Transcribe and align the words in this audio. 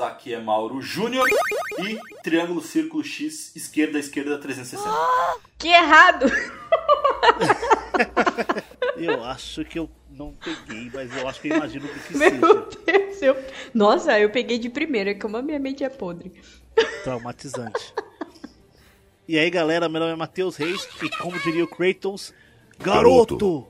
Aqui 0.00 0.34
é 0.34 0.40
Mauro 0.40 0.82
Júnior 0.82 1.26
e 1.78 1.98
triângulo, 2.22 2.60
círculo, 2.60 3.02
X, 3.02 3.56
esquerda, 3.56 3.98
esquerda, 3.98 4.38
360. 4.38 4.84
Que 5.58 5.68
errado! 5.68 6.26
Eu 8.96 9.24
acho 9.24 9.64
que 9.64 9.78
eu 9.78 9.88
não 10.10 10.34
peguei, 10.34 10.90
mas 10.92 11.16
eu 11.16 11.28
acho 11.28 11.40
que 11.40 11.48
eu 11.48 11.56
imagino 11.56 11.86
o 11.86 11.88
que 11.88 12.14
Meu 12.18 12.30
seja. 12.30 12.68
Deus, 12.84 13.22
eu... 13.22 13.36
Nossa, 13.72 14.18
eu 14.18 14.30
peguei 14.30 14.58
de 14.58 14.68
primeira, 14.68 15.14
como 15.14 15.36
a 15.36 15.42
minha 15.42 15.58
mente 15.58 15.84
é 15.84 15.88
podre. 15.88 16.32
Traumatizante. 17.04 17.94
E 19.28 19.38
aí, 19.38 19.48
galera, 19.50 19.88
meu 19.88 20.00
nome 20.00 20.12
é 20.12 20.16
Matheus 20.16 20.56
Reis 20.56 20.88
e 21.02 21.08
como 21.18 21.38
diria 21.40 21.62
o 21.62 21.68
Kratos, 21.68 22.34
garoto! 22.78 23.36
Garoto. 23.36 23.68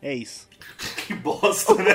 É 0.00 0.14
isso. 0.14 0.45
Que 1.06 1.14
bosta, 1.14 1.74
né? 1.74 1.94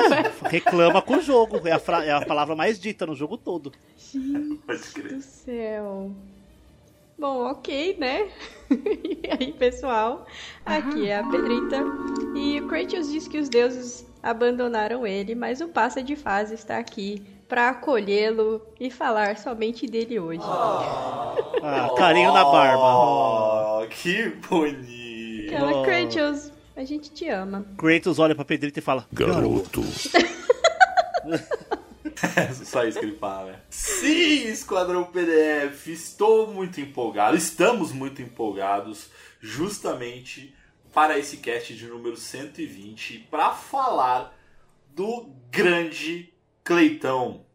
Reclama 0.50 1.02
com 1.02 1.16
o 1.16 1.20
jogo. 1.20 1.60
É 1.66 1.72
a, 1.72 1.78
fra- 1.78 2.04
é 2.04 2.10
a 2.12 2.24
palavra 2.24 2.56
mais 2.56 2.78
dita 2.80 3.04
no 3.06 3.14
jogo 3.14 3.36
todo. 3.36 3.70
Crer. 4.94 5.14
do 5.14 5.22
céu. 5.22 6.10
Bom, 7.18 7.50
ok, 7.50 7.96
né? 7.98 8.28
e 8.70 9.20
aí, 9.38 9.52
pessoal? 9.52 10.26
Aqui 10.64 11.08
é 11.08 11.18
a 11.18 11.24
Pedrita. 11.24 11.82
E 12.34 12.60
o 12.60 12.66
Kratos 12.66 13.10
diz 13.10 13.26
que 13.28 13.38
os 13.38 13.48
deuses 13.48 14.06
abandonaram 14.22 15.06
ele, 15.06 15.34
mas 15.34 15.60
o 15.60 15.68
passa 15.68 16.02
de 16.02 16.16
fase 16.16 16.54
está 16.54 16.78
aqui 16.78 17.22
para 17.48 17.68
acolhê-lo 17.70 18.60
e 18.80 18.90
falar 18.90 19.38
somente 19.38 19.86
dele 19.86 20.18
hoje. 20.18 20.40
Ah, 20.42 21.88
carinho 21.96 22.32
na 22.32 22.44
barba. 22.44 22.82
Oh. 22.82 23.82
Oh, 23.82 23.86
que 23.88 24.30
bonito. 24.48 25.46
Aquela 25.54 25.76
Oh. 25.78 25.82
Kratos, 25.84 26.52
a 26.76 26.84
gente 26.84 27.10
te 27.10 27.28
ama. 27.28 27.66
Kratos 27.78 28.18
olha 28.18 28.34
pra 28.34 28.44
Pedrita 28.44 28.78
e 28.78 28.82
fala: 28.82 29.06
Garoto. 29.10 29.82
É 32.36 32.52
só 32.52 32.84
isso 32.84 33.00
que 33.00 33.06
ele 33.06 33.16
fala, 33.16 33.52
né? 33.52 33.60
Sim, 33.70 34.48
Esquadrão 34.48 35.04
PDF, 35.04 35.86
estou 35.88 36.52
muito 36.52 36.80
empolgado, 36.80 37.36
estamos 37.36 37.92
muito 37.92 38.20
empolgados 38.20 39.08
justamente 39.40 40.54
para 40.92 41.18
esse 41.18 41.38
cast 41.38 41.74
de 41.74 41.86
número 41.86 42.16
120 42.16 43.26
para 43.30 43.52
falar 43.52 44.36
do 44.94 45.30
grande 45.50 46.32
Cleitão. 46.62 47.45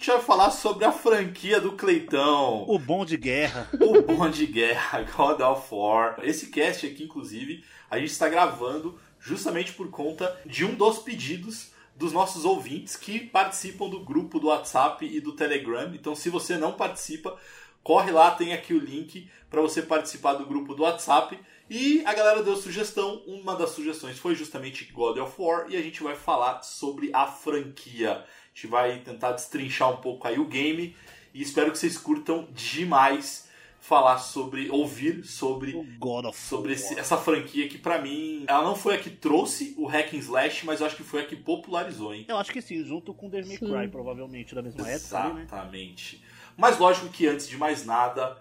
A 0.00 0.02
gente 0.02 0.12
vai 0.12 0.22
falar 0.22 0.50
sobre 0.50 0.86
a 0.86 0.92
franquia 0.92 1.60
do 1.60 1.72
Cleitão. 1.72 2.64
O 2.66 2.78
bom 2.78 3.04
de 3.04 3.18
guerra. 3.18 3.68
o 3.78 4.00
Bom 4.00 4.30
de 4.30 4.46
Guerra, 4.46 5.02
God 5.14 5.40
of 5.42 5.68
War. 5.70 6.18
Esse 6.22 6.46
cast 6.46 6.86
aqui, 6.86 7.04
inclusive, 7.04 7.62
a 7.90 7.98
gente 7.98 8.10
está 8.10 8.26
gravando 8.26 8.98
justamente 9.18 9.74
por 9.74 9.90
conta 9.90 10.40
de 10.46 10.64
um 10.64 10.74
dos 10.74 11.00
pedidos 11.00 11.72
dos 11.94 12.14
nossos 12.14 12.46
ouvintes 12.46 12.96
que 12.96 13.20
participam 13.20 13.90
do 13.90 14.00
grupo 14.00 14.40
do 14.40 14.46
WhatsApp 14.46 15.04
e 15.04 15.20
do 15.20 15.32
Telegram. 15.32 15.94
Então, 15.94 16.14
se 16.14 16.30
você 16.30 16.56
não 16.56 16.72
participa, 16.72 17.36
corre 17.82 18.10
lá, 18.10 18.30
tem 18.30 18.54
aqui 18.54 18.72
o 18.72 18.80
link 18.80 19.28
para 19.50 19.60
você 19.60 19.82
participar 19.82 20.32
do 20.32 20.46
grupo 20.46 20.74
do 20.74 20.84
WhatsApp. 20.84 21.38
E 21.68 22.02
a 22.06 22.14
galera 22.14 22.42
deu 22.42 22.56
sugestão, 22.56 23.22
uma 23.26 23.54
das 23.54 23.72
sugestões 23.72 24.18
foi 24.18 24.34
justamente 24.34 24.90
God 24.94 25.18
of 25.18 25.34
War 25.38 25.66
e 25.68 25.76
a 25.76 25.82
gente 25.82 26.02
vai 26.02 26.16
falar 26.16 26.62
sobre 26.62 27.10
a 27.12 27.26
franquia. 27.26 28.24
A 28.52 28.56
gente 28.56 28.66
vai 28.66 28.98
tentar 28.98 29.32
destrinchar 29.32 29.90
um 29.92 29.96
pouco 29.98 30.26
aí 30.26 30.38
o 30.38 30.44
game 30.44 30.94
e 31.32 31.40
espero 31.42 31.70
que 31.70 31.78
vocês 31.78 31.96
curtam 31.96 32.48
demais 32.52 33.48
falar 33.80 34.18
sobre, 34.18 34.68
ouvir 34.70 35.24
sobre 35.24 35.74
O 35.74 35.84
God 35.98 36.26
of 36.26 36.38
sobre 36.38 36.74
esse- 36.74 36.98
essa 36.98 37.16
franquia 37.16 37.66
que 37.68 37.78
pra 37.78 37.98
mim, 38.00 38.44
ela 38.46 38.62
não 38.62 38.76
foi 38.76 38.96
a 38.96 38.98
que 38.98 39.08
trouxe 39.08 39.74
o 39.78 39.86
hack 39.86 40.12
and 40.12 40.18
slash, 40.18 40.66
mas 40.66 40.80
eu 40.80 40.86
acho 40.86 40.96
que 40.96 41.02
foi 41.02 41.22
a 41.22 41.24
que 41.26 41.34
popularizou, 41.36 42.12
hein? 42.14 42.26
Eu 42.28 42.36
acho 42.36 42.52
que 42.52 42.60
sim, 42.60 42.84
junto 42.84 43.14
com 43.14 43.30
Devil 43.30 43.48
May. 43.48 43.82
Cry, 43.84 43.88
provavelmente, 43.90 44.54
da 44.54 44.60
mesma 44.62 44.86
época 44.86 45.18
ali, 45.18 45.34
né? 45.34 45.42
Exatamente. 45.42 46.22
Mas 46.56 46.78
lógico 46.78 47.08
que 47.08 47.26
antes 47.26 47.48
de 47.48 47.56
mais 47.56 47.86
nada, 47.86 48.36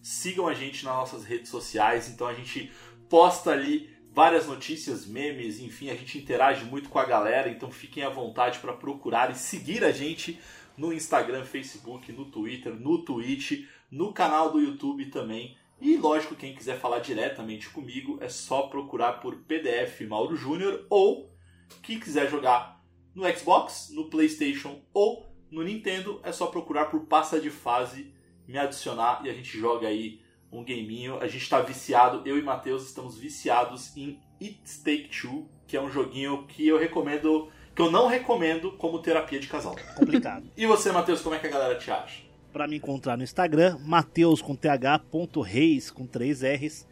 sigam 0.00 0.46
a 0.46 0.54
gente 0.54 0.84
nas 0.84 0.94
nossas 0.94 1.24
redes 1.24 1.48
sociais, 1.48 2.08
então 2.08 2.28
a 2.28 2.34
gente 2.34 2.70
posta 3.08 3.50
ali 3.50 3.92
várias 4.14 4.46
notícias, 4.46 5.04
memes, 5.04 5.58
enfim, 5.58 5.90
a 5.90 5.94
gente 5.96 6.16
interage 6.16 6.64
muito 6.64 6.88
com 6.88 7.00
a 7.00 7.04
galera, 7.04 7.50
então 7.50 7.68
fiquem 7.68 8.04
à 8.04 8.08
vontade 8.08 8.60
para 8.60 8.72
procurar 8.72 9.32
e 9.32 9.34
seguir 9.34 9.82
a 9.82 9.90
gente 9.90 10.38
no 10.78 10.92
Instagram, 10.92 11.44
Facebook, 11.44 12.12
no 12.12 12.26
Twitter, 12.26 12.72
no 12.72 13.04
Twitch, 13.04 13.66
no 13.90 14.12
canal 14.12 14.52
do 14.52 14.60
YouTube 14.60 15.06
também. 15.06 15.58
E 15.80 15.96
lógico, 15.96 16.36
quem 16.36 16.54
quiser 16.54 16.78
falar 16.78 17.00
diretamente 17.00 17.68
comigo 17.68 18.18
é 18.20 18.28
só 18.28 18.68
procurar 18.68 19.14
por 19.14 19.34
PDF 19.34 20.00
Mauro 20.08 20.36
Júnior 20.36 20.86
ou 20.88 21.34
quem 21.82 21.98
quiser 21.98 22.30
jogar 22.30 22.80
no 23.16 23.28
Xbox, 23.36 23.90
no 23.92 24.08
PlayStation 24.08 24.80
ou 24.92 25.26
no 25.50 25.64
Nintendo, 25.64 26.20
é 26.22 26.30
só 26.30 26.46
procurar 26.46 26.86
por 26.86 27.06
Passa 27.06 27.40
de 27.40 27.50
Fase, 27.50 28.14
me 28.46 28.58
adicionar 28.58 29.22
e 29.24 29.30
a 29.30 29.34
gente 29.34 29.58
joga 29.58 29.88
aí 29.88 30.23
um 30.54 30.64
gaminho. 30.64 31.18
A 31.20 31.26
gente 31.26 31.48
tá 31.48 31.60
viciado, 31.60 32.22
eu 32.24 32.38
e 32.38 32.42
Matheus 32.42 32.84
estamos 32.84 33.18
viciados 33.18 33.94
em 33.96 34.20
It 34.40 34.60
Take 34.84 35.08
Two, 35.08 35.48
que 35.66 35.76
é 35.76 35.82
um 35.82 35.90
joguinho 35.90 36.46
que 36.46 36.66
eu 36.66 36.78
recomendo, 36.78 37.48
que 37.74 37.82
eu 37.82 37.90
não 37.90 38.06
recomendo 38.06 38.72
como 38.72 39.00
terapia 39.00 39.40
de 39.40 39.48
casal. 39.48 39.76
Complicado. 39.96 40.48
E 40.56 40.66
você, 40.66 40.92
Matheus, 40.92 41.20
como 41.20 41.34
é 41.34 41.38
que 41.38 41.46
a 41.46 41.50
galera 41.50 41.76
te 41.76 41.90
acha? 41.90 42.22
Para 42.52 42.68
me 42.68 42.76
encontrar 42.76 43.16
no 43.16 43.24
Instagram, 43.24 43.78
Mateus 43.80 44.40
com 44.40 44.54
th, 44.54 44.68
ponto 45.10 45.40
reis 45.40 45.90
com 45.90 46.06
três 46.06 46.42
R's. 46.42 46.86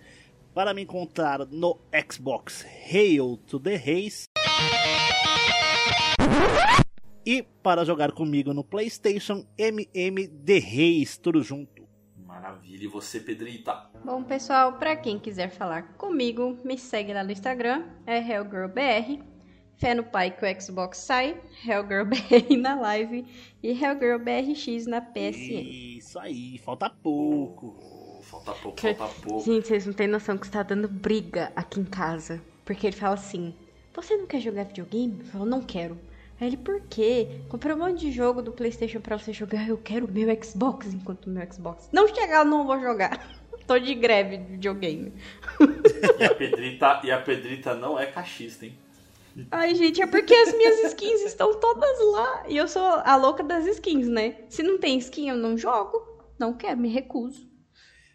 Para 0.52 0.74
me 0.74 0.82
encontrar 0.82 1.46
no 1.46 1.78
Xbox, 2.10 2.66
Hail 2.90 3.38
to 3.46 3.60
the 3.60 3.76
Reis. 3.76 4.24
E 7.24 7.42
para 7.62 7.84
jogar 7.84 8.10
comigo 8.10 8.52
no 8.52 8.64
PlayStation, 8.64 9.46
MMD 9.56 10.58
Reis, 10.58 11.16
tudo 11.16 11.40
junto. 11.42 11.81
Maravilha, 12.42 12.84
e 12.84 12.88
você, 12.88 13.20
Pedrita? 13.20 13.88
Bom, 14.04 14.24
pessoal, 14.24 14.72
pra 14.72 14.96
quem 14.96 15.16
quiser 15.16 15.48
falar 15.48 15.94
comigo, 15.94 16.58
me 16.64 16.76
segue 16.76 17.14
lá 17.14 17.22
no 17.22 17.30
Instagram, 17.30 17.84
é 18.04 18.18
HellGirlBR. 18.18 19.22
Fé 19.76 19.94
no 19.94 20.02
pai 20.02 20.32
que 20.32 20.44
o 20.44 20.60
Xbox 20.60 20.98
sai, 20.98 21.40
HellGirlBR 21.64 22.56
na 22.58 22.74
live 22.74 23.24
e 23.62 23.70
HellGirlBRX 23.70 24.86
na 24.88 25.00
PSN. 25.00 25.62
Isso 25.98 26.18
aí, 26.18 26.58
falta 26.58 26.90
pouco. 26.90 27.76
Oh, 27.80 28.22
falta 28.22 28.52
pouco, 28.54 28.80
falta 28.80 29.20
pouco. 29.22 29.44
Gente, 29.44 29.68
vocês 29.68 29.86
não 29.86 29.92
têm 29.92 30.08
noção 30.08 30.36
que 30.36 30.46
está 30.46 30.64
dando 30.64 30.88
briga 30.88 31.52
aqui 31.54 31.78
em 31.78 31.84
casa. 31.84 32.42
Porque 32.64 32.88
ele 32.88 32.96
fala 32.96 33.14
assim: 33.14 33.54
Você 33.94 34.16
não 34.16 34.26
quer 34.26 34.40
jogar 34.40 34.64
videogame? 34.64 35.20
Eu 35.20 35.26
falo, 35.26 35.46
não 35.46 35.62
quero. 35.62 35.96
Aí 36.42 36.48
ele, 36.48 36.56
por 36.56 36.80
quê? 36.90 37.28
Comprei 37.48 37.72
um 37.72 37.78
monte 37.78 38.00
de 38.00 38.10
jogo 38.10 38.42
do 38.42 38.50
PlayStation 38.50 39.00
pra 39.00 39.16
você 39.16 39.32
jogar. 39.32 39.68
Eu 39.68 39.78
quero 39.78 40.06
o 40.06 40.10
meu 40.10 40.26
Xbox 40.42 40.92
enquanto 40.92 41.26
o 41.26 41.30
meu 41.30 41.46
Xbox. 41.52 41.88
Não 41.92 42.08
chegar, 42.08 42.40
eu 42.40 42.44
não 42.44 42.66
vou 42.66 42.80
jogar. 42.80 43.32
Tô 43.64 43.78
de 43.78 43.94
greve 43.94 44.38
de 44.38 44.44
videogame. 44.50 45.12
E 46.18 46.24
a 46.24 46.34
Pedrita, 46.34 47.00
e 47.04 47.12
a 47.12 47.20
Pedrita 47.20 47.76
não 47.76 47.96
é 47.96 48.06
cachista, 48.06 48.66
hein? 48.66 48.76
Ai, 49.52 49.72
gente, 49.76 50.02
é 50.02 50.06
porque 50.08 50.34
as 50.34 50.52
minhas 50.52 50.82
skins 50.86 51.20
estão 51.30 51.60
todas 51.60 51.98
lá. 52.10 52.42
E 52.48 52.56
eu 52.56 52.66
sou 52.66 52.82
a 52.82 53.14
louca 53.14 53.44
das 53.44 53.64
skins, 53.64 54.08
né? 54.08 54.38
Se 54.48 54.64
não 54.64 54.78
tem 54.78 54.98
skin, 54.98 55.28
eu 55.28 55.36
não 55.36 55.56
jogo. 55.56 56.24
Não 56.40 56.52
quero, 56.52 56.80
me 56.80 56.88
recuso. 56.88 57.48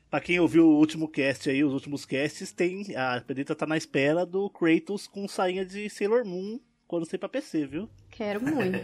Pra 0.09 0.19
quem 0.19 0.37
ouviu 0.37 0.67
o 0.67 0.77
último 0.77 1.07
cast 1.07 1.49
aí, 1.49 1.63
os 1.63 1.71
últimos 1.71 2.05
casts, 2.05 2.51
tem. 2.51 2.93
A 2.93 3.21
Pedrita 3.21 3.55
tá 3.55 3.65
na 3.65 3.77
espera 3.77 4.25
do 4.25 4.49
Kratos 4.49 5.07
com 5.07 5.29
sainha 5.29 5.65
de 5.65 5.89
Sailor 5.89 6.25
Moon 6.25 6.59
quando 6.87 7.05
sair 7.05 7.19
pra 7.19 7.29
PC, 7.29 7.65
viu? 7.65 7.89
Quero 8.09 8.41
muito. 8.41 8.77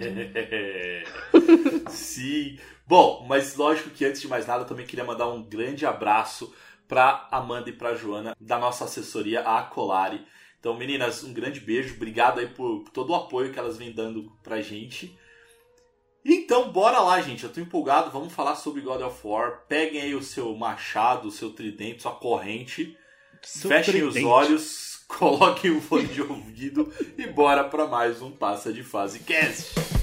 Sim. 1.89 2.59
Bom, 2.85 3.25
mas 3.27 3.55
lógico 3.55 3.89
que 3.89 4.05
antes 4.05 4.21
de 4.21 4.27
mais 4.27 4.45
nada 4.45 4.63
eu 4.63 4.67
também 4.67 4.85
queria 4.85 5.05
mandar 5.05 5.29
um 5.29 5.41
grande 5.41 5.85
abraço 5.85 6.53
pra 6.87 7.27
Amanda 7.31 7.69
e 7.69 7.73
pra 7.73 7.95
Joana 7.95 8.35
da 8.39 8.59
nossa 8.59 8.85
assessoria, 8.85 9.41
a 9.41 9.59
Acolari. 9.59 10.25
Então, 10.59 10.77
meninas, 10.77 11.23
um 11.23 11.33
grande 11.33 11.59
beijo. 11.59 11.95
Obrigado 11.95 12.39
aí 12.39 12.47
por, 12.47 12.83
por 12.83 12.91
todo 12.91 13.09
o 13.09 13.15
apoio 13.15 13.51
que 13.51 13.59
elas 13.59 13.77
vêm 13.77 13.91
dando 13.91 14.31
pra 14.41 14.61
gente. 14.61 15.17
Então, 16.23 16.71
bora 16.71 16.99
lá, 16.99 17.21
gente. 17.21 17.43
Eu 17.43 17.51
tô 17.51 17.59
empolgado. 17.59 18.11
Vamos 18.11 18.31
falar 18.31 18.55
sobre 18.55 18.81
God 18.81 19.01
of 19.01 19.27
War. 19.27 19.65
Peguem 19.67 20.01
aí 20.01 20.15
o 20.15 20.23
seu 20.23 20.55
machado, 20.55 21.27
o 21.27 21.31
seu 21.31 21.51
tridente, 21.51 22.01
sua 22.01 22.13
corrente. 22.13 22.97
Fechem 23.43 24.03
os 24.03 24.15
olhos, 24.23 24.92
coloquem 25.17 25.71
o 25.71 25.81
fone 25.81 26.07
de 26.07 26.21
ouvido 26.21 26.91
e 27.17 27.27
bora 27.27 27.63
para 27.63 27.87
mais 27.87 28.21
um 28.21 28.31
Passa 28.31 28.71
de 28.73 28.83
Fase 28.83 29.19
Cast. 29.19 30.02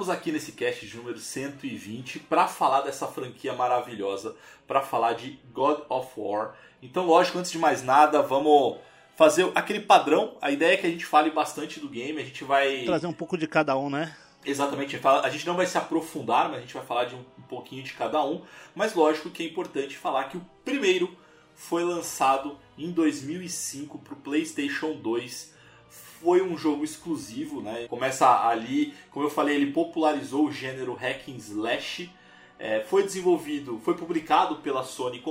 Estamos 0.00 0.18
aqui 0.18 0.32
nesse 0.32 0.52
cast 0.52 0.96
número 0.96 1.18
120 1.18 2.20
para 2.20 2.48
falar 2.48 2.80
dessa 2.80 3.06
franquia 3.06 3.52
maravilhosa, 3.52 4.34
para 4.66 4.80
falar 4.80 5.12
de 5.12 5.38
God 5.52 5.82
of 5.90 6.08
War. 6.16 6.54
Então, 6.82 7.04
lógico, 7.04 7.36
antes 7.36 7.50
de 7.50 7.58
mais 7.58 7.82
nada, 7.82 8.22
vamos 8.22 8.78
fazer 9.14 9.52
aquele 9.54 9.80
padrão. 9.80 10.38
A 10.40 10.50
ideia 10.50 10.72
é 10.72 10.76
que 10.78 10.86
a 10.86 10.90
gente 10.90 11.04
fale 11.04 11.30
bastante 11.30 11.78
do 11.78 11.86
game, 11.86 12.18
a 12.18 12.24
gente 12.24 12.44
vai 12.44 12.84
trazer 12.86 13.06
um 13.06 13.12
pouco 13.12 13.36
de 13.36 13.46
cada 13.46 13.76
um, 13.76 13.90
né? 13.90 14.16
Exatamente, 14.42 14.98
a 15.04 15.28
gente 15.28 15.46
não 15.46 15.54
vai 15.54 15.66
se 15.66 15.76
aprofundar, 15.76 16.48
mas 16.48 16.56
a 16.56 16.60
gente 16.62 16.72
vai 16.72 16.86
falar 16.86 17.04
de 17.04 17.14
um, 17.14 17.22
um 17.38 17.42
pouquinho 17.42 17.82
de 17.82 17.92
cada 17.92 18.24
um. 18.24 18.40
Mas 18.74 18.94
lógico 18.94 19.28
que 19.28 19.42
é 19.42 19.46
importante 19.46 19.98
falar 19.98 20.30
que 20.30 20.38
o 20.38 20.46
primeiro 20.64 21.14
foi 21.54 21.84
lançado 21.84 22.58
em 22.78 22.90
2005 22.90 23.98
para 23.98 24.14
o 24.14 24.16
PlayStation 24.16 24.94
2 24.94 25.59
foi 26.22 26.42
um 26.42 26.56
jogo 26.56 26.84
exclusivo, 26.84 27.60
né? 27.62 27.86
Começa 27.88 28.46
ali, 28.46 28.94
como 29.10 29.26
eu 29.26 29.30
falei, 29.30 29.56
ele 29.56 29.72
popularizou 29.72 30.46
o 30.46 30.52
gênero 30.52 30.92
hack 30.94 31.28
and 31.28 31.36
slash. 31.36 32.10
É, 32.58 32.80
foi 32.80 33.02
desenvolvido, 33.02 33.80
foi 33.82 33.96
publicado 33.96 34.56
pela 34.56 34.84
Sony, 34.84 35.22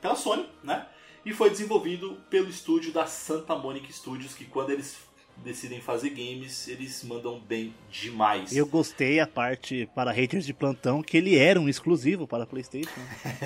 pela 0.00 0.14
Sony, 0.14 0.46
né? 0.62 0.86
E 1.24 1.32
foi 1.32 1.50
desenvolvido 1.50 2.18
pelo 2.28 2.48
estúdio 2.48 2.92
da 2.92 3.06
Santa 3.06 3.56
Monica 3.56 3.90
Studios, 3.90 4.34
que 4.34 4.44
quando 4.44 4.70
eles 4.70 4.96
decidem 5.44 5.80
fazer 5.80 6.10
games, 6.10 6.68
eles 6.68 7.02
mandam 7.04 7.38
bem 7.38 7.74
demais. 7.90 8.54
Eu 8.54 8.66
gostei 8.66 9.20
a 9.20 9.26
parte 9.26 9.88
para 9.94 10.10
haters 10.10 10.46
de 10.46 10.54
plantão 10.54 11.02
que 11.02 11.16
ele 11.16 11.36
era 11.36 11.60
um 11.60 11.68
exclusivo 11.68 12.26
para 12.26 12.46
PlayStation. 12.46 13.00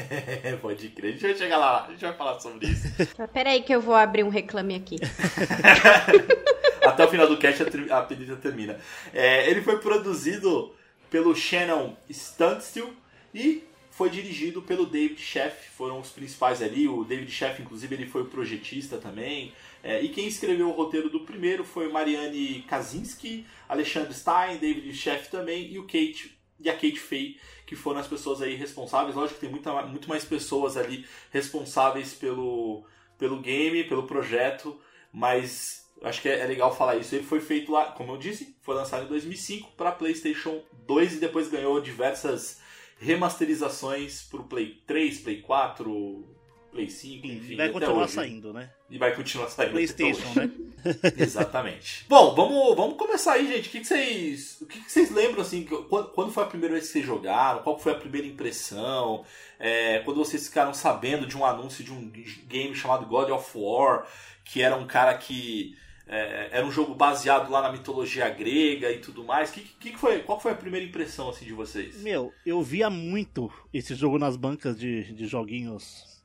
Pode 0.61 0.89
crer, 0.89 1.09
a 1.09 1.13
gente 1.13 1.23
vai 1.23 1.35
chegar 1.37 1.59
lá, 1.59 1.87
a 1.87 1.91
gente 1.91 2.01
vai 2.01 2.15
falar 2.15 2.39
sobre 2.41 2.67
isso. 2.69 2.89
Pera 3.33 3.51
aí 3.51 3.63
que 3.63 3.75
eu 3.75 3.81
vou 3.81 3.95
abrir 3.95 4.25
um 4.25 4.29
reclame 4.29 4.75
aqui. 4.75 4.97
Até 7.01 7.09
o 7.09 7.11
final 7.13 7.27
do 7.27 7.39
cast 7.39 7.63
a 7.91 8.03
pedida 8.03 8.37
termina. 8.37 8.79
É, 9.15 9.49
ele 9.49 9.63
foi 9.63 9.79
produzido 9.79 10.75
pelo 11.09 11.35
Shannon 11.35 11.97
Standstill 12.11 12.93
e 13.35 13.65
foi 13.91 14.11
dirigido 14.11 14.61
pelo 14.61 14.85
David 14.85 15.19
Sheff, 15.19 15.71
foram 15.71 15.99
os 15.99 16.11
principais 16.11 16.61
ali. 16.61 16.87
O 16.87 17.03
David 17.03 17.31
Sheff, 17.31 17.63
inclusive, 17.63 17.95
ele 17.95 18.07
foi 18.07 18.21
o 18.21 18.27
projetista 18.27 18.99
também. 18.99 19.55
É, 19.83 20.03
e 20.03 20.11
quem 20.11 20.27
escreveu 20.27 20.69
o 20.69 20.73
roteiro 20.73 21.09
do 21.09 21.21
primeiro 21.21 21.65
foi 21.65 21.91
Marianne 21.91 22.67
Kaczynski, 22.69 23.47
Alexandre 23.67 24.13
Stein, 24.13 24.59
David 24.59 24.95
Sheff 24.95 25.31
também 25.31 25.73
e 25.73 25.79
o 25.79 25.85
Kate 25.85 26.39
e 26.63 26.69
a 26.69 26.75
Kate 26.75 27.01
Faye, 27.01 27.39
que 27.65 27.75
foram 27.75 27.99
as 27.99 28.07
pessoas 28.07 28.43
aí 28.43 28.55
responsáveis. 28.57 29.17
Lógico 29.17 29.41
que 29.41 29.47
tem 29.47 29.51
muita, 29.51 29.87
muito 29.87 30.07
mais 30.07 30.23
pessoas 30.23 30.77
ali 30.77 31.07
responsáveis 31.31 32.13
pelo, 32.13 32.85
pelo 33.19 33.41
game, 33.41 33.85
pelo 33.85 34.03
projeto, 34.03 34.79
mas 35.11 35.80
acho 36.03 36.23
que 36.23 36.29
é, 36.29 36.41
é, 36.41 36.47
legal 36.47 36.75
falar 36.75 36.97
isso. 36.97 37.15
Ele 37.15 37.25
foi 37.25 37.41
feito 37.41 37.73
lá, 37.73 37.87
como 37.87 38.13
eu 38.13 38.19
disse, 38.19 38.57
foi 38.63 38.75
lançado 38.75 39.05
em 39.05 39.09
2005 39.09 39.73
para 39.77 39.93
PlayStation 39.93 40.63
2 40.87 41.15
e 41.15 41.21
depois 41.21 41.49
ganhou 41.49 41.81
diversas 41.81 42.61
remasterizações 42.99 44.23
para 44.23 44.41
o 44.41 44.45
Play 44.45 44.81
3, 44.87 45.21
Play 45.21 45.41
4, 45.41 46.25
Play 46.71 46.89
5, 46.89 47.27
enfim. 47.27 47.53
E 47.53 47.57
vai 47.57 47.71
continuar 47.71 48.05
hoje. 48.05 48.13
saindo, 48.13 48.53
né? 48.53 48.71
E 48.89 48.99
vai 48.99 49.15
continuar 49.15 49.49
saindo. 49.49 49.73
PlayStation, 49.73 50.35
né? 50.35 50.51
Exatamente. 51.19 52.05
Bom, 52.09 52.35
vamos, 52.35 52.77
vamos 52.77 52.97
começar 52.97 53.35
aí, 53.35 53.47
gente. 53.47 53.69
O 53.69 53.73
que, 53.73 53.81
que 53.81 53.87
vocês, 53.87 54.61
o 54.61 54.67
que, 54.67 54.81
que 54.81 54.91
vocês 54.91 55.11
lembram 55.11 55.43
assim? 55.43 55.65
Quando, 55.65 56.09
quando, 56.09 56.33
foi 56.33 56.43
a 56.43 56.47
primeira 56.47 56.75
vez 56.75 56.87
que 56.87 56.93
vocês 56.93 57.07
jogaram? 57.07 57.63
Qual 57.63 57.79
foi 57.79 57.93
a 57.93 57.97
primeira 57.97 58.27
impressão? 58.27 59.25
É, 59.59 60.01
quando 60.01 60.19
vocês 60.19 60.47
ficaram 60.47 60.73
sabendo 60.73 61.27
de 61.27 61.37
um 61.37 61.45
anúncio 61.45 61.85
de 61.85 61.93
um 61.93 62.11
game 62.47 62.75
chamado 62.75 63.07
God 63.07 63.31
of 63.31 63.51
War, 63.55 64.07
que 64.45 64.63
era 64.63 64.77
um 64.77 64.87
cara 64.87 65.17
que 65.17 65.77
é, 66.13 66.49
era 66.51 66.67
um 66.67 66.73
jogo 66.73 66.93
baseado 66.93 67.51
lá 67.51 67.63
na 67.63 67.71
mitologia 67.71 68.29
grega 68.29 68.91
e 68.91 68.99
tudo 68.99 69.23
mais. 69.23 69.53
Que, 69.53 69.61
que, 69.61 69.97
foi, 69.97 70.21
qual 70.23 70.41
foi 70.41 70.51
a 70.51 70.57
primeira 70.57 70.85
impressão 70.85 71.29
assim 71.29 71.45
de 71.45 71.53
vocês? 71.53 72.03
Meu, 72.03 72.35
eu 72.45 72.61
via 72.63 72.91
muito 72.91 73.49
esse 73.73 73.95
jogo 73.95 74.19
nas 74.19 74.37
bancas 74.37 74.77
de, 74.77 75.13
de 75.15 75.27
joguinhos 75.27 76.21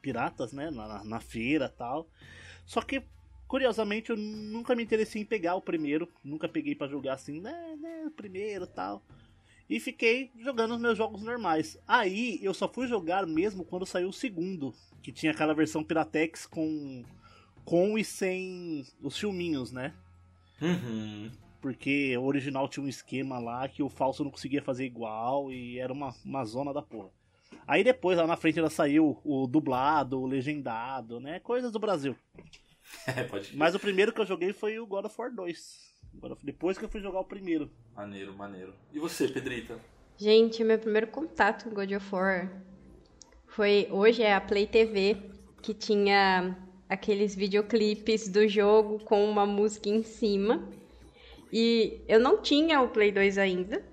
piratas, 0.00 0.54
né? 0.54 0.70
Na, 0.70 1.04
na 1.04 1.20
feira 1.20 1.68
tal. 1.68 2.08
Só 2.64 2.80
que, 2.80 3.02
curiosamente, 3.46 4.08
eu 4.08 4.16
nunca 4.16 4.74
me 4.74 4.82
interessei 4.82 5.20
em 5.20 5.26
pegar 5.26 5.54
o 5.54 5.60
primeiro. 5.60 6.08
Nunca 6.24 6.48
peguei 6.48 6.74
para 6.74 6.88
jogar 6.88 7.12
assim, 7.12 7.38
né, 7.38 7.76
né, 7.78 8.04
o 8.06 8.10
primeiro 8.10 8.66
tal. 8.66 9.02
E 9.68 9.78
fiquei 9.78 10.30
jogando 10.38 10.74
os 10.74 10.80
meus 10.80 10.96
jogos 10.96 11.22
normais. 11.22 11.78
Aí 11.86 12.38
eu 12.42 12.54
só 12.54 12.68
fui 12.68 12.86
jogar 12.86 13.26
mesmo 13.26 13.64
quando 13.64 13.84
saiu 13.84 14.08
o 14.08 14.12
segundo. 14.12 14.72
Que 15.02 15.12
tinha 15.12 15.32
aquela 15.32 15.54
versão 15.54 15.84
Piratex 15.84 16.46
com. 16.46 17.04
Com 17.66 17.98
e 17.98 18.04
sem 18.04 18.86
os 19.02 19.18
filminhos, 19.18 19.70
né? 19.70 19.92
Uhum. 20.62 21.30
Porque 21.60 22.16
o 22.16 22.24
original 22.24 22.68
tinha 22.68 22.86
um 22.86 22.88
esquema 22.88 23.38
lá 23.38 23.68
que 23.68 23.82
o 23.82 23.90
falso 23.90 24.24
não 24.24 24.30
conseguia 24.30 24.62
fazer 24.62 24.86
igual 24.86 25.52
e 25.52 25.78
era 25.78 25.92
uma, 25.92 26.14
uma 26.24 26.44
zona 26.44 26.72
da 26.72 26.80
porra. 26.80 27.10
Aí 27.66 27.82
depois, 27.82 28.16
lá 28.16 28.26
na 28.26 28.36
frente, 28.36 28.58
ela 28.58 28.70
saiu 28.70 29.20
o 29.24 29.46
dublado, 29.46 30.20
o 30.20 30.26
legendado, 30.26 31.20
né? 31.20 31.40
Coisas 31.40 31.70
do 31.70 31.78
Brasil. 31.78 32.16
É, 33.04 33.24
pode 33.24 33.56
Mas 33.56 33.74
o 33.74 33.80
primeiro 33.80 34.12
que 34.12 34.20
eu 34.20 34.24
joguei 34.24 34.52
foi 34.52 34.78
o 34.78 34.86
God 34.86 35.06
of 35.06 35.20
War 35.20 35.34
2. 35.34 35.92
Depois 36.40 36.78
que 36.78 36.84
eu 36.84 36.88
fui 36.88 37.00
jogar 37.00 37.18
o 37.18 37.24
primeiro. 37.24 37.68
Maneiro, 37.96 38.32
maneiro. 38.32 38.72
E 38.92 39.00
você, 39.00 39.26
Pedrita? 39.26 39.76
Gente, 40.16 40.62
meu 40.62 40.78
primeiro 40.78 41.08
contato 41.08 41.64
com 41.64 41.74
God 41.74 41.90
of 41.90 42.14
War 42.14 42.62
foi 43.48 43.88
hoje 43.90 44.22
é 44.22 44.32
a 44.32 44.40
Play 44.40 44.68
TV 44.68 45.16
que 45.60 45.74
tinha 45.74 46.56
aqueles 46.88 47.34
videoclipes 47.34 48.28
do 48.28 48.46
jogo 48.48 48.98
com 49.04 49.24
uma 49.28 49.46
música 49.46 49.88
em 49.88 50.02
cima. 50.02 50.68
E 51.52 52.00
eu 52.08 52.20
não 52.20 52.40
tinha 52.40 52.80
o 52.80 52.88
Play 52.88 53.12
2 53.12 53.38
ainda. 53.38 53.84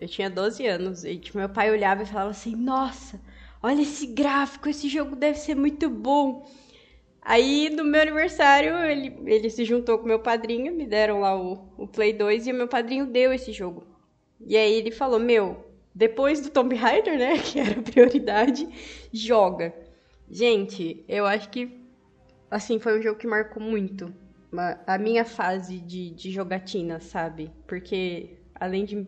Eu 0.00 0.08
tinha 0.08 0.30
12 0.30 0.66
anos 0.66 1.04
e 1.04 1.16
tipo, 1.16 1.38
meu 1.38 1.48
pai 1.48 1.70
olhava 1.70 2.02
e 2.02 2.06
falava 2.06 2.30
assim: 2.30 2.54
Nossa, 2.54 3.20
olha 3.62 3.82
esse 3.82 4.06
gráfico, 4.06 4.68
esse 4.68 4.88
jogo 4.88 5.16
deve 5.16 5.38
ser 5.38 5.54
muito 5.54 5.90
bom. 5.90 6.48
Aí, 7.20 7.68
no 7.68 7.84
meu 7.84 8.00
aniversário, 8.00 8.74
ele, 8.84 9.14
ele 9.26 9.50
se 9.50 9.64
juntou 9.64 9.98
com 9.98 10.06
meu 10.06 10.20
padrinho, 10.20 10.74
me 10.74 10.86
deram 10.86 11.20
lá 11.20 11.36
o, 11.36 11.68
o 11.76 11.86
Play 11.86 12.12
2 12.12 12.46
e 12.46 12.52
o 12.52 12.54
meu 12.54 12.68
padrinho 12.68 13.06
deu 13.06 13.32
esse 13.32 13.52
jogo. 13.52 13.86
E 14.40 14.56
aí 14.56 14.72
ele 14.72 14.90
falou: 14.90 15.18
Meu, 15.18 15.64
depois 15.94 16.40
do 16.40 16.50
Tomb 16.50 16.74
Raider, 16.76 17.18
né, 17.18 17.38
que 17.42 17.58
era 17.58 17.78
a 17.78 17.82
prioridade, 17.82 18.68
joga. 19.12 19.74
Gente, 20.30 21.04
eu 21.08 21.26
acho 21.26 21.48
que, 21.48 21.66
assim, 22.50 22.78
foi 22.78 22.98
um 22.98 23.02
jogo 23.02 23.18
que 23.18 23.26
marcou 23.26 23.62
muito 23.62 24.12
a 24.86 24.96
minha 24.98 25.24
fase 25.24 25.78
de, 25.78 26.10
de 26.10 26.30
jogatina, 26.30 27.00
sabe? 27.00 27.52
Porque, 27.66 28.38
além 28.54 28.84
de 28.84 29.06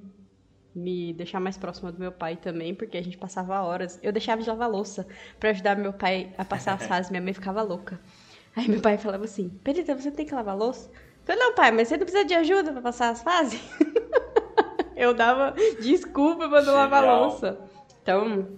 me 0.74 1.12
deixar 1.12 1.40
mais 1.40 1.56
próxima 1.56 1.90
do 1.90 1.98
meu 1.98 2.12
pai 2.12 2.36
também, 2.36 2.74
porque 2.74 2.96
a 2.96 3.02
gente 3.02 3.18
passava 3.18 3.60
horas. 3.62 3.98
Eu 4.02 4.12
deixava 4.12 4.42
de 4.42 4.48
lavar 4.48 4.70
louça 4.70 5.06
para 5.38 5.50
ajudar 5.50 5.76
meu 5.76 5.92
pai 5.92 6.32
a 6.38 6.44
passar 6.44 6.74
as 6.74 6.86
fases, 6.86 7.10
minha 7.10 7.22
mãe 7.22 7.32
ficava 7.32 7.62
louca. 7.62 8.00
Aí 8.54 8.68
meu 8.68 8.80
pai 8.80 8.98
falava 8.98 9.24
assim: 9.24 9.48
Perita, 9.64 9.94
você 9.94 10.10
tem 10.10 10.26
que 10.26 10.34
lavar 10.34 10.56
louça? 10.56 10.88
Eu 10.90 11.24
falei: 11.24 11.40
Não, 11.40 11.54
pai, 11.54 11.70
mas 11.70 11.88
você 11.88 11.96
não 11.96 12.04
precisa 12.04 12.24
de 12.24 12.34
ajuda 12.34 12.72
para 12.72 12.82
passar 12.82 13.10
as 13.10 13.22
fases? 13.22 13.60
eu 14.96 15.14
dava 15.14 15.54
desculpa 15.80 16.48
pra 16.48 16.62
não 16.62 16.74
lavar 16.74 17.04
louça. 17.04 17.58
Então, 18.02 18.48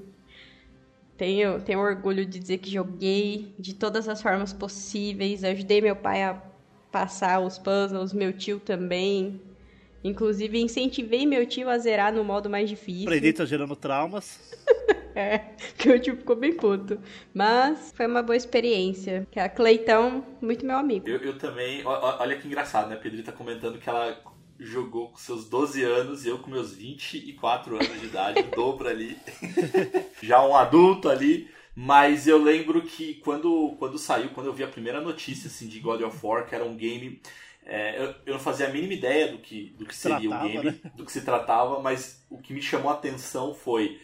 tenho, 1.16 1.60
tenho 1.60 1.78
orgulho 1.80 2.24
de 2.24 2.38
dizer 2.38 2.58
que 2.58 2.70
joguei 2.70 3.54
de 3.58 3.74
todas 3.74 4.08
as 4.08 4.20
formas 4.20 4.52
possíveis, 4.52 5.44
ajudei 5.44 5.80
meu 5.80 5.96
pai 5.96 6.22
a 6.22 6.42
passar 6.90 7.40
os 7.40 7.58
puzzles, 7.58 8.12
meu 8.12 8.32
tio 8.32 8.60
também. 8.60 9.40
Inclusive, 10.04 10.60
incentivei 10.60 11.24
meu 11.24 11.46
tio 11.46 11.68
a 11.68 11.78
zerar 11.78 12.12
no 12.12 12.24
modo 12.24 12.50
mais 12.50 12.68
difícil. 12.68 13.06
Predita 13.06 13.46
gerando 13.46 13.76
traumas. 13.76 14.38
É, 15.14 15.40
que 15.76 15.90
o 15.90 16.00
tio 16.00 16.16
ficou 16.16 16.34
bem 16.34 16.54
puto. 16.54 16.98
Mas 17.34 17.92
foi 17.94 18.06
uma 18.06 18.22
boa 18.22 18.34
experiência. 18.34 19.26
Que 19.30 19.38
a 19.38 19.46
Cleitão, 19.46 20.24
muito 20.40 20.64
meu 20.64 20.78
amigo. 20.78 21.06
Eu, 21.06 21.18
eu 21.18 21.36
também. 21.36 21.82
Olha 21.84 22.34
que 22.38 22.46
engraçado, 22.46 22.88
né? 22.88 22.94
A 22.94 22.98
Pedrita 22.98 23.30
tá 23.30 23.36
comentando 23.36 23.78
que 23.78 23.86
ela 23.86 24.18
jogou 24.64 25.08
com 25.08 25.16
seus 25.16 25.48
12 25.48 25.82
anos 25.82 26.24
e 26.24 26.28
eu 26.28 26.38
com 26.38 26.50
meus 26.50 26.74
24 26.74 27.76
anos 27.76 28.00
de 28.00 28.06
idade, 28.06 28.42
dobro 28.54 28.88
ali. 28.88 29.16
Já 30.22 30.44
um 30.44 30.56
adulto 30.56 31.08
ali. 31.08 31.48
Mas 31.74 32.26
eu 32.26 32.42
lembro 32.42 32.82
que 32.82 33.14
quando, 33.14 33.74
quando 33.78 33.98
saiu, 33.98 34.30
quando 34.30 34.46
eu 34.46 34.52
vi 34.52 34.62
a 34.62 34.68
primeira 34.68 35.00
notícia 35.00 35.48
assim, 35.48 35.66
de 35.66 35.80
God 35.80 36.02
of 36.02 36.18
War, 36.22 36.46
que 36.46 36.54
era 36.54 36.64
um 36.64 36.76
game. 36.76 37.20
É, 37.64 37.98
eu, 37.98 38.14
eu, 38.26 38.34
não 38.34 38.40
fazia 38.40 38.66
a 38.66 38.70
mínima 38.70 38.92
ideia 38.92 39.30
do 39.30 39.38
que, 39.38 39.74
do 39.78 39.86
que 39.86 39.94
seria 39.94 40.28
o 40.28 40.42
game, 40.42 40.64
né? 40.64 40.78
do 40.96 41.04
que 41.04 41.12
se 41.12 41.22
tratava, 41.22 41.80
mas 41.80 42.26
o 42.28 42.38
que 42.38 42.52
me 42.52 42.60
chamou 42.60 42.90
a 42.90 42.94
atenção 42.94 43.54
foi. 43.54 44.00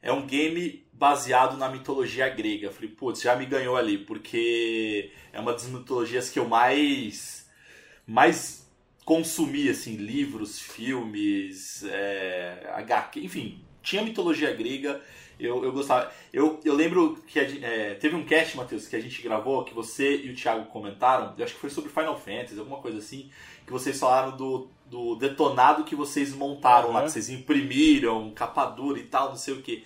É 0.00 0.10
um 0.10 0.26
game 0.26 0.86
baseado 0.92 1.58
na 1.58 1.68
mitologia 1.68 2.28
grega. 2.30 2.66
Eu 2.66 2.72
falei, 2.72 2.88
putz, 2.88 3.20
já 3.20 3.36
me 3.36 3.44
ganhou 3.44 3.76
ali, 3.76 3.98
porque 3.98 5.12
é 5.30 5.38
uma 5.40 5.52
das 5.52 5.66
mitologias 5.66 6.30
que 6.30 6.38
eu 6.38 6.48
mais. 6.48 7.46
mais 8.06 8.59
consumi, 9.10 9.68
assim, 9.68 9.96
livros, 9.96 10.60
filmes, 10.60 11.82
é, 11.82 12.70
HQ, 12.74 13.18
enfim, 13.24 13.60
tinha 13.82 14.04
mitologia 14.04 14.54
grega 14.54 15.00
eu, 15.36 15.64
eu 15.64 15.72
gostava. 15.72 16.12
Eu, 16.32 16.60
eu 16.64 16.74
lembro 16.74 17.16
que 17.26 17.40
é, 17.40 17.94
teve 17.94 18.14
um 18.14 18.24
cast, 18.24 18.56
Matheus, 18.56 18.86
que 18.86 18.94
a 18.94 19.00
gente 19.00 19.20
gravou, 19.20 19.64
que 19.64 19.74
você 19.74 20.16
e 20.18 20.30
o 20.30 20.36
Thiago 20.36 20.66
comentaram, 20.66 21.34
eu 21.36 21.44
acho 21.44 21.54
que 21.54 21.60
foi 21.60 21.70
sobre 21.70 21.90
Final 21.90 22.16
Fantasy, 22.16 22.56
alguma 22.56 22.78
coisa 22.78 22.98
assim, 22.98 23.30
que 23.66 23.72
vocês 23.72 23.98
falaram 23.98 24.36
do, 24.36 24.68
do 24.86 25.16
detonado 25.16 25.82
que 25.82 25.96
vocês 25.96 26.32
montaram 26.32 26.88
uhum. 26.88 26.94
lá, 26.94 27.02
que 27.02 27.10
vocês 27.10 27.30
imprimiram, 27.30 28.30
capa 28.32 28.66
dura 28.66 29.00
e 29.00 29.04
tal, 29.04 29.30
não 29.30 29.36
sei 29.36 29.54
o 29.54 29.62
que. 29.62 29.84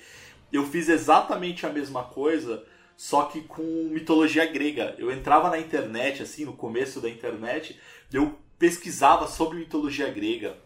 Eu 0.52 0.66
fiz 0.66 0.88
exatamente 0.88 1.64
a 1.64 1.71
mesma 1.71 2.02
coisa, 2.02 2.62
só 2.95 3.23
que 3.23 3.40
com 3.40 3.88
mitologia 3.90 4.45
grega. 4.45 4.95
Eu 4.99 5.11
entrava 5.11 5.49
na 5.49 5.59
internet, 5.59 6.23
assim, 6.23 6.45
no 6.45 6.52
começo 6.52 7.00
da 7.00 7.09
internet, 7.09 7.78
eu 8.12 8.37
pesquisava 8.58 9.26
sobre 9.26 9.58
mitologia 9.58 10.11
grega, 10.11 10.56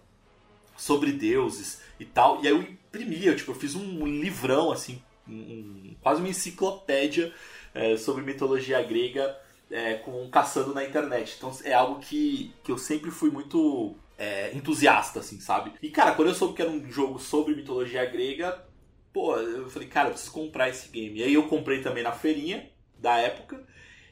sobre 0.77 1.13
deuses 1.13 1.81
e 1.99 2.05
tal, 2.05 2.43
e 2.43 2.47
aí 2.47 2.53
eu 2.53 2.63
imprimia, 2.63 3.35
tipo, 3.35 3.51
eu 3.51 3.55
fiz 3.57 3.75
um 3.75 4.07
livrão, 4.07 4.71
assim, 4.71 5.03
um, 5.29 5.95
quase 6.01 6.21
uma 6.21 6.29
enciclopédia 6.29 7.33
é, 7.75 7.97
sobre 7.97 8.23
mitologia 8.23 8.83
grega 8.83 9.37
é, 9.71 9.95
com 9.95 10.29
caçando 10.31 10.75
na 10.75 10.85
internet. 10.85 11.35
Então 11.37 11.53
é 11.65 11.73
algo 11.73 12.01
que, 12.01 12.53
que 12.63 12.73
eu 12.73 12.79
sempre 12.79 13.11
fui 13.11 13.31
muito 13.31 13.95
é, 14.17 14.55
entusiasta, 14.55 15.21
assim, 15.21 15.41
sabe? 15.41 15.73
E 15.83 15.91
cara, 15.91 16.15
quando 16.15 16.29
eu 16.29 16.35
soube 16.35 16.55
que 16.55 16.63
era 16.63 16.71
um 16.71 16.91
jogo 16.91 17.19
sobre 17.19 17.55
mitologia 17.55 18.05
grega, 18.05 18.65
pô, 19.13 19.37
eu 19.37 19.69
falei, 19.69 19.89
cara, 19.89 20.09
eu 20.09 20.13
preciso 20.13 20.33
comprar 20.33 20.69
esse 20.69 20.89
game. 20.89 21.21
E 21.21 21.23
aí 21.23 21.35
eu 21.35 21.49
comprei 21.49 21.83
também 21.83 22.03
na 22.03 22.13
feirinha 22.13 22.69
da 22.99 23.17
época 23.19 23.65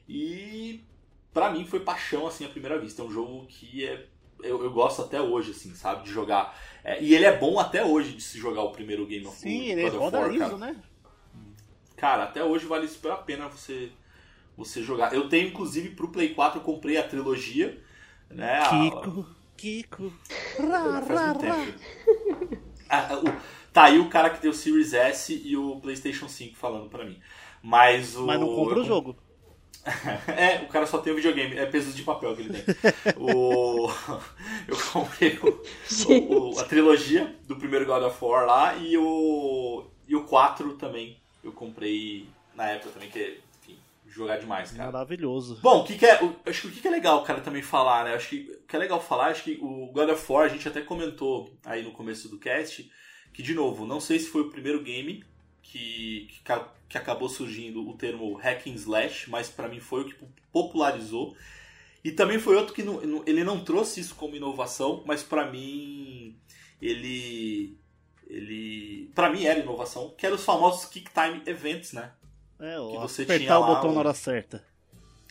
e 0.09 0.85
para 1.37 1.51
mim 1.51 1.67
foi 1.67 1.81
paixão 1.81 2.27
assim 2.27 2.47
à 2.47 2.49
primeira 2.49 2.79
vista. 2.79 3.03
É 3.03 3.05
um 3.05 3.11
jogo 3.11 3.45
que 3.47 3.85
é 3.85 4.07
eu, 4.43 4.63
eu 4.65 4.71
gosto 4.71 5.03
até 5.03 5.21
hoje, 5.21 5.51
assim, 5.51 5.75
sabe, 5.75 6.05
de 6.05 6.11
jogar 6.11 6.59
é, 6.83 7.03
e 7.03 7.15
ele 7.15 7.27
é 7.27 7.37
bom 7.37 7.59
até 7.59 7.85
hoje 7.85 8.13
de 8.13 8.23
se 8.23 8.39
jogar 8.39 8.63
o 8.63 8.73
primeiro 8.73 9.05
Game 9.07 9.27
of 9.27 9.37
Sim, 9.37 9.65
ele 9.65 9.87
roda 9.91 10.21
War, 10.21 10.31
liso, 10.31 10.57
né? 10.57 10.77
Cara, 11.95 12.25
até 12.25 12.43
hoje 12.43 12.65
vale 12.65 12.89
super 12.89 13.13
a 13.13 13.17
pena 13.17 13.49
você, 13.49 13.91
você 14.57 14.83
jogar. 14.83 15.13
Eu 15.13 15.29
tenho, 15.29 15.49
inclusive, 15.49 15.91
pro 15.91 16.09
Play 16.09 16.33
4, 16.33 16.61
eu 16.61 16.65
comprei 16.65 16.97
a 16.97 17.07
trilogia, 17.07 17.83
né? 18.31 18.61
Kiko, 18.69 19.21
a... 19.21 19.35
Kiko. 19.57 20.13
Rá, 20.59 21.01
rá, 21.01 21.33
rá. 21.33 21.67
Ah, 22.89 23.09
o... 23.17 23.73
Tá 23.73 23.85
aí 23.85 23.99
o 23.99 24.09
cara 24.09 24.31
que 24.31 24.41
tem 24.41 24.49
o 24.49 24.55
Series 24.55 24.95
S 24.95 25.43
e 25.45 25.57
o 25.57 25.81
PlayStation 25.81 26.29
5 26.29 26.57
falando 26.57 26.89
pra 26.89 27.05
mim. 27.05 27.19
Mas 27.61 28.15
o. 28.17 28.27
Mas 28.27 28.39
não 28.39 28.55
compra 28.55 28.81
o 28.81 28.85
jogo. 28.85 29.17
é, 30.37 30.63
o 30.63 30.69
cara 30.69 30.87
só 30.87 30.99
tem 30.99 31.13
o 31.13 31.17
videogame, 31.17 31.57
é 31.57 31.67
peso 31.67 31.93
de 31.93 32.03
papel 32.03 32.35
que 32.35 32.43
ele 32.43 32.63
tem. 32.63 32.75
o... 33.17 33.89
Eu 34.67 34.77
comprei 34.93 35.39
o, 35.39 36.53
o, 36.53 36.59
a 36.59 36.65
trilogia 36.65 37.37
do 37.47 37.57
primeiro 37.57 37.87
God 37.87 38.03
of 38.03 38.25
War 38.25 38.47
lá 38.47 38.77
e 38.77 38.99
o, 38.99 39.85
e 40.09 40.17
o 40.17 40.25
4 40.25 40.75
também. 40.75 41.17
Eu 41.43 41.53
comprei 41.53 42.29
na 42.55 42.69
época 42.71 42.91
também, 42.91 43.09
que 43.09 43.39
enfim, 43.61 43.79
jogar 44.09 44.39
demais, 44.39 44.73
cara. 44.73 44.91
Maravilhoso. 44.91 45.61
Bom, 45.63 45.83
o 45.83 45.85
que, 45.85 45.97
que 45.97 46.05
é. 46.05 46.23
O, 46.23 46.35
acho 46.45 46.63
que 46.63 46.67
o 46.67 46.71
que, 46.73 46.81
que 46.81 46.89
é 46.89 46.91
legal, 46.91 47.23
cara, 47.23 47.41
também 47.41 47.63
falar, 47.63 48.05
né? 48.05 48.15
Acho 48.15 48.31
que 48.31 48.51
o 48.65 48.67
que 48.67 48.75
é 48.75 48.79
legal 48.79 49.01
falar, 49.01 49.27
acho 49.27 49.45
que 49.45 49.59
o 49.63 49.87
God 49.93 50.11
of 50.11 50.33
War, 50.33 50.47
a 50.47 50.49
gente 50.49 50.67
até 50.67 50.81
comentou 50.81 51.55
aí 51.65 51.85
no 51.85 51.93
começo 51.93 52.29
do 52.29 52.39
cast, 52.39 52.91
que, 53.33 53.43
de 53.43 53.55
novo, 53.55 53.87
não 53.87 54.01
sei 54.01 54.19
se 54.19 54.29
foi 54.29 54.43
o 54.43 54.51
primeiro 54.51 54.83
game 54.83 55.23
que, 55.63 56.29
que, 56.31 56.43
que 56.89 56.97
acabou 56.97 57.29
surgindo 57.29 57.87
o 57.89 57.97
termo 57.97 58.35
hack 58.35 58.67
and 58.67 58.75
slash, 58.75 59.29
mas 59.31 59.49
para 59.49 59.69
mim 59.69 59.81
foi 59.81 60.03
o 60.03 60.05
que 60.07 60.15
popularizou. 60.53 61.37
E 62.05 62.13
também 62.13 62.39
foi 62.39 62.57
outro 62.57 62.73
que 62.73 62.83
não, 62.83 63.23
ele 63.27 63.43
não 63.43 63.65
trouxe 63.65 64.01
isso 64.01 64.15
como 64.15 64.37
inovação, 64.37 65.03
mas 65.05 65.23
para 65.23 65.51
mim 65.51 66.37
ele 66.81 67.77
ele 68.29 69.11
para 69.15 69.31
mim 69.31 69.45
era 69.45 69.59
inovação, 69.59 70.15
que 70.17 70.27
eram 70.27 70.37
os 70.37 70.45
famosos 70.45 70.85
kick 70.87 71.11
time 71.13 71.43
events, 71.47 71.93
né? 71.93 72.13
É, 72.59 72.77
que 72.77 72.99
você 72.99 73.23
apertar 73.23 73.59
o 73.59 73.67
botão 73.67 73.93
na 73.93 74.01
hora 74.01 74.15
certa 74.15 74.65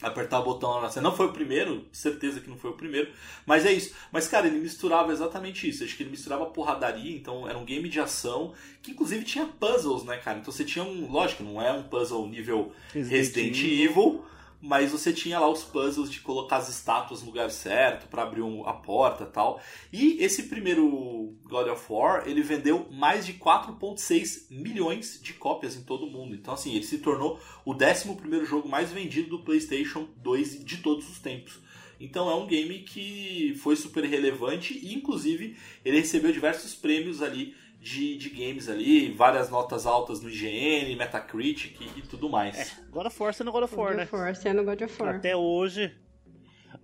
apertar 0.01 0.39
o 0.39 0.43
botão 0.43 0.81
na 0.81 0.89
cena. 0.89 1.09
Não 1.09 1.15
foi 1.15 1.27
o 1.27 1.31
primeiro, 1.31 1.85
certeza 1.91 2.39
que 2.39 2.49
não 2.49 2.57
foi 2.57 2.71
o 2.71 2.75
primeiro, 2.75 3.11
mas 3.45 3.65
é 3.65 3.71
isso. 3.71 3.93
Mas, 4.11 4.27
cara, 4.27 4.47
ele 4.47 4.59
misturava 4.59 5.11
exatamente 5.11 5.67
isso. 5.67 5.83
Acho 5.83 5.95
que 5.95 6.03
ele 6.03 6.09
misturava 6.09 6.45
porradaria, 6.47 7.15
então 7.15 7.47
era 7.47 7.57
um 7.57 7.65
game 7.65 7.87
de 7.87 7.99
ação 7.99 8.53
que, 8.81 8.91
inclusive, 8.91 9.23
tinha 9.23 9.45
puzzles, 9.45 10.03
né, 10.03 10.17
cara? 10.17 10.39
Então 10.39 10.51
você 10.51 10.63
tinha 10.63 10.83
um. 10.83 11.11
Lógico, 11.11 11.43
não 11.43 11.61
é 11.61 11.71
um 11.71 11.83
puzzle 11.83 12.27
nível 12.27 12.71
Resident, 12.93 13.11
Resident 13.11 13.57
Evil, 13.57 13.83
Evil 13.83 14.25
mas 14.65 14.91
você 14.91 15.13
tinha 15.13 15.39
lá 15.39 15.47
os 15.47 15.63
puzzles 15.63 16.09
de 16.09 16.19
colocar 16.21 16.57
as 16.57 16.69
estátuas 16.69 17.21
no 17.21 17.27
lugar 17.27 17.51
certo 17.51 18.07
para 18.07 18.23
abrir 18.23 18.41
um, 18.41 18.67
a 18.67 18.73
porta 18.73 19.25
tal. 19.25 19.61
E 19.93 20.17
esse 20.23 20.43
primeiro 20.43 21.24
God 21.47 21.67
of 21.67 21.85
War, 21.89 22.27
ele 22.27 22.41
vendeu 22.41 22.87
mais 22.91 23.25
de 23.25 23.33
4.6 23.33 24.47
milhões 24.49 25.19
de 25.21 25.33
cópias 25.33 25.75
em 25.75 25.83
todo 25.83 26.05
o 26.05 26.09
mundo. 26.09 26.35
Então 26.35 26.53
assim, 26.53 26.75
ele 26.75 26.83
se 26.83 26.97
tornou 26.97 27.39
o 27.63 27.73
11 27.73 28.15
primeiro 28.15 28.45
jogo 28.45 28.67
mais 28.67 28.91
vendido 28.91 29.29
do 29.29 29.43
PlayStation 29.43 30.07
2 30.17 30.65
de 30.65 30.77
todos 30.77 31.07
os 31.09 31.19
tempos. 31.19 31.59
Então 31.99 32.29
é 32.29 32.35
um 32.35 32.47
game 32.47 32.79
que 32.79 33.55
foi 33.61 33.75
super 33.75 34.03
relevante 34.03 34.73
e 34.73 34.93
inclusive 34.93 35.55
ele 35.83 35.99
recebeu 35.99 36.31
diversos 36.31 36.73
prêmios 36.73 37.21
ali 37.21 37.55
de, 37.79 38.17
de 38.17 38.29
games 38.29 38.67
ali, 38.67 39.11
várias 39.11 39.49
notas 39.49 39.85
altas 39.85 40.19
no 40.21 40.29
IGN, 40.29 40.95
Metacritic 40.95 41.79
e, 41.79 41.99
e 41.99 42.01
tudo 42.01 42.27
mais. 42.27 42.57
É, 42.57 42.83
God 42.89 43.05
of 43.05 43.21
War 43.21 43.33
sendo 43.33 43.51
God 43.51 43.63
of 43.63 43.75
War, 43.75 43.89
God 43.89 43.97
né? 43.97 44.05
God 44.05 44.13
of 44.13 44.23
War 44.23 44.35
sendo 44.35 44.63
God 44.63 44.81
of 44.81 45.01
War. 45.01 45.15
Até 45.15 45.35
hoje. 45.35 45.95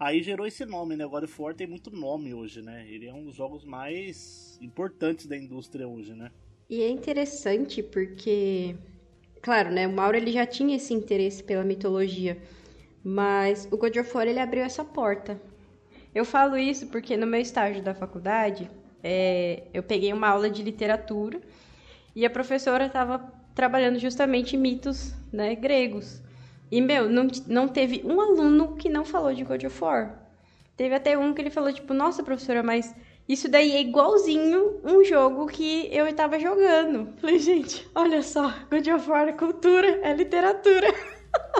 Aí 0.01 0.23
gerou 0.23 0.47
esse 0.47 0.65
nome, 0.65 0.95
né? 0.95 1.05
God 1.05 1.25
of 1.25 1.39
War 1.39 1.53
tem 1.53 1.67
muito 1.67 1.91
nome 1.91 2.33
hoje, 2.33 2.59
né? 2.59 2.87
Ele 2.89 3.05
é 3.05 3.13
um 3.13 3.23
dos 3.23 3.35
jogos 3.35 3.63
mais 3.63 4.57
importantes 4.59 5.27
da 5.27 5.37
indústria 5.37 5.87
hoje, 5.87 6.15
né? 6.15 6.31
E 6.67 6.81
é 6.81 6.89
interessante 6.89 7.83
porque, 7.83 8.75
claro, 9.43 9.69
né? 9.69 9.87
O 9.87 9.93
Mauro 9.93 10.17
ele 10.17 10.31
já 10.31 10.43
tinha 10.43 10.75
esse 10.75 10.91
interesse 10.91 11.43
pela 11.43 11.63
mitologia, 11.63 12.41
mas 13.03 13.67
o 13.71 13.77
God 13.77 13.95
of 13.95 14.17
War 14.17 14.27
ele 14.27 14.39
abriu 14.39 14.63
essa 14.63 14.83
porta. 14.83 15.39
Eu 16.15 16.25
falo 16.25 16.57
isso 16.57 16.87
porque 16.87 17.15
no 17.15 17.27
meu 17.27 17.39
estágio 17.39 17.83
da 17.83 17.93
faculdade, 17.93 18.71
é, 19.03 19.65
eu 19.71 19.83
peguei 19.83 20.11
uma 20.11 20.29
aula 20.29 20.49
de 20.49 20.63
literatura 20.63 21.39
e 22.15 22.25
a 22.25 22.29
professora 22.31 22.87
estava 22.87 23.19
trabalhando 23.53 23.99
justamente 23.99 24.57
mitos 24.57 25.13
né, 25.31 25.53
gregos. 25.53 26.23
E, 26.71 26.79
meu, 26.79 27.09
não, 27.09 27.27
não 27.47 27.67
teve 27.67 28.01
um 28.05 28.21
aluno 28.21 28.77
que 28.77 28.87
não 28.87 29.03
falou 29.03 29.33
de 29.33 29.43
God 29.43 29.63
of 29.65 29.83
War. 29.83 30.17
Teve 30.77 30.95
até 30.95 31.17
um 31.17 31.33
que 31.33 31.41
ele 31.41 31.49
falou, 31.49 31.71
tipo, 31.73 31.93
nossa, 31.93 32.23
professora, 32.23 32.63
mas 32.63 32.95
isso 33.27 33.49
daí 33.49 33.73
é 33.73 33.81
igualzinho 33.81 34.79
um 34.83 35.03
jogo 35.03 35.47
que 35.47 35.93
eu 35.93 36.07
estava 36.07 36.39
jogando. 36.39 37.13
Falei, 37.17 37.39
gente, 37.39 37.85
olha 37.93 38.23
só, 38.23 38.49
God 38.69 38.87
of 38.87 39.09
War 39.09 39.27
é 39.27 39.33
cultura, 39.33 39.99
é 40.01 40.13
literatura. 40.13 40.87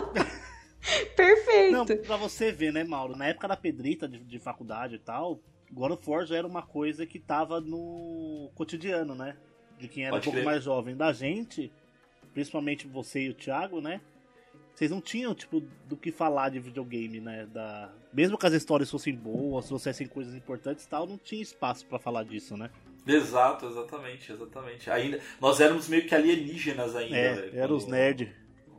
Perfeito. 1.14 1.72
Não, 1.72 1.86
pra 1.86 2.16
você 2.16 2.50
ver, 2.50 2.72
né, 2.72 2.82
Mauro? 2.82 3.14
Na 3.14 3.26
época 3.26 3.46
da 3.46 3.56
Pedrita 3.56 4.08
de, 4.08 4.18
de 4.18 4.38
faculdade 4.38 4.96
e 4.96 4.98
tal, 4.98 5.38
God 5.70 5.92
of 5.92 6.10
War 6.10 6.26
já 6.26 6.36
era 6.36 6.46
uma 6.46 6.62
coisa 6.62 7.06
que 7.06 7.18
tava 7.18 7.60
no 7.60 8.50
cotidiano, 8.54 9.14
né? 9.14 9.36
De 9.78 9.88
quem 9.88 10.04
era 10.04 10.12
Pode 10.12 10.28
um 10.28 10.32
pouco 10.32 10.44
mais 10.44 10.64
jovem. 10.64 10.96
Da 10.96 11.12
gente, 11.12 11.70
principalmente 12.32 12.88
você 12.88 13.20
e 13.20 13.28
o 13.30 13.34
Thiago, 13.34 13.80
né? 13.80 14.00
Vocês 14.74 14.90
não 14.90 15.00
tinham, 15.00 15.34
tipo, 15.34 15.62
do 15.86 15.96
que 15.96 16.10
falar 16.10 16.48
de 16.48 16.58
videogame, 16.58 17.20
né? 17.20 17.46
Da... 17.52 17.90
Mesmo 18.12 18.38
que 18.38 18.46
as 18.46 18.52
histórias 18.52 18.90
fossem 18.90 19.14
boas, 19.14 19.66
trouxessem 19.66 20.06
coisas 20.06 20.34
importantes 20.34 20.84
e 20.84 20.88
tal, 20.88 21.06
não 21.06 21.18
tinha 21.18 21.42
espaço 21.42 21.86
para 21.86 21.98
falar 21.98 22.24
disso, 22.24 22.56
né? 22.56 22.70
Exato, 23.06 23.66
exatamente, 23.66 24.32
exatamente. 24.32 24.90
Ainda, 24.90 25.20
nós 25.40 25.60
éramos 25.60 25.88
meio 25.88 26.06
que 26.06 26.14
alienígenas 26.14 26.94
ainda. 26.94 27.16
É, 27.16 27.50
eram 27.54 27.76
os 27.76 27.86
nerds. 27.86 28.28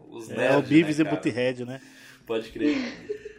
Os 0.10 0.28
nerds. 0.30 0.46
É, 0.46 0.58
o 0.58 0.62
Beavis 0.62 0.98
né, 0.98 1.06
e 1.06 1.10
Butthead, 1.10 1.66
né? 1.66 1.82
Pode 2.26 2.50
crer. 2.52 2.78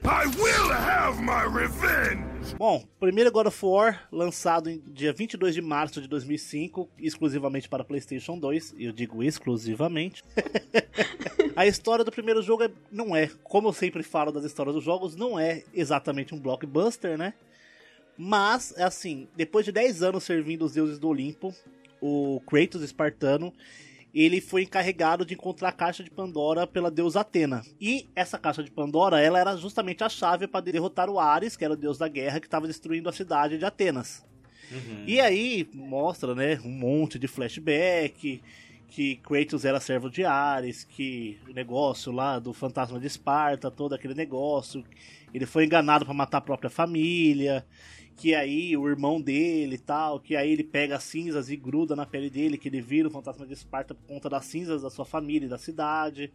I 0.06 0.26
will 0.38 0.70
have 0.70 1.18
my 1.22 1.48
revenge! 1.48 2.54
Bom, 2.58 2.84
primeiro 3.00 3.32
God 3.32 3.46
of 3.46 3.58
War, 3.64 4.06
lançado 4.12 4.68
em 4.68 4.78
dia 4.92 5.14
22 5.14 5.54
de 5.54 5.62
março 5.62 6.02
de 6.02 6.06
2005, 6.06 6.90
exclusivamente 6.98 7.70
para 7.70 7.82
PlayStation 7.82 8.38
2, 8.38 8.74
e 8.76 8.84
eu 8.84 8.92
digo 8.92 9.22
exclusivamente. 9.22 10.22
a 11.56 11.66
história 11.66 12.04
do 12.04 12.12
primeiro 12.12 12.42
jogo 12.42 12.64
é, 12.64 12.70
não 12.90 13.14
é, 13.14 13.30
como 13.42 13.68
eu 13.68 13.72
sempre 13.72 14.02
falo 14.02 14.32
das 14.32 14.44
histórias 14.44 14.74
dos 14.74 14.84
jogos, 14.84 15.16
não 15.16 15.38
é 15.38 15.62
exatamente 15.72 16.34
um 16.34 16.40
blockbuster, 16.40 17.16
né? 17.16 17.34
Mas, 18.16 18.72
é 18.76 18.84
assim, 18.84 19.28
depois 19.36 19.64
de 19.64 19.72
10 19.72 20.02
anos 20.02 20.24
servindo 20.24 20.64
os 20.64 20.72
deuses 20.72 20.98
do 20.98 21.08
Olimpo, 21.08 21.54
o 22.00 22.40
Kratos 22.46 22.82
espartano, 22.82 23.52
ele 24.14 24.40
foi 24.40 24.62
encarregado 24.62 25.24
de 25.24 25.34
encontrar 25.34 25.70
a 25.70 25.72
caixa 25.72 26.04
de 26.04 26.10
Pandora 26.10 26.66
pela 26.66 26.90
deusa 26.90 27.20
Atena. 27.20 27.62
E 27.80 28.08
essa 28.14 28.38
caixa 28.38 28.62
de 28.62 28.70
Pandora, 28.70 29.20
ela 29.20 29.40
era 29.40 29.56
justamente 29.56 30.04
a 30.04 30.08
chave 30.08 30.46
para 30.46 30.60
derrotar 30.60 31.10
o 31.10 31.18
Ares, 31.18 31.56
que 31.56 31.64
era 31.64 31.74
o 31.74 31.76
deus 31.76 31.98
da 31.98 32.06
guerra 32.06 32.38
que 32.38 32.46
estava 32.46 32.68
destruindo 32.68 33.08
a 33.08 33.12
cidade 33.12 33.58
de 33.58 33.64
Atenas. 33.64 34.24
Uhum. 34.70 35.04
E 35.06 35.20
aí 35.20 35.68
mostra, 35.74 36.34
né, 36.34 36.60
um 36.64 36.70
monte 36.70 37.18
de 37.18 37.26
flashback, 37.26 38.40
que 38.94 39.16
Kratos 39.16 39.64
era 39.64 39.80
servo 39.80 40.08
de 40.08 40.24
Ares, 40.24 40.84
que 40.84 41.36
o 41.50 41.52
negócio 41.52 42.12
lá 42.12 42.38
do 42.38 42.52
fantasma 42.52 43.00
de 43.00 43.08
Esparta, 43.08 43.68
todo 43.68 43.92
aquele 43.92 44.14
negócio, 44.14 44.84
ele 45.34 45.46
foi 45.46 45.64
enganado 45.64 46.04
para 46.04 46.14
matar 46.14 46.38
a 46.38 46.40
própria 46.40 46.70
família, 46.70 47.66
que 48.16 48.36
aí 48.36 48.76
o 48.76 48.88
irmão 48.88 49.20
dele 49.20 49.74
e 49.74 49.78
tal, 49.78 50.20
que 50.20 50.36
aí 50.36 50.52
ele 50.52 50.62
pega 50.62 50.94
as 50.94 51.02
cinzas 51.02 51.50
e 51.50 51.56
gruda 51.56 51.96
na 51.96 52.06
pele 52.06 52.30
dele, 52.30 52.56
que 52.56 52.68
ele 52.68 52.80
vira 52.80 53.08
o 53.08 53.10
fantasma 53.10 53.44
de 53.44 53.54
Esparta 53.54 53.96
por 53.96 54.06
conta 54.06 54.30
das 54.30 54.44
cinzas 54.44 54.82
da 54.82 54.90
sua 54.90 55.04
família 55.04 55.46
e 55.46 55.50
da 55.50 55.58
cidade. 55.58 56.32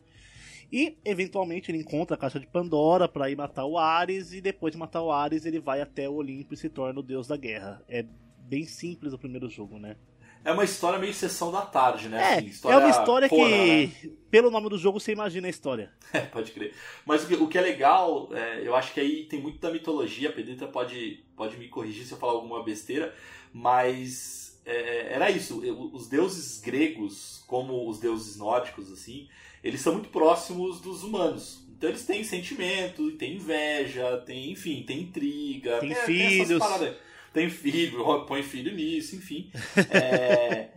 E 0.70 0.98
eventualmente 1.06 1.72
ele 1.72 1.78
encontra 1.78 2.16
a 2.16 2.20
caixa 2.20 2.42
de 2.42 2.48
Pandora 2.48 3.08
para 3.08 3.32
ir 3.32 3.38
matar 3.38 3.64
o 3.64 3.78
Ares 3.78 4.34
e 4.34 4.42
depois 4.42 4.74
de 4.74 4.78
matar 4.78 5.02
o 5.02 5.14
Ares 5.14 5.46
ele 5.46 5.62
vai 5.62 5.80
até 5.80 6.10
o 6.10 6.16
Olimpo 6.16 6.54
e 6.54 6.58
se 6.58 6.68
torna 6.68 7.00
o 7.00 7.04
deus 7.04 7.26
da 7.26 7.38
guerra. 7.38 7.82
É 7.88 8.06
bem 8.38 8.66
simples 8.66 9.14
o 9.14 9.18
primeiro 9.18 9.50
jogo, 9.50 9.80
né? 9.80 9.96
É 10.44 10.52
uma 10.52 10.64
história 10.64 10.98
meio 10.98 11.14
sessão 11.14 11.52
da 11.52 11.62
tarde, 11.62 12.08
né? 12.08 12.18
É, 12.18 12.40
assim, 12.40 12.70
é 12.70 12.78
uma 12.78 12.90
história 12.90 13.28
que, 13.28 13.36
né? 13.36 13.92
pelo 14.32 14.50
nome 14.50 14.70
do 14.70 14.78
jogo, 14.78 15.00
você 15.00 15.12
imagina 15.12 15.48
a 15.48 15.50
história. 15.50 15.92
É, 16.12 16.22
pode 16.22 16.52
crer. 16.52 16.74
Mas 17.06 17.24
o 17.24 17.28
que, 17.28 17.36
o 17.36 17.48
que 17.48 17.56
é 17.56 17.62
legal, 17.62 18.30
é, 18.34 18.68
eu 18.68 18.76
acho 18.76 18.94
que 18.94 19.00
aí 19.00 19.26
tem 19.26 19.40
muito 19.40 19.60
da 19.60 19.70
mitologia, 19.70 20.30
a 20.30 20.32
Pedrita 20.32 20.66
pode, 20.66 21.24
pode 21.36 21.56
me 21.56 21.68
corrigir 21.68 22.04
se 22.04 22.14
eu 22.14 22.18
falar 22.18 22.34
alguma 22.34 22.64
besteira, 22.64 23.14
mas 23.54 24.60
é, 24.66 25.14
era 25.14 25.30
isso. 25.30 25.62
Os 25.94 26.08
deuses 26.08 26.60
gregos, 26.60 27.44
como 27.46 27.88
os 27.88 28.00
deuses 28.00 28.38
nórdicos, 28.38 28.92
assim, 28.92 29.30
eles 29.64 29.82
são 29.82 29.94
muito 29.94 30.10
próximos 30.10 30.82
dos 30.82 31.04
humanos. 31.04 31.64
Então 31.78 31.90
eles 31.90 32.06
têm 32.06 32.24
sentimento, 32.24 33.12
têm 33.14 33.36
inveja, 33.36 34.18
tem, 34.26 34.52
enfim, 34.52 34.84
tem 34.84 35.02
intriga, 35.02 35.80
tem, 35.80 35.94
tem 35.94 36.06
filhos. 36.06 36.60
Tem 36.78 36.96
tem 37.34 37.50
filho, 37.50 38.26
põe 38.26 38.44
filho 38.44 38.74
nisso, 38.74 39.16
enfim. 39.16 39.52
É... 39.92 40.70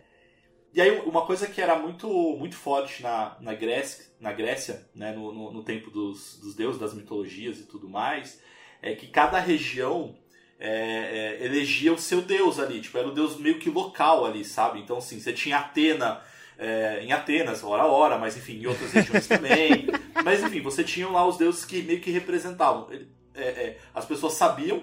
e 0.73 0.81
aí 0.81 0.99
uma 1.05 1.25
coisa 1.25 1.47
que 1.47 1.61
era 1.61 1.77
muito 1.77 2.07
muito 2.37 2.55
forte 2.55 3.01
na, 3.03 3.37
na 3.39 3.53
Grécia, 3.53 4.05
na 4.19 4.31
Grécia 4.31 4.87
né, 4.93 5.11
no, 5.11 5.31
no, 5.31 5.51
no 5.51 5.63
tempo 5.63 5.89
dos, 5.89 6.39
dos 6.39 6.55
deuses, 6.55 6.79
das 6.79 6.93
mitologias 6.93 7.59
e 7.59 7.63
tudo 7.65 7.89
mais, 7.89 8.41
é 8.81 8.95
que 8.95 9.07
cada 9.07 9.39
região 9.39 10.15
é, 10.59 11.39
é, 11.41 11.45
elegia 11.45 11.91
o 11.91 11.97
seu 11.97 12.21
deus 12.21 12.59
ali, 12.59 12.79
tipo, 12.79 12.97
era 12.97 13.07
o 13.07 13.13
deus 13.13 13.37
meio 13.37 13.59
que 13.59 13.69
local 13.69 14.25
ali, 14.25 14.45
sabe? 14.45 14.79
Então, 14.79 14.97
assim, 14.97 15.19
você 15.19 15.33
tinha 15.33 15.57
Atena 15.57 16.21
é, 16.57 17.03
em 17.03 17.11
Atenas, 17.11 17.63
hora 17.63 17.83
a 17.83 17.87
hora, 17.87 18.17
mas 18.17 18.37
enfim, 18.37 18.61
em 18.61 18.65
outras 18.65 18.91
regiões 18.91 19.27
também. 19.27 19.87
Mas 20.23 20.41
enfim, 20.41 20.61
você 20.61 20.85
tinha 20.85 21.09
lá 21.09 21.27
os 21.27 21.35
deuses 21.35 21.65
que 21.65 21.81
meio 21.81 21.99
que 21.99 22.09
representavam. 22.09 22.87
É, 23.35 23.43
é, 23.43 23.77
as 23.93 24.05
pessoas 24.05 24.33
sabiam 24.33 24.81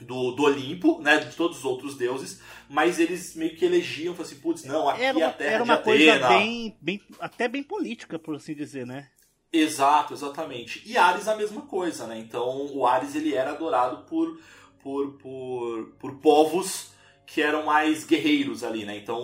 do, 0.00 0.32
do 0.32 0.42
Olimpo, 0.42 1.00
né, 1.00 1.18
de 1.18 1.34
todos 1.36 1.58
os 1.58 1.64
outros 1.64 1.96
deuses, 1.96 2.40
mas 2.68 2.98
eles 2.98 3.34
meio 3.34 3.54
que 3.56 3.64
elegiam, 3.64 4.14
assim, 4.18 4.36
putz, 4.36 4.64
não, 4.64 4.88
aqui 4.88 5.02
era 5.02 5.18
é 5.18 5.22
a 5.22 5.32
terra 5.32 5.52
era 5.52 5.64
uma 5.64 5.76
de 5.76 5.82
coisa 5.82 6.28
bem, 6.28 6.76
bem, 6.80 7.00
até 7.20 7.48
bem 7.48 7.62
política, 7.62 8.18
por 8.18 8.36
assim 8.36 8.54
dizer, 8.54 8.86
né? 8.86 9.08
Exato, 9.52 10.14
exatamente. 10.14 10.82
E 10.84 10.96
Ares 10.98 11.28
a 11.28 11.36
mesma 11.36 11.62
coisa, 11.62 12.08
né? 12.08 12.18
Então 12.18 12.66
o 12.74 12.84
Ares 12.84 13.14
ele 13.14 13.34
era 13.34 13.52
adorado 13.52 14.04
por, 14.04 14.40
por, 14.82 15.12
por, 15.12 15.86
por 15.98 16.16
povos 16.16 16.92
que 17.24 17.40
eram 17.40 17.64
mais 17.64 18.04
guerreiros 18.04 18.64
ali, 18.64 18.84
né? 18.84 18.96
Então 18.96 19.20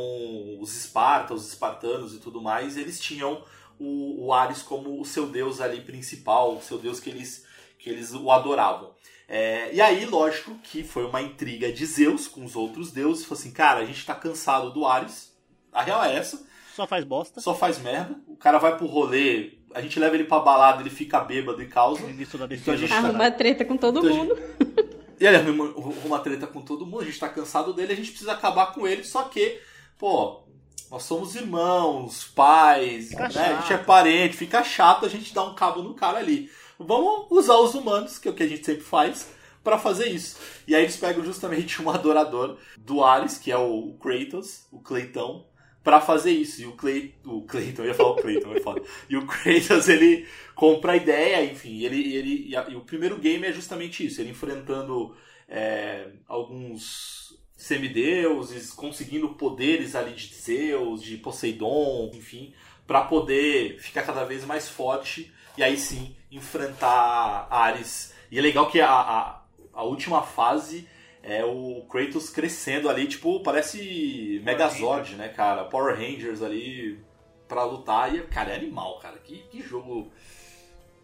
os 0.61 0.76
Espartas, 0.76 1.40
os 1.40 1.48
espartanos 1.48 2.14
e 2.14 2.18
tudo 2.18 2.40
mais, 2.40 2.76
eles 2.76 3.00
tinham 3.00 3.44
o, 3.78 4.26
o 4.26 4.33
Ares 4.33 4.62
como 4.62 5.00
o 5.00 5.04
seu 5.04 5.26
deus 5.26 5.61
ali 5.61 5.80
principal, 5.80 6.56
o 6.56 6.62
seu 6.62 6.78
deus 6.78 7.00
que 7.00 7.11
eles, 7.11 7.44
que 7.78 7.90
eles 7.90 8.14
o 8.14 8.30
adoravam. 8.30 8.94
É, 9.33 9.73
e 9.73 9.81
aí, 9.81 10.05
lógico 10.07 10.57
que 10.57 10.83
foi 10.83 11.05
uma 11.05 11.23
intriga 11.23 11.73
de 11.73 11.87
Zeus 11.87 12.27
com 12.27 12.45
os 12.45 12.57
outros 12.57 12.90
deuses. 12.90 13.25
Falou 13.25 13.38
assim, 13.38 13.53
cara, 13.53 13.79
a 13.79 13.85
gente 13.85 14.05
tá 14.05 14.12
cansado 14.12 14.73
do 14.73 14.85
Ares. 14.85 15.33
A 15.73 15.83
real 15.83 16.03
é 16.03 16.16
essa. 16.16 16.45
Só 16.75 16.85
faz 16.85 17.05
bosta. 17.05 17.40
Só 17.40 17.55
faz 17.55 17.79
merda. 17.79 18.16
O 18.27 18.35
cara 18.35 18.59
vai 18.59 18.77
pro 18.77 18.87
rolê, 18.87 19.53
a 19.73 19.81
gente 19.81 20.01
leva 20.01 20.16
ele 20.16 20.25
pra 20.25 20.40
balada, 20.40 20.83
ele 20.83 20.90
fica 20.90 21.21
bêbado 21.21 21.62
e 21.62 21.69
causa. 21.69 22.03
Então 22.11 22.75
a 22.75 22.77
gente 22.77 22.93
arruma 22.93 23.31
tá... 23.31 23.37
treta 23.37 23.64
com 23.64 23.77
todo 23.77 24.01
então 24.01 24.16
mundo. 24.16 24.35
Gente... 24.35 24.90
E 25.21 25.27
ele 25.27 25.37
arruma 25.37 25.64
uma 26.03 26.19
treta 26.19 26.47
com 26.47 26.62
todo 26.62 26.87
mundo, 26.87 27.03
a 27.03 27.05
gente 27.05 27.21
tá 27.21 27.29
cansado 27.29 27.75
dele, 27.75 27.93
a 27.93 27.97
gente 27.97 28.09
precisa 28.09 28.33
acabar 28.33 28.73
com 28.73 28.88
ele, 28.88 29.05
só 29.05 29.25
que, 29.25 29.61
pô, 29.99 30.45
nós 30.90 31.03
somos 31.03 31.35
irmãos, 31.35 32.25
pais, 32.25 33.11
né? 33.11 33.27
a 33.27 33.61
gente 33.61 33.73
é 33.75 33.77
parente, 33.77 34.35
fica 34.35 34.64
chato 34.64 35.05
a 35.05 35.11
gente 35.11 35.35
dar 35.35 35.45
um 35.45 35.55
cabo 35.55 35.83
no 35.83 35.93
cara 35.93 36.16
ali. 36.16 36.51
Vamos 36.83 37.27
usar 37.31 37.59
os 37.59 37.75
humanos, 37.75 38.19
que 38.19 38.27
é 38.27 38.31
o 38.31 38.35
que 38.35 38.43
a 38.43 38.49
gente 38.49 38.64
sempre 38.64 38.83
faz, 38.83 39.29
para 39.62 39.79
fazer 39.79 40.09
isso. 40.09 40.38
E 40.66 40.75
aí 40.75 40.83
eles 40.83 40.97
pegam 40.97 41.23
justamente 41.23 41.81
um 41.83 41.90
adorador 41.90 42.57
do 42.79 43.05
Ares, 43.05 43.37
que 43.37 43.53
é 43.53 43.57
o 43.59 43.95
Kratos, 44.01 44.66
o 44.73 44.81
Cleitão, 44.81 45.47
para 45.85 46.01
fazer 46.01 46.31
isso. 46.31 46.62
E 46.62 46.66
o 46.66 46.73
Clay, 46.73 47.14
o 47.25 47.43
Cleiton, 47.43 47.83
eu 47.83 47.88
ia 47.88 47.95
falar 47.95 48.11
o 48.12 48.16
Cleiton, 48.16 48.55
é 48.55 48.61
foda. 48.61 48.83
E 49.09 49.16
o 49.16 49.27
Kratos, 49.27 49.88
ele 49.88 50.27
compra 50.55 50.93
a 50.93 50.97
ideia, 50.97 51.45
enfim, 51.45 51.83
ele, 51.85 52.14
ele 52.14 52.49
e, 52.49 52.57
a, 52.57 52.69
e 52.69 52.77
o 52.77 52.81
primeiro 52.81 53.19
game 53.19 53.47
é 53.47 53.53
justamente 53.53 54.05
isso, 54.05 54.21
ele 54.21 54.31
enfrentando 54.31 55.14
é, 55.49 56.09
alguns 56.27 57.38
semideuses, 57.57 58.73
conseguindo 58.73 59.35
poderes 59.35 59.95
ali 59.95 60.14
de 60.14 60.35
Zeus, 60.35 61.03
de 61.03 61.19
Poseidon, 61.19 62.11
enfim, 62.14 62.55
para 62.87 63.03
poder 63.03 63.79
ficar 63.79 64.03
cada 64.03 64.25
vez 64.25 64.47
mais 64.47 64.66
forte 64.66 65.31
e 65.61 65.62
aí 65.62 65.77
sim 65.77 66.16
enfrentar 66.33 67.46
Ares. 67.51 68.14
E 68.31 68.38
é 68.38 68.42
legal 68.42 68.70
que 68.70 68.81
a, 68.81 68.90
a, 68.90 69.42
a 69.75 69.83
última 69.83 70.23
fase 70.23 70.88
é 71.23 71.44
o 71.44 71.85
Kratos 71.87 72.31
crescendo 72.31 72.88
ali, 72.88 73.07
tipo, 73.07 73.42
parece 73.42 74.40
Megazord, 74.42 75.16
né, 75.16 75.29
cara? 75.29 75.64
Power 75.64 75.94
Rangers 75.94 76.40
ali 76.40 76.99
pra 77.46 77.62
lutar. 77.64 78.14
E, 78.14 78.23
cara, 78.23 78.53
é 78.53 78.57
animal, 78.57 79.01
cara. 79.01 79.18
Que, 79.18 79.40
que 79.51 79.61
jogo. 79.61 80.11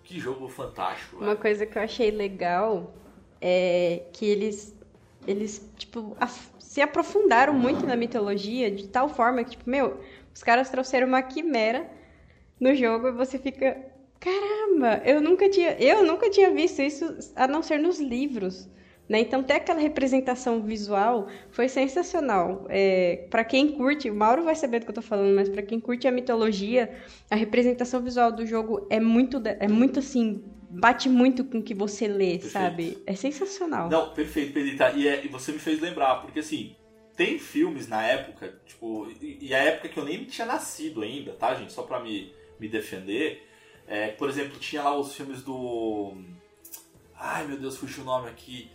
Que 0.02 0.18
jogo 0.18 0.48
fantástico. 0.48 1.22
Uma 1.22 1.36
coisa 1.36 1.66
que 1.66 1.76
eu 1.76 1.82
achei 1.82 2.10
legal 2.10 2.94
é 3.42 4.04
que 4.14 4.24
eles. 4.24 4.74
Eles, 5.26 5.70
tipo, 5.76 6.16
se 6.58 6.80
aprofundaram 6.80 7.52
muito 7.52 7.84
na 7.84 7.96
mitologia 7.96 8.70
de 8.70 8.88
tal 8.88 9.10
forma 9.10 9.44
que, 9.44 9.50
tipo, 9.50 9.68
meu, 9.68 10.00
os 10.32 10.42
caras 10.42 10.70
trouxeram 10.70 11.08
uma 11.08 11.20
quimera 11.20 11.90
no 12.58 12.74
jogo 12.74 13.08
e 13.08 13.12
você 13.12 13.38
fica. 13.38 13.94
Caramba, 14.26 15.02
eu 15.04 15.20
nunca 15.20 15.48
tinha, 15.48 15.76
eu 15.78 16.04
nunca 16.04 16.28
tinha 16.28 16.50
visto 16.50 16.82
isso 16.82 17.16
a 17.36 17.46
não 17.46 17.62
ser 17.62 17.78
nos 17.78 18.00
livros. 18.00 18.68
Né? 19.08 19.20
Então, 19.20 19.40
ter 19.40 19.52
aquela 19.52 19.78
representação 19.78 20.60
visual 20.60 21.28
foi 21.52 21.68
sensacional. 21.68 22.66
É, 22.68 23.28
para 23.30 23.44
quem 23.44 23.68
curte, 23.76 24.10
o 24.10 24.14
Mauro 24.16 24.42
vai 24.42 24.56
saber 24.56 24.80
do 24.80 24.84
que 24.84 24.90
eu 24.90 24.96
tô 24.96 25.02
falando, 25.02 25.32
mas 25.32 25.48
para 25.48 25.62
quem 25.62 25.78
curte 25.78 26.08
a 26.08 26.10
mitologia, 26.10 26.92
a 27.30 27.36
representação 27.36 28.02
visual 28.02 28.32
do 28.32 28.44
jogo 28.44 28.84
é 28.90 28.98
muito, 28.98 29.40
é 29.44 29.68
muito 29.68 30.00
assim, 30.00 30.42
bate 30.68 31.08
muito 31.08 31.44
com 31.44 31.58
o 31.58 31.62
que 31.62 31.72
você 31.72 32.08
lê, 32.08 32.32
perfeito. 32.32 32.50
sabe? 32.50 32.98
É 33.06 33.14
sensacional. 33.14 33.88
Não, 33.88 34.12
perfeito, 34.12 34.52
Pedrita. 34.52 34.90
E, 34.90 35.06
é, 35.06 35.24
e 35.24 35.28
você 35.28 35.52
me 35.52 35.60
fez 35.60 35.80
lembrar, 35.80 36.16
porque 36.16 36.40
assim, 36.40 36.74
tem 37.16 37.38
filmes 37.38 37.86
na 37.86 38.02
época, 38.02 38.60
tipo, 38.66 39.08
e, 39.22 39.38
e 39.40 39.54
a 39.54 39.58
época 39.58 39.88
que 39.88 39.96
eu 39.96 40.04
nem 40.04 40.24
tinha 40.24 40.48
nascido 40.48 41.02
ainda, 41.02 41.30
tá, 41.30 41.54
gente? 41.54 41.72
Só 41.72 41.84
pra 41.84 42.00
me, 42.00 42.32
me 42.58 42.68
defender. 42.68 43.45
É, 43.86 44.08
por 44.08 44.28
exemplo, 44.28 44.58
tinha 44.58 44.82
lá 44.82 44.96
os 44.96 45.14
filmes 45.14 45.42
do. 45.42 46.16
Ai 47.14 47.46
meu 47.46 47.58
Deus, 47.58 47.76
fugiu 47.76 48.02
o 48.02 48.06
nome 48.06 48.28
aqui. 48.28 48.70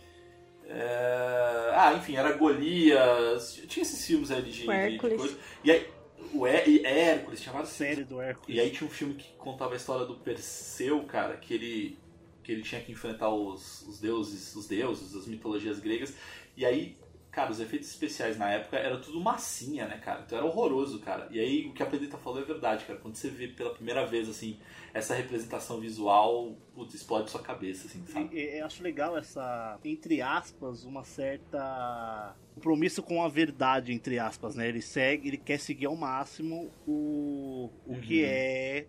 É... 0.66 1.70
Ah, 1.74 1.94
enfim, 1.94 2.16
era 2.16 2.32
Golias. 2.32 3.60
Tinha 3.68 3.82
esses 3.82 4.06
filmes 4.06 4.30
aí 4.30 4.42
de, 4.42 4.52
de, 4.52 4.90
de 4.90 4.98
coisa. 4.98 5.36
E 5.62 5.70
aí, 5.70 5.88
o 6.32 6.46
Hé 6.46 6.64
Hércules, 6.84 7.40
tinha 7.40 7.52
várias 7.52 7.70
série 7.70 8.04
do 8.04 8.20
Hércules. 8.20 8.56
E 8.56 8.60
aí 8.60 8.70
tinha 8.70 8.88
um 8.88 8.90
filme 8.90 9.14
que 9.14 9.32
contava 9.36 9.74
a 9.74 9.76
história 9.76 10.06
do 10.06 10.14
Perseu, 10.16 11.02
cara, 11.04 11.36
que 11.36 11.54
ele 11.54 11.98
que 12.42 12.50
ele 12.50 12.62
tinha 12.62 12.80
que 12.80 12.90
enfrentar 12.90 13.28
os, 13.28 13.82
os 13.82 14.00
deuses, 14.00 14.56
os 14.56 14.66
deuses, 14.66 15.14
as 15.14 15.28
mitologias 15.28 15.78
gregas. 15.78 16.12
E 16.56 16.66
aí 16.66 16.96
cara, 17.32 17.50
os 17.50 17.58
efeitos 17.58 17.88
especiais 17.88 18.36
na 18.36 18.50
época 18.50 18.76
era 18.76 18.98
tudo 18.98 19.18
massinha, 19.18 19.88
né, 19.88 19.96
cara? 19.96 20.22
Então 20.24 20.36
era 20.36 20.46
horroroso, 20.46 21.00
cara. 21.00 21.26
E 21.30 21.40
aí 21.40 21.66
o 21.66 21.72
que 21.72 21.82
a 21.82 21.86
Pedrita 21.86 22.18
falou 22.18 22.40
é 22.40 22.44
verdade, 22.44 22.84
cara. 22.84 22.98
Quando 22.98 23.16
você 23.16 23.30
vê 23.30 23.48
pela 23.48 23.72
primeira 23.72 24.04
vez, 24.04 24.28
assim, 24.28 24.58
essa 24.92 25.14
representação 25.14 25.80
visual, 25.80 26.54
putz, 26.74 26.92
explode 26.92 27.30
sua 27.30 27.40
cabeça, 27.40 27.86
assim, 27.86 28.04
sabe? 28.06 28.36
E, 28.36 28.58
eu 28.58 28.66
acho 28.66 28.82
legal 28.82 29.16
essa, 29.16 29.78
entre 29.82 30.20
aspas, 30.20 30.84
uma 30.84 31.04
certa 31.04 32.36
compromisso 32.54 33.02
com 33.02 33.24
a 33.24 33.28
verdade, 33.28 33.94
entre 33.94 34.18
aspas, 34.18 34.54
né? 34.54 34.68
Ele 34.68 34.82
segue, 34.82 35.28
ele 35.28 35.38
quer 35.38 35.58
seguir 35.58 35.86
ao 35.86 35.96
máximo 35.96 36.70
o, 36.86 37.70
o 37.86 37.94
uhum. 37.94 38.00
que 38.02 38.22
é 38.22 38.86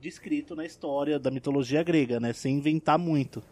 descrito 0.00 0.54
na 0.54 0.64
história 0.64 1.18
da 1.18 1.32
mitologia 1.32 1.82
grega, 1.82 2.20
né? 2.20 2.32
Sem 2.32 2.58
inventar 2.58 2.96
muito. 2.96 3.42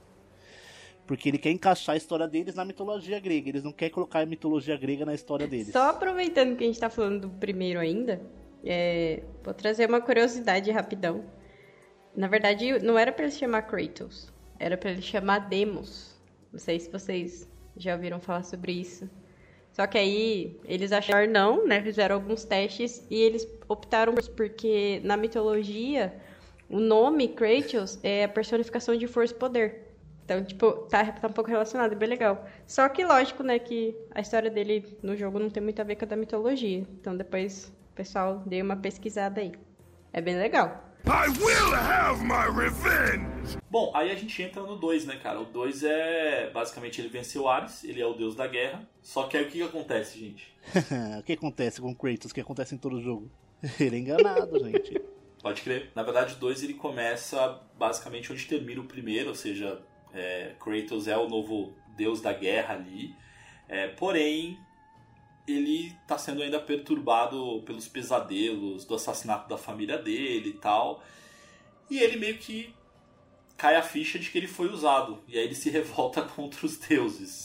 Porque 1.07 1.29
ele 1.29 1.39
quer 1.39 1.51
encaixar 1.51 1.95
a 1.95 1.97
história 1.97 2.27
deles 2.27 2.55
na 2.55 2.65
mitologia 2.65 3.21
grega. 3.21 3.49
Eles 3.49 3.63
não 3.63 3.73
querem 3.73 3.93
colocar 3.93 4.21
a 4.21 4.27
mitologia 4.27 4.77
grega 4.77 5.05
na 5.05 5.15
história 5.15 5.47
deles. 5.47 5.73
Só 5.73 5.91
aproveitando 5.91 6.57
que 6.57 6.65
a 6.65 6.67
gente 6.67 6.81
tá 6.81 6.89
falando 6.89 7.23
do 7.23 7.31
primeiro 7.31 7.79
ainda, 7.79 8.21
é... 8.65 9.23
vou 9.43 9.53
trazer 9.53 9.89
uma 9.89 10.01
curiosidade 10.01 10.71
rapidão. 10.71 11.25
Na 12.17 12.27
verdade, 12.27 12.79
não 12.79 12.99
era 12.99 13.13
para 13.13 13.25
ele 13.25 13.35
chamar 13.35 13.63
Kratos. 13.63 14.33
Era 14.59 14.77
para 14.77 14.93
ele 14.93 15.03
chamar 15.03 15.41
Demos. 15.41 16.19
Não 16.53 16.59
sei 16.59 16.79
se 16.81 16.91
vocês 16.91 17.49
já 17.77 17.95
ouviram 17.95 18.21
falar 18.21 18.45
sobre 18.45 18.73
isso. 18.73 19.11
Só 19.73 19.87
que 19.89 19.99
aí 19.99 20.57
eles 20.65 20.93
acharam 20.93 21.31
não, 21.31 21.67
né? 21.67 21.83
Fizeram 21.83 22.15
alguns 22.15 22.45
testes 22.45 23.05
e 23.11 23.17
eles 23.17 23.47
optaram 23.69 24.15
porque 24.37 25.01
na 25.03 25.17
mitologia 25.17 26.15
o 26.71 26.79
nome 26.79 27.29
Kratos 27.29 27.99
é 28.03 28.25
a 28.25 28.29
personificação 28.29 28.97
de 28.97 29.09
força 29.09 29.35
e 29.35 29.39
poder. 29.39 29.84
Então, 30.25 30.43
tipo, 30.43 30.73
tá, 30.89 31.13
tá 31.13 31.29
um 31.29 31.33
pouco 31.33 31.51
relacionado, 31.51 31.93
é 31.93 31.95
bem 31.95 32.09
legal. 32.09 32.47
Só 32.67 32.89
que, 32.89 33.05
lógico, 33.05 33.43
né, 33.43 33.59
que 33.59 33.95
a 34.11 34.21
história 34.21 34.51
dele 34.51 34.97
no 35.03 35.15
jogo 35.17 35.39
não 35.39 35.51
tem 35.51 35.63
muito 35.63 35.81
a 35.81 35.85
ver 35.85 35.97
com 35.97 36.05
a 36.05 36.09
da 36.09 36.17
mitologia. 36.17 36.79
Então, 36.79 37.15
depois 37.15 37.73
o 37.93 37.95
pessoal 37.95 38.43
deu 38.47 38.65
uma 38.65 38.77
pesquisada 38.77 39.41
aí. 39.41 39.53
É 40.13 40.21
bem 40.23 40.37
legal. 40.37 40.95
I 41.07 41.29
will 41.39 41.75
have 41.75 42.25
my 42.25 42.49
revenge! 42.59 43.59
Bom, 43.71 43.93
aí 43.95 44.11
a 44.11 44.15
gente 44.15 44.43
entra 44.43 44.63
no 44.63 44.77
2, 44.77 45.05
né, 45.05 45.17
cara? 45.17 45.39
O 45.39 45.45
2 45.45 45.85
é. 45.85 46.51
Basicamente, 46.51 46.99
ele 46.99 47.09
venceu 47.09 47.47
Ares, 47.47 47.85
ele 47.85 48.01
é 48.01 48.07
o 48.07 48.15
deus 48.15 48.35
da 48.35 48.47
guerra. 48.47 48.89
Só 49.03 49.25
que 49.25 49.37
aí 49.37 49.45
o 49.45 49.47
que, 49.49 49.59
que 49.59 49.63
acontece, 49.63 50.19
gente? 50.19 50.57
o 51.21 51.23
que 51.23 51.35
acontece 51.35 51.83
com 51.83 51.95
Kratos? 51.95 52.31
O 52.31 52.35
que 52.35 52.41
acontece 52.41 52.75
em 52.75 52.79
todo 52.79 53.03
jogo? 53.03 53.31
ele 53.79 53.97
é 53.97 53.99
enganado, 53.99 54.59
gente. 54.65 54.99
Pode 55.43 55.61
crer. 55.61 55.91
Na 55.95 56.03
verdade, 56.03 56.35
o 56.35 56.39
2 56.39 56.63
ele 56.63 56.73
começa 56.73 57.61
basicamente 57.79 58.33
onde 58.33 58.47
termina 58.47 58.81
o 58.81 58.85
primeiro, 58.85 59.29
ou 59.29 59.35
seja, 59.35 59.83
é, 60.15 60.55
Kratos 60.59 61.09
é 61.09 61.17
o 61.17 61.29
novo 61.29 61.75
deus 61.97 62.21
da 62.21 62.33
guerra 62.33 62.75
ali. 62.75 63.15
É, 63.69 63.89
porém, 63.89 64.59
ele 65.47 65.97
está 66.03 66.17
sendo 66.17 66.43
ainda 66.43 66.61
perturbado 66.61 67.63
pelos 67.67 67.89
pesadelos 67.89 68.85
do 68.85 68.95
assassinato 68.95 69.49
da 69.49 69.59
família 69.59 69.99
dele 69.99 70.51
e 70.51 70.55
tal. 70.55 71.03
E 71.91 71.99
ele 71.99 72.17
meio 72.17 72.39
que 72.39 72.75
cai 73.57 73.77
a 73.77 73.83
ficha 73.83 74.19
de 74.19 74.31
que 74.31 74.39
ele 74.39 74.47
foi 74.47 74.71
usado. 74.71 75.23
E 75.29 75.39
aí 75.39 75.45
ele 75.45 75.55
se 75.55 75.69
revolta 75.71 76.23
contra 76.23 76.65
os 76.65 76.77
deuses. 76.77 77.45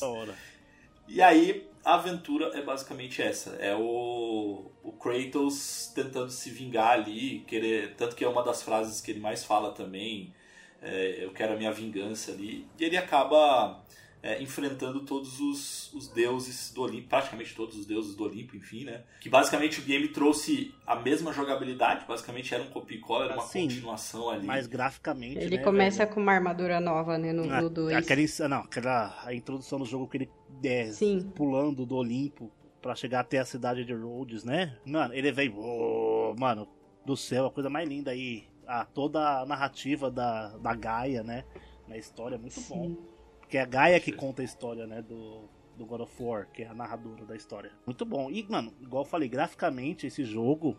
E 1.08 1.21
aí 1.21 1.67
a 1.84 1.95
aventura 1.95 2.58
é 2.58 2.62
basicamente 2.62 3.21
essa. 3.21 3.51
É 3.55 3.75
o, 3.75 4.71
o 4.84 4.91
Kratos 4.93 5.91
tentando 5.95 6.29
se 6.29 6.49
vingar 6.51 6.91
ali, 6.91 7.39
querer, 7.47 7.95
tanto 7.95 8.15
que 8.15 8.23
é 8.23 8.27
uma 8.27 8.43
das 8.43 8.62
frases 8.62 9.01
que 9.01 9.12
ele 9.12 9.19
mais 9.19 9.43
fala 9.43 9.71
também 9.71 10.34
é, 10.81 11.23
eu 11.23 11.31
quero 11.31 11.53
a 11.53 11.57
minha 11.57 11.71
vingança 11.71 12.31
ali. 12.31 12.65
E 12.79 12.83
ele 12.83 12.97
acaba 12.97 13.83
é, 14.21 14.41
enfrentando 14.41 15.01
todos 15.01 15.39
os, 15.39 15.93
os, 15.93 16.07
deuses 16.09 16.71
do 16.73 16.81
Olimpo, 16.81 17.07
praticamente 17.07 17.55
todos 17.55 17.77
os 17.77 17.85
deuses 17.85 18.15
do 18.15 18.23
Olimpo, 18.23 18.55
enfim, 18.55 18.83
né? 18.83 19.03
Que 19.21 19.29
basicamente 19.29 19.79
o 19.79 19.83
game 19.83 20.07
trouxe 20.09 20.73
a 20.85 20.95
mesma 20.95 21.31
jogabilidade, 21.31 22.05
basicamente 22.05 22.53
era 22.53 22.63
um 22.63 22.69
copy 22.69 22.97
cola, 22.99 23.25
era 23.25 23.33
uma 23.35 23.43
assim, 23.43 23.63
continuação 23.63 24.29
ali. 24.29 24.45
Mas 24.45 24.67
graficamente. 24.67 25.39
Ele 25.39 25.57
né, 25.57 25.63
começa 25.63 25.99
velho? 25.99 26.11
com 26.11 26.19
uma 26.19 26.33
armadura 26.33 26.79
nova, 26.79 27.17
né? 27.17 27.31
No 27.31 27.69
2. 27.69 27.95
Ah, 27.95 27.99
aquele, 27.99 28.25
não, 28.49 28.59
aquela 28.59 29.17
a 29.23 29.33
introdução 29.33 29.79
do 29.79 29.85
jogo 29.85 30.07
que 30.07 30.17
ele 30.17 30.29
é, 30.63 30.91
Sim. 30.91 31.31
pulando 31.35 31.85
do 31.85 31.95
Olimpo 31.95 32.51
para 32.81 32.95
chegar 32.95 33.21
até 33.21 33.39
a 33.39 33.45
cidade 33.45 33.85
de 33.85 33.93
Rhodes, 33.93 34.43
né? 34.43 34.77
Mano, 34.85 35.13
ele 35.13 35.31
vem. 35.31 35.53
Oh, 35.55 36.33
mano, 36.37 36.67
do 37.05 37.15
céu, 37.15 37.45
a 37.45 37.51
coisa 37.51 37.69
mais 37.69 37.87
linda 37.87 38.11
aí 38.11 38.48
a, 38.69 38.86
toda 38.86 39.41
a 39.41 39.45
narrativa 39.47 40.12
da, 40.12 40.55
da 40.58 40.75
Gaia, 40.75 41.23
né? 41.23 41.43
Na 41.88 41.97
história 41.97 42.36
é 42.36 42.38
muito 42.38 42.60
Sim. 42.60 42.69
bom. 42.69 42.95
Porque 43.39 43.58
é 43.58 43.62
a 43.62 43.65
Gaia 43.65 43.99
que 43.99 44.12
conta 44.12 44.43
a 44.43 44.45
história, 44.45 44.86
né? 44.86 45.01
Do, 45.01 45.49
do 45.75 45.86
God 45.88 46.01
of 46.01 46.23
War, 46.23 46.47
que 46.51 46.62
é 46.62 46.67
a 46.67 46.73
narradora 46.73 47.25
da 47.25 47.36
história. 47.36 47.71
Muito 47.86 48.05
bom. 48.05 48.29
E, 48.29 48.43
mano, 48.47 48.71
igual 48.79 49.03
eu 49.03 49.10
falei, 49.10 49.27
graficamente 49.27 50.05
esse 50.05 50.23
jogo, 50.23 50.77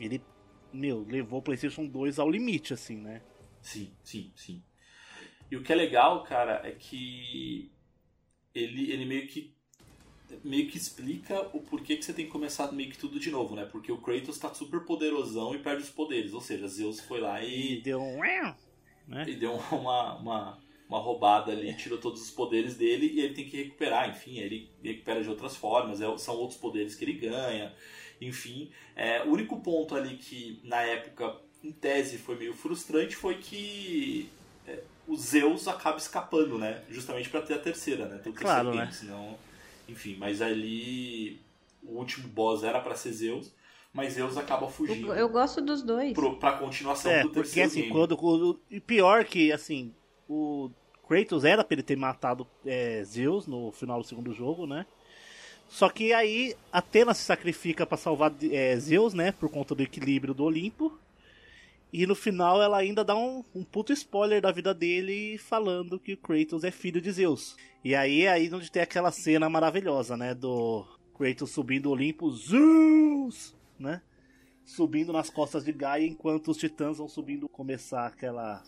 ele, 0.00 0.24
meu, 0.72 1.04
levou 1.06 1.40
o 1.40 1.42
PlayStation 1.42 1.86
2 1.86 2.18
ao 2.18 2.30
limite, 2.30 2.72
assim, 2.72 2.96
né? 2.96 3.20
Sim, 3.60 3.94
sim, 4.02 4.32
sim. 4.34 4.64
E 5.50 5.56
o 5.56 5.62
que 5.62 5.72
é 5.72 5.76
legal, 5.76 6.24
cara, 6.24 6.66
é 6.66 6.72
que 6.72 7.70
ele, 8.54 8.90
ele 8.90 9.04
meio 9.04 9.28
que 9.28 9.53
meio 10.42 10.68
que 10.68 10.76
explica 10.76 11.48
o 11.52 11.60
porquê 11.60 11.96
que 11.96 12.04
você 12.04 12.12
tem 12.12 12.24
que 12.24 12.30
começar 12.30 12.70
meio 12.72 12.90
que 12.90 12.98
tudo 12.98 13.20
de 13.20 13.30
novo, 13.30 13.54
né? 13.54 13.66
Porque 13.70 13.92
o 13.92 13.98
Kratos 13.98 14.38
tá 14.38 14.52
super 14.54 14.80
poderosão 14.80 15.54
e 15.54 15.58
perde 15.58 15.82
os 15.82 15.90
poderes. 15.90 16.32
Ou 16.32 16.40
seja, 16.40 16.66
Zeus 16.68 17.00
foi 17.00 17.20
lá 17.20 17.42
e. 17.42 17.78
e 17.78 17.80
deu 17.82 18.00
um. 18.00 18.22
Né? 19.06 19.24
E 19.28 19.34
deu 19.34 19.52
uma, 19.70 20.14
uma, 20.16 20.58
uma 20.88 20.98
roubada 20.98 21.52
ali, 21.52 21.74
tirou 21.74 21.98
todos 21.98 22.22
os 22.22 22.30
poderes 22.30 22.74
dele 22.76 23.12
e 23.14 23.20
ele 23.20 23.34
tem 23.34 23.48
que 23.48 23.56
recuperar. 23.56 24.08
Enfim, 24.08 24.38
ele 24.38 24.70
recupera 24.82 25.22
de 25.22 25.28
outras 25.28 25.56
formas, 25.56 26.00
é, 26.00 26.18
são 26.18 26.36
outros 26.36 26.58
poderes 26.58 26.94
que 26.94 27.04
ele 27.04 27.14
ganha. 27.14 27.72
Enfim, 28.20 28.70
é, 28.96 29.22
o 29.22 29.30
único 29.30 29.60
ponto 29.60 29.94
ali 29.94 30.16
que 30.16 30.60
na 30.64 30.80
época, 30.80 31.36
em 31.62 31.72
tese, 31.72 32.16
foi 32.16 32.36
meio 32.36 32.54
frustrante 32.54 33.16
foi 33.16 33.36
que 33.36 34.30
é, 34.66 34.82
o 35.06 35.16
Zeus 35.16 35.68
acaba 35.68 35.98
escapando, 35.98 36.58
né? 36.58 36.82
Justamente 36.88 37.28
para 37.28 37.42
ter 37.42 37.54
a 37.54 37.58
terceira, 37.58 38.06
né? 38.06 38.22
Claro, 38.34 38.74
né? 38.74 38.88
senão 38.90 39.36
enfim, 39.88 40.16
mas 40.18 40.40
ali 40.40 41.40
o 41.82 41.98
último 41.98 42.28
boss 42.28 42.62
era 42.62 42.80
para 42.80 42.94
ser 42.94 43.12
Zeus, 43.12 43.52
mas 43.92 44.14
Zeus 44.14 44.36
acaba 44.36 44.68
fugindo. 44.68 45.08
Eu, 45.08 45.14
eu 45.14 45.28
gosto 45.28 45.60
dos 45.60 45.82
dois. 45.82 46.12
Pro, 46.12 46.36
pra 46.36 46.52
continuação 46.52 47.10
é, 47.10 47.22
do 47.22 47.28
porque, 47.30 47.40
terceiro 47.40 47.68
assim, 47.68 47.80
game. 47.82 47.92
Quando, 47.92 48.60
e 48.70 48.80
pior 48.80 49.24
que, 49.24 49.52
assim, 49.52 49.92
o 50.28 50.70
Kratos 51.06 51.44
era 51.44 51.62
pra 51.62 51.74
ele 51.74 51.82
ter 51.82 51.96
matado 51.96 52.46
é, 52.64 53.02
Zeus 53.04 53.46
no 53.46 53.70
final 53.72 54.00
do 54.00 54.06
segundo 54.06 54.32
jogo, 54.32 54.66
né? 54.66 54.86
Só 55.68 55.88
que 55.88 56.12
aí 56.12 56.54
Atena 56.72 57.14
se 57.14 57.22
sacrifica 57.22 57.86
para 57.86 57.96
salvar 57.96 58.32
é, 58.50 58.76
Zeus, 58.78 59.14
né? 59.14 59.32
Por 59.32 59.50
conta 59.50 59.74
do 59.74 59.82
equilíbrio 59.82 60.34
do 60.34 60.44
Olimpo. 60.44 60.98
E 61.94 62.08
no 62.08 62.16
final 62.16 62.60
ela 62.60 62.78
ainda 62.78 63.04
dá 63.04 63.14
um, 63.14 63.44
um 63.54 63.62
puto 63.62 63.92
spoiler 63.92 64.42
da 64.42 64.50
vida 64.50 64.74
dele 64.74 65.38
falando 65.38 65.96
que 65.96 66.14
o 66.14 66.16
Kratos 66.16 66.64
é 66.64 66.70
filho 66.72 67.00
de 67.00 67.08
Zeus. 67.12 67.54
E 67.84 67.94
aí 67.94 68.22
é 68.22 68.32
aí 68.32 68.52
onde 68.52 68.68
tem 68.68 68.82
aquela 68.82 69.12
cena 69.12 69.48
maravilhosa, 69.48 70.16
né? 70.16 70.34
Do 70.34 70.84
Kratos 71.16 71.52
subindo 71.52 71.86
o 71.86 71.92
Olimpo, 71.92 72.32
Zeus! 72.32 73.54
Né? 73.78 74.02
Subindo 74.64 75.12
nas 75.12 75.30
costas 75.30 75.64
de 75.64 75.70
Gaia 75.70 76.04
enquanto 76.04 76.50
os 76.50 76.56
titãs 76.56 76.98
vão 76.98 77.08
subindo 77.08 77.48
começar 77.48 78.06
aquela 78.06 78.60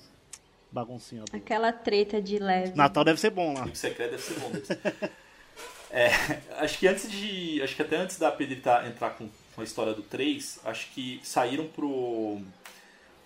baguncinha. 0.70 1.24
Do... 1.24 1.36
Aquela 1.36 1.72
treta 1.72 2.22
de 2.22 2.38
leve. 2.38 2.76
Natal 2.76 3.02
deve 3.02 3.18
ser 3.18 3.30
bom 3.30 3.54
lá. 3.54 3.64
O 3.64 3.74
secreto 3.74 4.12
deve 4.12 4.22
ser 4.22 4.38
bom. 4.38 4.52
é, 5.90 6.10
acho 6.60 6.78
que 6.78 6.86
antes 6.86 7.10
de. 7.10 7.60
Acho 7.60 7.74
que 7.74 7.82
até 7.82 7.96
antes 7.96 8.20
da 8.20 8.30
Pedrita 8.30 8.86
entrar 8.86 9.10
com, 9.16 9.28
com 9.52 9.60
a 9.62 9.64
história 9.64 9.94
do 9.94 10.02
3, 10.02 10.60
acho 10.64 10.92
que 10.92 11.18
saíram 11.24 11.66
pro 11.66 12.40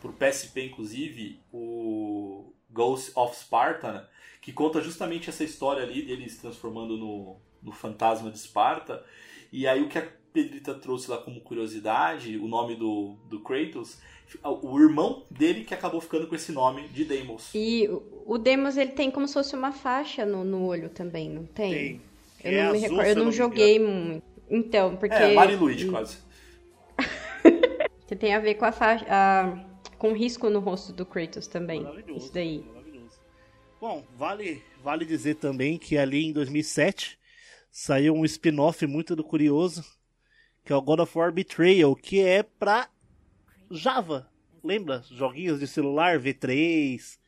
pro 0.01 0.13
PSP, 0.13 0.67
inclusive, 0.67 1.41
o 1.53 2.53
Ghost 2.71 3.13
of 3.15 3.37
Sparta, 3.37 3.93
né? 3.93 4.07
que 4.41 4.53
conta 4.53 4.81
justamente 4.81 5.29
essa 5.29 5.45
história 5.45 5.83
ali 5.83 6.03
dele 6.03 6.29
se 6.29 6.41
transformando 6.41 6.97
no, 6.97 7.37
no 7.63 7.73
fantasma 7.73 8.31
de 8.31 8.39
Esparta. 8.39 9.05
E 9.53 9.67
aí 9.67 9.83
o 9.83 9.89
que 9.89 9.99
a 9.99 10.07
Pedrita 10.33 10.75
trouxe 10.75 11.11
lá 11.11 11.19
como 11.19 11.41
curiosidade, 11.41 12.39
o 12.39 12.47
nome 12.47 12.77
do, 12.77 13.17
do 13.29 13.41
Kratos, 13.41 13.99
o 14.45 14.79
irmão 14.81 15.25
dele 15.31 15.65
que 15.65 15.75
acabou 15.75 16.01
ficando 16.01 16.27
com 16.27 16.35
esse 16.35 16.53
nome 16.53 16.89
de 16.89 17.05
Deimos. 17.05 17.51
E 17.55 17.89
o 18.25 18.39
Deimos 18.39 18.77
ele 18.77 18.93
tem 18.93 19.11
como 19.11 19.27
se 19.27 19.35
fosse 19.35 19.55
uma 19.55 19.73
faixa 19.73 20.25
no, 20.25 20.45
no 20.45 20.65
olho 20.65 20.89
também, 20.89 21.29
não 21.29 21.45
tem? 21.45 21.73
Tem. 21.73 22.01
Eu 22.43 22.53
é 22.53 22.65
não 22.65 22.73
me 22.73 22.79
recordo, 22.79 23.09
eu 23.09 23.17
não 23.17 23.33
joguei 23.33 23.79
muito. 23.79 24.25
Então, 24.49 24.97
porque. 24.97 25.15
É, 25.15 25.35
Mario 25.35 25.59
Luigi, 25.59 25.89
quase. 25.89 26.19
que 28.07 28.17
tem 28.17 28.35
a 28.35 28.39
ver 28.39 28.55
com 28.55 28.65
a 28.65 28.73
faixa. 28.73 29.05
A 29.09 29.70
com 30.01 30.15
risco 30.15 30.49
no 30.49 30.61
rosto 30.61 30.95
do 30.95 31.05
Kratos 31.05 31.47
também. 31.47 31.83
Maravilhoso. 31.83 32.25
Isso 32.25 32.33
daí. 32.33 32.65
Maravilhoso. 32.67 33.21
Bom, 33.79 34.03
vale, 34.17 34.63
vale 34.83 35.05
dizer 35.05 35.35
também 35.35 35.77
que 35.77 35.99
ali 35.99 36.25
em 36.25 36.33
2007 36.33 37.19
saiu 37.71 38.15
um 38.15 38.25
spin-off 38.25 38.85
muito 38.87 39.15
do 39.15 39.23
curioso, 39.23 39.85
que 40.65 40.73
é 40.73 40.77
o 40.77 40.81
God 40.81 41.01
of 41.01 41.17
War 41.17 41.31
Betrayal, 41.31 41.95
que 41.95 42.19
é 42.23 42.43
pra 42.43 42.89
Java. 43.71 44.31
Lembra? 44.65 45.05
Joguinhos 45.11 45.61
de 45.61 45.67
celular 45.67 46.19
V3, 46.19 47.19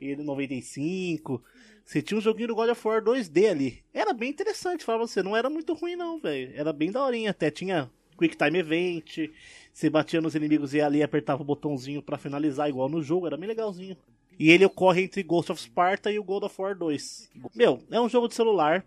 ele 0.00 0.24
95. 0.24 1.40
Você 1.84 2.02
tinha 2.02 2.18
um 2.18 2.20
joguinho 2.20 2.48
do 2.48 2.56
God 2.56 2.70
of 2.70 2.88
War 2.88 3.00
2D 3.02 3.48
ali. 3.48 3.84
Era 3.94 4.12
bem 4.12 4.30
interessante, 4.30 4.84
falava 4.84 5.06
você. 5.06 5.22
Não 5.22 5.36
era 5.36 5.48
muito 5.48 5.74
ruim, 5.74 5.94
não, 5.94 6.18
velho. 6.18 6.52
Era 6.56 6.72
bem 6.72 6.90
daorinha. 6.90 7.30
Até 7.30 7.52
tinha 7.52 7.88
Quick 8.20 8.36
Time 8.36 8.58
Event. 8.58 9.30
Você 9.72 9.88
batia 9.88 10.20
nos 10.20 10.34
inimigos 10.34 10.74
e 10.74 10.80
ali 10.82 11.02
apertava 11.02 11.40
o 11.40 11.44
botãozinho 11.44 12.02
para 12.02 12.18
finalizar, 12.18 12.68
igual 12.68 12.86
no 12.86 13.02
jogo. 13.02 13.26
Era 13.26 13.36
bem 13.38 13.48
legalzinho. 13.48 13.96
E 14.38 14.50
ele 14.50 14.62
ocorre 14.62 15.04
entre 15.04 15.22
Ghost 15.22 15.50
of 15.50 15.60
Sparta 15.60 16.12
e 16.12 16.18
o 16.18 16.24
God 16.24 16.42
of 16.42 16.60
War 16.60 16.76
2. 16.76 17.30
Meu, 17.54 17.82
é 17.90 17.98
um 17.98 18.10
jogo 18.10 18.28
de 18.28 18.34
celular. 18.34 18.84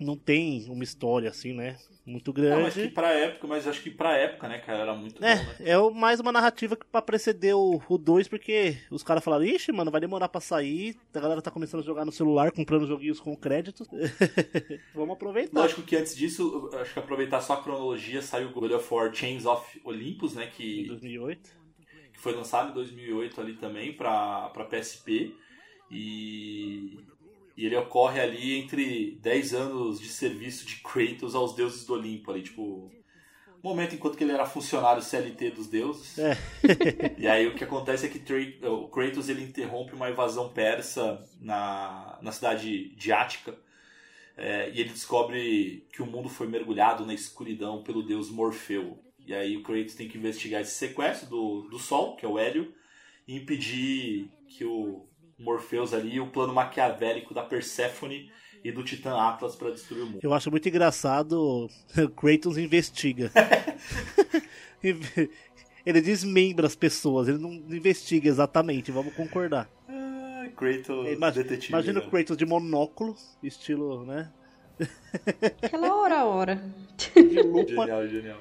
Não 0.00 0.16
tem 0.16 0.64
uma 0.68 0.82
história 0.82 1.30
assim, 1.30 1.52
né? 1.52 1.76
muito 2.10 2.32
grande. 2.32 2.56
Não, 2.56 2.62
mas 2.62 2.74
que 2.74 2.88
pra 2.88 3.12
época, 3.12 3.46
mas 3.46 3.66
acho 3.66 3.82
que 3.82 3.90
pra 3.90 4.16
época, 4.16 4.48
né, 4.48 4.58
cara, 4.58 4.80
era 4.80 4.94
muito 4.94 5.22
é, 5.24 5.36
bom, 5.36 5.44
né? 5.44 5.56
É 5.60 5.90
mais 5.90 6.20
uma 6.20 6.32
narrativa 6.32 6.76
pra 6.90 7.00
preceder 7.00 7.54
o 7.54 7.80
2, 7.98 8.28
porque 8.28 8.76
os 8.90 9.02
caras 9.02 9.22
falaram, 9.22 9.44
ixi, 9.44 9.72
mano, 9.72 9.90
vai 9.90 10.00
demorar 10.00 10.28
pra 10.28 10.40
sair, 10.40 10.96
a 11.14 11.20
galera 11.20 11.40
tá 11.42 11.50
começando 11.50 11.82
a 11.82 11.86
jogar 11.86 12.04
no 12.04 12.12
celular, 12.12 12.50
comprando 12.50 12.86
joguinhos 12.86 13.20
com 13.20 13.36
créditos. 13.36 13.88
Vamos 14.94 15.14
aproveitar. 15.14 15.60
Lógico 15.60 15.82
que 15.82 15.96
antes 15.96 16.16
disso, 16.16 16.70
acho 16.74 16.92
que 16.92 16.98
aproveitar 16.98 17.40
só 17.40 17.54
a 17.54 17.62
cronologia, 17.62 18.20
saiu 18.20 18.48
o 18.48 18.52
God 18.52 18.72
of 18.72 18.92
War 18.92 19.14
Chains 19.14 19.46
of 19.46 19.80
Olympus, 19.84 20.34
né, 20.34 20.46
que... 20.46 20.82
Em 20.82 20.86
2008. 20.86 21.60
Que 22.12 22.18
foi 22.18 22.34
lançado 22.34 22.70
em 22.70 22.74
2008 22.74 23.40
ali 23.40 23.54
também 23.54 23.92
pra, 23.92 24.50
pra 24.50 24.64
PSP. 24.64 25.34
E 25.92 26.98
e 27.56 27.66
ele 27.66 27.76
ocorre 27.76 28.20
ali 28.20 28.58
entre 28.58 29.18
10 29.20 29.54
anos 29.54 30.00
de 30.00 30.08
serviço 30.08 30.66
de 30.66 30.76
Kratos 30.76 31.34
aos 31.34 31.54
deuses 31.54 31.84
do 31.84 31.94
Olimpo, 31.94 32.30
ali, 32.30 32.42
tipo. 32.42 32.90
Momento 33.62 33.94
enquanto 33.94 34.16
que 34.16 34.24
ele 34.24 34.32
era 34.32 34.46
funcionário 34.46 35.02
CLT 35.02 35.50
dos 35.50 35.66
deuses. 35.66 36.18
É. 36.18 36.34
e 37.18 37.28
aí 37.28 37.46
o 37.46 37.54
que 37.54 37.62
acontece 37.62 38.06
é 38.06 38.08
que 38.08 38.64
o 38.64 38.88
Kratos 38.88 39.28
ele 39.28 39.44
interrompe 39.44 39.92
uma 39.92 40.08
invasão 40.08 40.48
persa 40.48 41.22
na, 41.38 42.18
na 42.22 42.32
cidade 42.32 42.88
de 42.94 43.12
Ática. 43.12 43.54
É, 44.34 44.70
e 44.70 44.80
ele 44.80 44.88
descobre 44.88 45.86
que 45.92 46.00
o 46.00 46.06
mundo 46.06 46.30
foi 46.30 46.46
mergulhado 46.46 47.04
na 47.04 47.12
escuridão 47.12 47.82
pelo 47.82 48.02
deus 48.02 48.30
Morfeu. 48.30 48.98
E 49.26 49.34
aí 49.34 49.54
o 49.58 49.62
Kratos 49.62 49.94
tem 49.94 50.08
que 50.08 50.16
investigar 50.16 50.62
esse 50.62 50.72
sequestro 50.72 51.28
do, 51.28 51.68
do 51.68 51.78
Sol, 51.78 52.16
que 52.16 52.24
é 52.24 52.28
o 52.28 52.38
Hélio, 52.38 52.72
e 53.28 53.36
impedir 53.36 54.30
que 54.48 54.64
o 54.64 55.06
Morpheus 55.40 55.94
ali, 55.94 56.20
o 56.20 56.26
plano 56.26 56.52
maquiavélico 56.52 57.32
da 57.32 57.42
Persephone 57.42 58.30
e 58.62 58.70
do 58.70 58.84
Titã 58.84 59.16
Atlas 59.16 59.56
para 59.56 59.70
destruir 59.70 60.02
o 60.02 60.06
mundo. 60.06 60.20
Eu 60.22 60.34
acho 60.34 60.50
muito 60.50 60.68
engraçado 60.68 61.68
Kratos 62.16 62.58
investiga. 62.58 63.32
ele 64.82 66.00
desmembra 66.00 66.66
as 66.66 66.76
pessoas, 66.76 67.26
ele 67.26 67.38
não 67.38 67.52
investiga 67.52 68.28
exatamente, 68.28 68.92
vamos 68.92 69.14
concordar. 69.14 69.68
Ah, 69.88 70.46
Kratos 70.54 71.08
imagina, 71.08 71.44
detetive. 71.44 71.72
Imagina 71.72 72.00
né? 72.00 72.06
o 72.06 72.10
Kratos 72.10 72.36
de 72.36 72.44
monóculo, 72.44 73.16
estilo, 73.42 74.04
né? 74.04 74.30
Aquela 75.62 75.94
hora 75.94 76.18
a 76.20 76.24
hora. 76.24 76.62
Genial, 76.98 78.08
genial. 78.08 78.40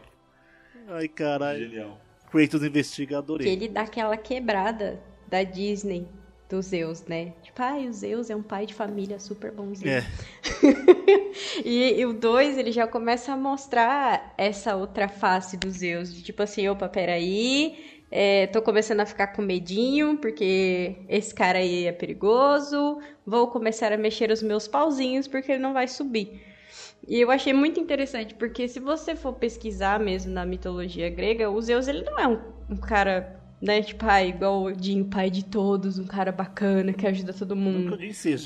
Ai, 0.89 1.07
caralho. 1.07 1.59
Genial. 1.59 2.01
Kratos 2.29 2.61
investiga, 2.61 3.19
adorei. 3.19 3.47
Que 3.47 3.53
ele 3.53 3.69
dá 3.69 3.81
aquela 3.81 4.17
quebrada 4.17 5.01
da 5.27 5.43
Disney 5.43 6.07
do 6.49 6.61
Zeus, 6.63 7.05
né? 7.05 7.33
Tipo, 7.43 7.61
ah, 7.61 7.77
o 7.77 7.93
Zeus 7.93 8.29
é 8.31 8.35
um 8.35 8.41
pai 8.41 8.65
de 8.65 8.73
família 8.73 9.19
super 9.19 9.51
bonzinho. 9.51 9.91
É. 9.91 10.03
e, 11.63 11.99
e, 11.99 12.05
o 12.05 12.11
2, 12.11 12.57
ele 12.57 12.71
já 12.71 12.87
começa 12.87 13.33
a 13.33 13.37
mostrar 13.37 14.33
essa 14.35 14.75
outra 14.75 15.07
face 15.07 15.55
do 15.55 15.69
Zeus. 15.69 16.13
De 16.13 16.23
tipo 16.23 16.41
assim, 16.41 16.67
opa, 16.67 16.89
peraí, 16.89 18.01
é, 18.11 18.47
tô 18.47 18.63
começando 18.63 19.01
a 19.01 19.05
ficar 19.05 19.27
com 19.27 19.43
medinho, 19.43 20.17
porque 20.17 20.95
esse 21.07 21.33
cara 21.33 21.59
aí 21.59 21.85
é 21.85 21.91
perigoso. 21.91 22.99
Vou 23.23 23.47
começar 23.47 23.93
a 23.93 23.97
mexer 23.97 24.31
os 24.31 24.41
meus 24.41 24.67
pauzinhos, 24.67 25.27
porque 25.27 25.51
ele 25.51 25.61
não 25.61 25.73
vai 25.73 25.87
subir. 25.87 26.41
E 27.07 27.21
eu 27.21 27.29
achei 27.29 27.53
muito 27.53 27.79
interessante, 27.79 28.33
porque 28.33 28.67
se 28.67 28.79
você 28.79 29.15
for 29.15 29.33
pesquisar 29.33 29.99
mesmo 29.99 30.33
na 30.33 30.45
mitologia 30.45 31.09
grega, 31.09 31.49
o 31.49 31.61
Zeus, 31.61 31.87
ele 31.87 32.01
não 32.01 32.19
é 32.19 32.27
um, 32.27 32.39
um 32.71 32.77
cara 32.77 33.38
né? 33.61 33.81
Tipo, 33.81 34.05
ah, 34.07 34.23
igual 34.23 34.63
o 34.63 34.73
Jim, 34.73 35.03
pai 35.03 35.29
de 35.29 35.43
todos, 35.45 35.99
um 35.99 36.05
cara 36.05 36.31
bacana 36.31 36.93
que 36.93 37.05
ajuda 37.05 37.33
todo 37.33 37.55
mundo. 37.55 37.97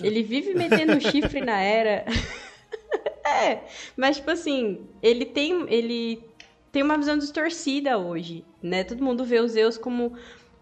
Ele 0.03 0.23
vive 0.23 0.53
metendo 0.53 0.99
chifre 0.99 1.41
na 1.41 1.59
era. 1.59 2.05
é, 3.25 3.61
mas 3.95 4.17
tipo 4.17 4.31
assim, 4.31 4.81
ele 5.01 5.25
tem, 5.25 5.65
ele 5.69 6.23
tem 6.71 6.81
uma 6.81 6.97
visão 6.97 7.17
distorcida 7.17 7.97
hoje, 7.97 8.43
né? 8.61 8.83
Todo 8.83 9.03
mundo 9.03 9.23
vê 9.23 9.39
os 9.39 9.51
Zeus 9.51 9.77
como 9.77 10.13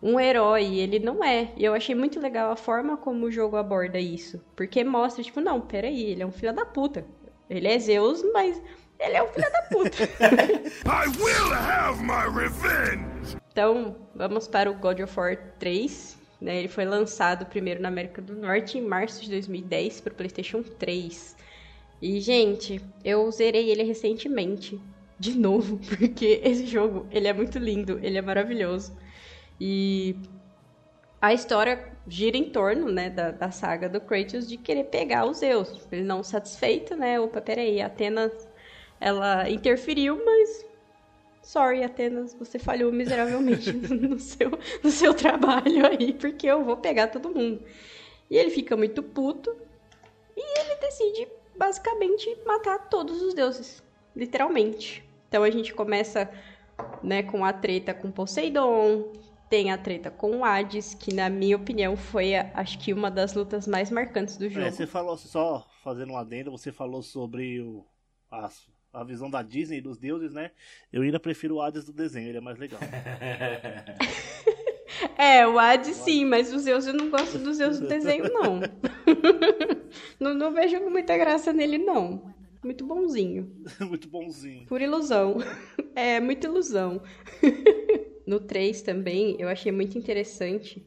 um 0.01 0.19
herói, 0.19 0.63
e 0.63 0.79
ele 0.79 0.99
não 0.99 1.23
é. 1.23 1.51
E 1.55 1.63
eu 1.63 1.73
achei 1.73 1.93
muito 1.93 2.19
legal 2.19 2.51
a 2.51 2.55
forma 2.55 2.97
como 2.97 3.27
o 3.27 3.31
jogo 3.31 3.55
aborda 3.55 3.99
isso, 3.99 4.43
porque 4.55 4.83
mostra 4.83 5.23
tipo, 5.23 5.39
não, 5.39 5.61
peraí, 5.61 6.03
ele 6.03 6.23
é 6.23 6.25
um 6.25 6.31
filho 6.31 6.53
da 6.53 6.65
puta. 6.65 7.05
Ele 7.49 7.67
é 7.67 7.77
Zeus, 7.77 8.23
mas 8.33 8.61
ele 8.99 9.17
é 9.17 9.23
um 9.23 9.27
filho 9.27 9.51
da 9.51 9.61
puta. 9.63 10.03
I 10.85 11.07
will 11.21 11.53
have 11.53 12.01
my 12.01 12.27
revenge. 12.33 13.40
Então, 13.51 13.95
vamos 14.15 14.47
para 14.47 14.71
o 14.71 14.75
God 14.75 15.01
of 15.01 15.19
War 15.19 15.37
3. 15.59 16.17
Né? 16.39 16.59
Ele 16.59 16.67
foi 16.67 16.85
lançado 16.85 17.45
primeiro 17.45 17.81
na 17.81 17.89
América 17.89 18.21
do 18.21 18.35
Norte 18.35 18.77
em 18.77 18.81
março 18.81 19.21
de 19.23 19.29
2010 19.29 20.01
para 20.01 20.13
o 20.13 20.15
PlayStation 20.15 20.63
3. 20.63 21.35
E, 22.01 22.19
gente, 22.19 22.81
eu 23.03 23.29
zerei 23.31 23.69
ele 23.69 23.83
recentemente. 23.83 24.79
De 25.19 25.37
novo, 25.37 25.79
porque 25.87 26.41
esse 26.43 26.65
jogo, 26.65 27.05
ele 27.11 27.27
é 27.27 27.33
muito 27.33 27.59
lindo, 27.59 27.99
ele 28.01 28.17
é 28.17 28.21
maravilhoso. 28.21 28.97
E 29.59 30.15
a 31.21 31.31
história 31.31 31.91
gira 32.07 32.35
em 32.35 32.49
torno, 32.49 32.91
né, 32.91 33.09
da, 33.11 33.29
da 33.29 33.51
saga 33.51 33.87
do 33.87 34.01
Kratos 34.01 34.47
de 34.47 34.57
querer 34.57 34.85
pegar 34.85 35.25
os 35.25 35.37
Zeus. 35.37 35.87
Ele 35.91 36.03
não 36.03 36.23
satisfeito, 36.23 36.95
né, 36.95 37.19
opa, 37.19 37.39
peraí, 37.39 37.79
Atenas, 37.79 38.49
ela 38.99 39.47
interferiu, 39.47 40.19
mas 40.25 40.65
sorry, 41.51 41.83
Atenas, 41.83 42.33
você 42.33 42.57
falhou 42.57 42.93
miseravelmente 42.93 43.73
no, 43.93 44.17
seu, 44.17 44.51
no 44.81 44.89
seu 44.89 45.13
trabalho 45.13 45.85
aí, 45.85 46.13
porque 46.13 46.47
eu 46.47 46.63
vou 46.63 46.77
pegar 46.77 47.07
todo 47.07 47.29
mundo. 47.29 47.61
E 48.29 48.37
ele 48.37 48.49
fica 48.49 48.77
muito 48.77 49.03
puto 49.03 49.53
e 50.35 50.59
ele 50.59 50.75
decide 50.77 51.27
basicamente 51.57 52.37
matar 52.45 52.87
todos 52.89 53.21
os 53.21 53.33
deuses, 53.33 53.83
literalmente. 54.15 55.03
Então 55.27 55.43
a 55.43 55.49
gente 55.49 55.73
começa, 55.73 56.31
né, 57.03 57.21
com 57.21 57.43
a 57.43 57.51
treta 57.51 57.93
com 57.93 58.09
Poseidon, 58.09 59.11
tem 59.49 59.71
a 59.71 59.77
treta 59.77 60.09
com 60.09 60.37
o 60.37 60.45
Hades, 60.45 60.93
que 60.93 61.13
na 61.13 61.29
minha 61.29 61.57
opinião 61.57 61.97
foi, 61.97 62.33
acho 62.33 62.79
que 62.79 62.93
uma 62.93 63.11
das 63.11 63.33
lutas 63.33 63.67
mais 63.67 63.91
marcantes 63.91 64.37
do 64.37 64.45
é, 64.45 64.49
jogo. 64.49 64.65
É, 64.67 64.71
você 64.71 64.87
falou 64.87 65.17
só 65.17 65.67
fazendo 65.83 66.13
um 66.13 66.17
adendo, 66.17 66.49
você 66.49 66.71
falou 66.71 67.03
sobre 67.03 67.59
o 67.59 67.85
as 68.31 68.70
a 68.93 69.03
visão 69.03 69.29
da 69.29 69.41
Disney 69.41 69.79
dos 69.79 69.97
deuses, 69.97 70.33
né? 70.33 70.51
Eu 70.91 71.01
ainda 71.01 71.19
prefiro 71.19 71.55
o 71.55 71.61
Hades 71.61 71.85
do 71.85 71.93
desenho, 71.93 72.29
ele 72.29 72.37
é 72.37 72.41
mais 72.41 72.57
legal. 72.57 72.79
é, 75.17 75.47
o 75.47 75.57
Hades 75.57 75.95
sim, 75.95 76.25
mas 76.25 76.53
os 76.53 76.63
Zeus 76.63 76.85
eu 76.85 76.93
não 76.93 77.09
gosto 77.09 77.37
dos 77.37 77.57
Zeus 77.57 77.79
do 77.79 77.87
desenho, 77.87 78.25
não. 78.25 78.59
não. 80.19 80.33
Não 80.33 80.53
vejo 80.53 80.79
muita 80.89 81.17
graça 81.17 81.53
nele, 81.53 81.77
não. 81.77 82.33
Muito 82.63 82.85
bonzinho. 82.85 83.51
muito 83.79 84.09
bonzinho. 84.09 84.65
Por 84.67 84.81
ilusão. 84.81 85.37
É, 85.95 86.19
muita 86.19 86.47
ilusão. 86.47 87.01
no 88.27 88.39
3 88.39 88.81
também, 88.81 89.35
eu 89.39 89.47
achei 89.47 89.71
muito 89.71 89.97
interessante, 89.97 90.85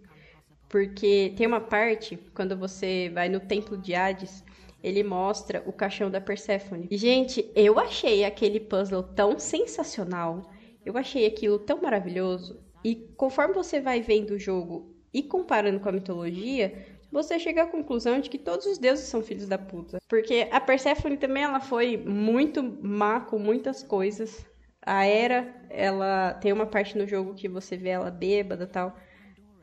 porque 0.68 1.32
tem 1.36 1.46
uma 1.46 1.60
parte, 1.60 2.18
quando 2.34 2.56
você 2.56 3.10
vai 3.12 3.28
no 3.28 3.40
templo 3.40 3.76
de 3.76 3.94
Hades, 3.94 4.44
ele 4.84 5.02
mostra 5.02 5.62
o 5.64 5.72
caixão 5.72 6.10
da 6.10 6.20
Persephone. 6.20 6.88
Gente, 6.92 7.50
eu 7.56 7.78
achei 7.78 8.22
aquele 8.22 8.60
puzzle 8.60 9.02
tão 9.02 9.38
sensacional. 9.38 10.42
Eu 10.84 10.98
achei 10.98 11.24
aquilo 11.24 11.58
tão 11.58 11.80
maravilhoso. 11.80 12.62
E 12.84 12.94
conforme 13.16 13.54
você 13.54 13.80
vai 13.80 14.02
vendo 14.02 14.32
o 14.32 14.38
jogo 14.38 14.94
e 15.12 15.22
comparando 15.22 15.80
com 15.80 15.88
a 15.88 15.92
mitologia, 15.92 16.84
você 17.10 17.38
chega 17.38 17.62
à 17.62 17.66
conclusão 17.66 18.20
de 18.20 18.28
que 18.28 18.36
todos 18.36 18.66
os 18.66 18.76
deuses 18.76 19.06
são 19.06 19.22
filhos 19.22 19.48
da 19.48 19.56
puta. 19.56 19.96
Porque 20.06 20.48
a 20.50 20.60
Persephone 20.60 21.16
também 21.16 21.44
ela 21.44 21.60
foi 21.60 21.96
muito 21.96 22.62
má 22.82 23.20
com 23.20 23.38
muitas 23.38 23.82
coisas. 23.82 24.44
A 24.84 25.06
Hera, 25.06 25.54
ela 25.70 26.34
tem 26.34 26.52
uma 26.52 26.66
parte 26.66 26.98
no 26.98 27.06
jogo 27.06 27.32
que 27.32 27.48
você 27.48 27.74
vê 27.74 27.88
ela 27.88 28.10
bêbada 28.10 28.66
tal. 28.66 28.94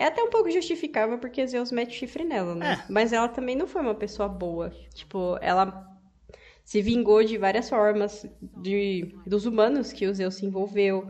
É 0.01 0.05
até 0.05 0.23
um 0.23 0.31
pouco 0.31 0.49
justificável 0.49 1.19
porque 1.19 1.45
Zeus 1.45 1.71
mete 1.71 1.93
chifre 1.93 2.23
nela, 2.23 2.55
né? 2.55 2.73
É. 2.73 2.91
Mas 2.91 3.13
ela 3.13 3.27
também 3.27 3.55
não 3.55 3.67
foi 3.67 3.83
uma 3.83 3.93
pessoa 3.93 4.27
boa. 4.27 4.71
Tipo, 4.95 5.37
ela 5.39 5.87
se 6.65 6.81
vingou 6.81 7.23
de 7.23 7.37
várias 7.37 7.69
formas 7.69 8.25
de, 8.41 9.15
dos 9.27 9.45
humanos 9.45 9.93
que 9.93 10.07
o 10.07 10.13
Zeus 10.13 10.33
se 10.33 10.45
envolveu. 10.47 11.07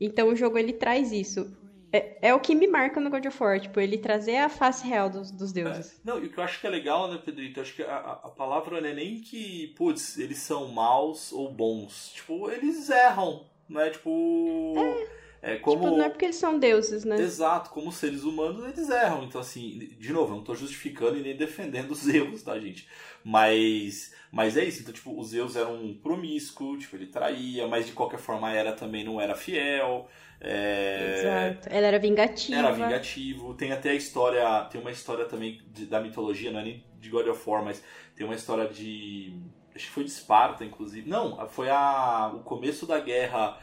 Então 0.00 0.28
o 0.28 0.34
jogo 0.34 0.56
ele 0.56 0.72
traz 0.72 1.12
isso. 1.12 1.54
É, 1.92 2.30
é 2.30 2.34
o 2.34 2.40
que 2.40 2.54
me 2.54 2.66
marca 2.66 2.98
no 2.98 3.10
God 3.10 3.26
of 3.26 3.42
War, 3.42 3.60
tipo, 3.60 3.78
ele 3.78 3.98
trazer 3.98 4.38
a 4.38 4.48
face 4.48 4.86
real 4.86 5.10
dos, 5.10 5.30
dos 5.30 5.52
deuses. 5.52 5.92
É, 5.92 6.00
não, 6.02 6.18
e 6.18 6.26
o 6.26 6.32
que 6.32 6.38
eu 6.38 6.44
acho 6.44 6.58
que 6.62 6.66
é 6.66 6.70
legal, 6.70 7.10
né, 7.10 7.20
Pedrito? 7.22 7.58
Eu 7.58 7.62
acho 7.62 7.74
que 7.74 7.82
a, 7.82 7.96
a 7.98 8.30
palavra 8.30 8.80
não 8.80 8.88
é 8.88 8.94
nem 8.94 9.20
que, 9.20 9.74
putz, 9.76 10.16
eles 10.16 10.38
são 10.38 10.68
maus 10.68 11.30
ou 11.30 11.52
bons. 11.52 12.12
Tipo, 12.14 12.50
eles 12.50 12.88
erram, 12.88 13.44
né? 13.68 13.90
Tipo. 13.90 14.72
É 14.78 15.19
É 15.42 15.56
como... 15.56 15.84
Tipo, 15.84 15.96
não 15.96 16.04
é 16.04 16.08
porque 16.08 16.26
eles 16.26 16.36
são 16.36 16.58
deuses, 16.58 17.04
né? 17.04 17.18
Exato, 17.18 17.70
como 17.70 17.90
seres 17.90 18.24
humanos 18.24 18.64
eles 18.64 18.90
erram. 18.90 19.24
Então, 19.24 19.40
assim, 19.40 19.78
de 19.98 20.12
novo, 20.12 20.32
eu 20.32 20.36
não 20.36 20.44
tô 20.44 20.54
justificando 20.54 21.16
e 21.18 21.22
nem 21.22 21.36
defendendo 21.36 21.92
os 21.92 22.06
erros, 22.08 22.42
tá, 22.42 22.58
gente? 22.58 22.86
Mas, 23.24 24.14
mas 24.30 24.56
é 24.56 24.64
isso. 24.64 24.82
Então, 24.82 24.92
tipo, 24.92 25.18
os 25.18 25.28
Zeus 25.28 25.56
eram 25.56 25.82
um 25.82 25.94
promíscuo, 25.94 26.76
tipo, 26.76 26.96
ele 26.96 27.06
traía, 27.06 27.66
mas 27.66 27.86
de 27.86 27.92
qualquer 27.92 28.18
forma 28.18 28.52
era 28.52 28.72
também 28.72 29.02
não 29.02 29.20
era 29.20 29.34
fiel. 29.34 30.08
É... 30.40 31.18
Exato. 31.18 31.68
Ela 31.70 31.86
era 31.86 31.98
vingativa. 31.98 32.58
Era 32.58 32.72
vingativo. 32.72 33.54
Tem 33.54 33.72
até 33.72 33.90
a 33.90 33.94
história, 33.94 34.64
tem 34.70 34.80
uma 34.80 34.90
história 34.90 35.24
também 35.24 35.60
de, 35.72 35.86
da 35.86 36.00
mitologia, 36.00 36.50
não 36.50 36.60
é 36.60 36.64
nem 36.64 36.84
de 36.98 37.08
God 37.08 37.26
of 37.28 37.42
War, 37.48 37.64
mas 37.64 37.82
tem 38.14 38.26
uma 38.26 38.34
história 38.34 38.68
de. 38.68 39.34
Acho 39.74 39.86
que 39.86 39.92
foi 39.92 40.04
de 40.04 40.10
Esparta, 40.10 40.64
inclusive. 40.64 41.08
Não, 41.08 41.48
foi 41.48 41.70
a, 41.70 42.30
o 42.34 42.40
começo 42.40 42.86
da 42.86 42.98
guerra 42.98 43.58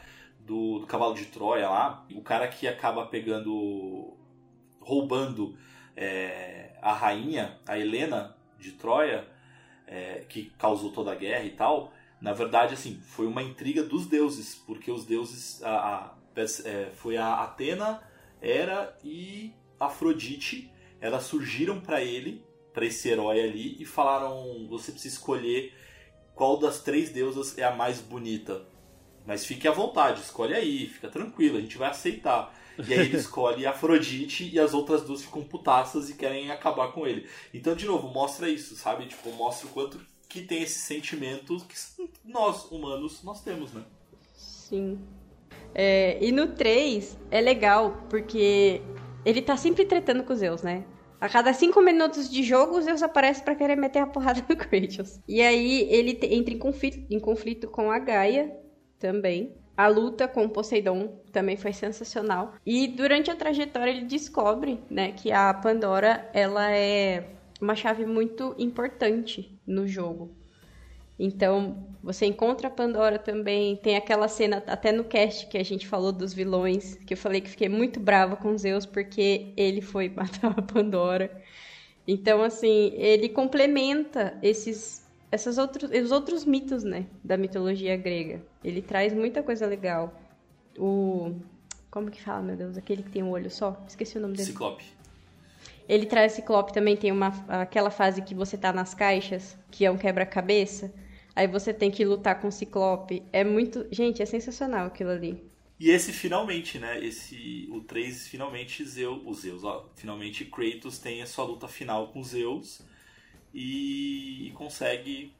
do, 0.48 0.78
do 0.80 0.86
cavalo 0.86 1.14
de 1.14 1.26
Troia 1.26 1.68
lá. 1.68 2.06
O 2.14 2.22
cara 2.22 2.48
que 2.48 2.66
acaba 2.66 3.06
pegando. 3.06 4.16
roubando 4.80 5.56
é, 5.94 6.72
a 6.80 6.92
rainha, 6.92 7.58
a 7.66 7.78
Helena 7.78 8.36
de 8.58 8.72
Troia, 8.72 9.28
é, 9.86 10.24
que 10.28 10.50
causou 10.58 10.90
toda 10.90 11.12
a 11.12 11.14
guerra 11.14 11.44
e 11.44 11.50
tal. 11.50 11.92
Na 12.20 12.32
verdade, 12.32 12.74
assim, 12.74 12.98
foi 13.00 13.26
uma 13.26 13.42
intriga 13.42 13.82
dos 13.82 14.06
deuses, 14.06 14.54
porque 14.66 14.90
os 14.90 15.04
deuses. 15.04 15.62
A, 15.62 15.76
a, 15.76 16.18
é, 16.64 16.90
foi 16.94 17.16
a 17.16 17.42
Atena, 17.42 18.02
Hera 18.40 18.96
e 19.04 19.52
Afrodite. 19.78 20.72
Elas 21.00 21.24
surgiram 21.24 21.80
para 21.80 22.02
ele, 22.02 22.44
para 22.72 22.86
esse 22.86 23.08
herói 23.08 23.40
ali, 23.40 23.76
e 23.80 23.84
falaram: 23.84 24.66
você 24.68 24.92
precisa 24.92 25.14
escolher 25.14 25.74
qual 26.34 26.56
das 26.56 26.80
três 26.80 27.10
deusas 27.10 27.58
é 27.58 27.64
a 27.64 27.74
mais 27.74 28.00
bonita. 28.00 28.66
Mas 29.28 29.44
fique 29.44 29.68
à 29.68 29.70
vontade, 29.70 30.22
escolhe 30.22 30.54
aí, 30.54 30.86
fica 30.86 31.06
tranquilo, 31.06 31.58
a 31.58 31.60
gente 31.60 31.76
vai 31.76 31.90
aceitar. 31.90 32.50
E 32.78 32.94
aí 32.94 33.00
ele 33.00 33.18
escolhe 33.18 33.66
Afrodite 33.66 34.48
e 34.50 34.58
as 34.58 34.72
outras 34.72 35.02
duas 35.02 35.22
ficam 35.22 35.44
putaças 35.44 36.08
e 36.08 36.14
querem 36.14 36.50
acabar 36.50 36.92
com 36.92 37.06
ele. 37.06 37.28
Então, 37.52 37.74
de 37.74 37.84
novo, 37.84 38.08
mostra 38.08 38.48
isso, 38.48 38.74
sabe? 38.74 39.04
Tipo, 39.04 39.30
mostra 39.32 39.68
o 39.68 39.70
quanto 39.70 40.00
que 40.30 40.40
tem 40.40 40.62
esse 40.62 40.78
sentimento 40.78 41.58
que 41.66 41.76
nós, 42.24 42.72
humanos, 42.72 43.22
nós 43.22 43.42
temos, 43.42 43.74
né? 43.74 43.84
Sim. 44.34 44.98
É, 45.74 46.16
e 46.24 46.32
no 46.32 46.54
3 46.54 47.18
é 47.30 47.42
legal, 47.42 48.06
porque 48.08 48.80
ele 49.26 49.42
tá 49.42 49.58
sempre 49.58 49.84
tretando 49.84 50.24
com 50.24 50.32
os 50.32 50.38
Zeus, 50.38 50.62
né? 50.62 50.86
A 51.20 51.28
cada 51.28 51.52
cinco 51.52 51.82
minutos 51.82 52.30
de 52.30 52.42
jogo, 52.42 52.78
os 52.78 52.86
Zeus 52.86 53.02
aparece 53.02 53.42
para 53.42 53.54
querer 53.54 53.76
meter 53.76 53.98
a 53.98 54.06
porrada 54.06 54.42
no 54.48 54.56
Kratos. 54.56 55.20
E 55.28 55.42
aí 55.42 55.86
ele 55.90 56.18
entra 56.34 56.54
em 56.54 56.58
conflito, 56.58 57.06
em 57.10 57.20
conflito 57.20 57.68
com 57.68 57.90
a 57.90 57.98
Gaia 57.98 58.66
também. 58.98 59.54
A 59.76 59.86
luta 59.86 60.26
com 60.26 60.48
Poseidon 60.48 61.20
também 61.32 61.56
foi 61.56 61.72
sensacional. 61.72 62.54
E 62.66 62.88
durante 62.88 63.30
a 63.30 63.36
trajetória 63.36 63.90
ele 63.90 64.06
descobre, 64.06 64.80
né, 64.90 65.12
que 65.12 65.30
a 65.30 65.54
Pandora, 65.54 66.28
ela 66.34 66.70
é 66.72 67.28
uma 67.60 67.76
chave 67.76 68.04
muito 68.04 68.54
importante 68.58 69.56
no 69.66 69.86
jogo. 69.86 70.30
Então, 71.18 71.88
você 72.02 72.26
encontra 72.26 72.68
a 72.68 72.70
Pandora 72.70 73.18
também, 73.18 73.76
tem 73.76 73.96
aquela 73.96 74.28
cena 74.28 74.62
até 74.66 74.92
no 74.92 75.02
cast 75.02 75.48
que 75.48 75.58
a 75.58 75.64
gente 75.64 75.86
falou 75.86 76.12
dos 76.12 76.32
vilões, 76.32 76.94
que 76.94 77.14
eu 77.14 77.18
falei 77.18 77.40
que 77.40 77.50
fiquei 77.50 77.68
muito 77.68 77.98
brava 77.98 78.36
com 78.36 78.56
Zeus 78.56 78.86
porque 78.86 79.52
ele 79.56 79.80
foi 79.80 80.08
matar 80.14 80.54
a 80.56 80.62
Pandora. 80.62 81.42
Então, 82.06 82.42
assim, 82.42 82.92
ele 82.94 83.28
complementa 83.28 84.38
esses 84.42 85.06
essas 85.30 85.58
outros, 85.58 85.90
os 85.90 86.10
outros 86.10 86.44
mitos, 86.44 86.84
né, 86.84 87.06
da 87.22 87.36
mitologia 87.36 87.96
grega. 87.96 88.42
Ele 88.62 88.82
traz 88.82 89.12
muita 89.12 89.42
coisa 89.42 89.66
legal. 89.66 90.14
O 90.78 91.34
como 91.90 92.10
que 92.10 92.22
fala, 92.22 92.42
meu 92.42 92.56
Deus, 92.56 92.76
aquele 92.76 93.02
que 93.02 93.10
tem 93.10 93.22
um 93.22 93.30
olho 93.30 93.50
só? 93.50 93.82
Esqueci 93.88 94.18
o 94.18 94.20
nome 94.20 94.36
dele. 94.36 94.48
Ciclope. 94.48 94.84
Ele 95.88 96.04
traz 96.04 96.32
Ciclope 96.32 96.72
também 96.72 96.96
tem 96.96 97.10
uma 97.10 97.28
aquela 97.48 97.90
fase 97.90 98.20
que 98.20 98.34
você 98.34 98.58
tá 98.58 98.72
nas 98.72 98.92
caixas, 98.92 99.56
que 99.70 99.86
é 99.86 99.90
um 99.90 99.96
quebra-cabeça. 99.96 100.92
Aí 101.34 101.46
você 101.46 101.72
tem 101.72 101.90
que 101.90 102.04
lutar 102.04 102.40
com 102.40 102.48
o 102.48 102.52
Ciclope. 102.52 103.22
É 103.32 103.42
muito, 103.42 103.86
gente, 103.90 104.22
é 104.22 104.26
sensacional 104.26 104.86
aquilo 104.86 105.10
ali. 105.10 105.42
E 105.80 105.90
esse 105.90 106.12
finalmente, 106.12 106.78
né? 106.78 107.02
Esse 107.02 107.68
o 107.70 107.80
3 107.80 108.26
finalmente 108.28 108.84
Zeus, 108.84 109.22
os 109.24 109.40
Zeus, 109.40 109.64
ó, 109.64 109.88
finalmente 109.94 110.44
Kratos 110.44 110.98
tem 110.98 111.22
a 111.22 111.26
sua 111.26 111.44
luta 111.44 111.68
final 111.68 112.08
com 112.08 112.22
Zeus 112.22 112.82
e, 113.52 114.48
e 114.48 114.50
consegue 114.52 115.32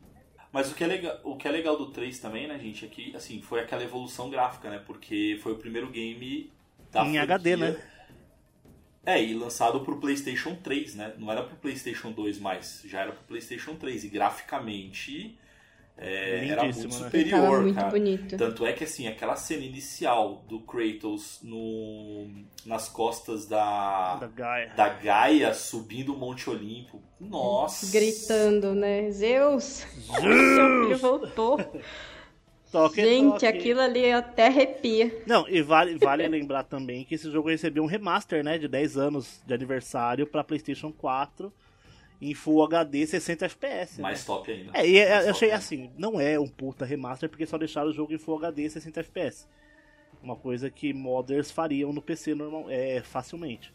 mas 0.52 0.70
o 0.70 0.74
que, 0.74 0.82
é 0.82 0.86
legal, 0.86 1.20
o 1.24 1.36
que 1.36 1.46
é 1.46 1.50
legal 1.50 1.76
do 1.76 1.90
3 1.90 2.18
também, 2.18 2.46
né, 2.46 2.58
gente, 2.58 2.84
é 2.84 2.88
que 2.88 3.14
assim, 3.14 3.40
foi 3.42 3.60
aquela 3.60 3.82
evolução 3.82 4.30
gráfica, 4.30 4.70
né? 4.70 4.82
Porque 4.84 5.38
foi 5.42 5.52
o 5.52 5.56
primeiro 5.56 5.88
game 5.90 6.50
da 6.90 7.04
Em 7.04 7.18
HD, 7.18 7.56
né? 7.56 7.76
É, 9.04 9.22
e 9.22 9.34
lançado 9.34 9.80
pro 9.80 9.98
PlayStation 9.98 10.54
3, 10.56 10.94
né? 10.94 11.14
Não 11.18 11.30
era 11.30 11.42
pro 11.42 11.56
PlayStation 11.56 12.12
2 12.12 12.38
mais, 12.38 12.82
já 12.84 13.00
era 13.00 13.12
pro 13.12 13.24
PlayStation 13.24 13.74
3. 13.74 14.04
E 14.04 14.08
graficamente 14.08 15.38
é, 16.00 16.48
era 16.48 16.62
muito 16.62 16.84
né? 16.84 16.90
superior, 16.90 17.62
muito 17.62 17.74
cara. 17.74 17.90
bonito. 17.90 18.36
Tanto 18.36 18.64
é 18.64 18.72
que 18.72 18.84
assim, 18.84 19.08
aquela 19.08 19.34
cena 19.34 19.64
inicial 19.64 20.44
do 20.48 20.60
Kratos 20.60 21.40
no, 21.42 22.28
nas 22.64 22.88
costas 22.88 23.46
da, 23.46 24.16
Da 24.16 24.26
Gaia. 24.28 24.72
da 24.76 24.88
Gaia 24.88 25.52
subindo 25.54 26.14
o 26.14 26.16
Monte 26.16 26.48
Olimpo. 26.48 27.02
Nossa! 27.20 27.90
Gritando, 27.90 28.74
né? 28.74 29.10
Zeus! 29.10 29.64
Seu 29.64 30.84
filho 30.84 30.98
voltou. 30.98 31.58
Toque, 32.70 32.96
Gente, 33.02 33.32
toque. 33.32 33.46
aquilo 33.46 33.80
ali 33.80 34.12
até 34.12 34.48
arrepia. 34.48 35.22
Não, 35.26 35.48
e 35.48 35.62
vale, 35.62 35.96
vale 35.96 36.28
lembrar 36.28 36.64
também 36.64 37.02
que 37.02 37.14
esse 37.14 37.30
jogo 37.30 37.48
recebeu 37.48 37.82
um 37.82 37.86
remaster, 37.86 38.44
né, 38.44 38.58
de 38.58 38.68
10 38.68 38.98
anos 38.98 39.40
de 39.46 39.54
aniversário 39.54 40.26
pra 40.26 40.44
PlayStation 40.44 40.92
4 40.92 41.50
em 42.20 42.34
Full 42.34 42.62
HD 42.64 43.06
60 43.06 43.44
FPS. 43.46 44.00
Mais 44.00 44.20
né? 44.20 44.26
top 44.26 44.50
ainda. 44.50 44.70
É, 44.74 44.86
e 44.86 44.98
é- 44.98 45.10
Mais 45.10 45.24
eu 45.26 45.30
achei 45.30 45.48
ainda. 45.48 45.58
assim, 45.58 45.90
não 45.96 46.20
é 46.20 46.38
um 46.38 46.48
puta 46.48 46.84
remaster 46.84 47.28
porque 47.28 47.46
só 47.46 47.56
deixaram 47.56 47.90
o 47.90 47.92
jogo 47.92 48.12
em 48.12 48.18
Full 48.18 48.36
HD 48.38 48.68
60 48.68 49.00
FPS. 49.00 49.46
Uma 50.22 50.34
coisa 50.36 50.68
que 50.68 50.92
modders 50.92 51.50
fariam 51.50 51.92
no 51.92 52.02
PC 52.02 52.34
normal, 52.34 52.66
é, 52.68 53.00
facilmente. 53.02 53.72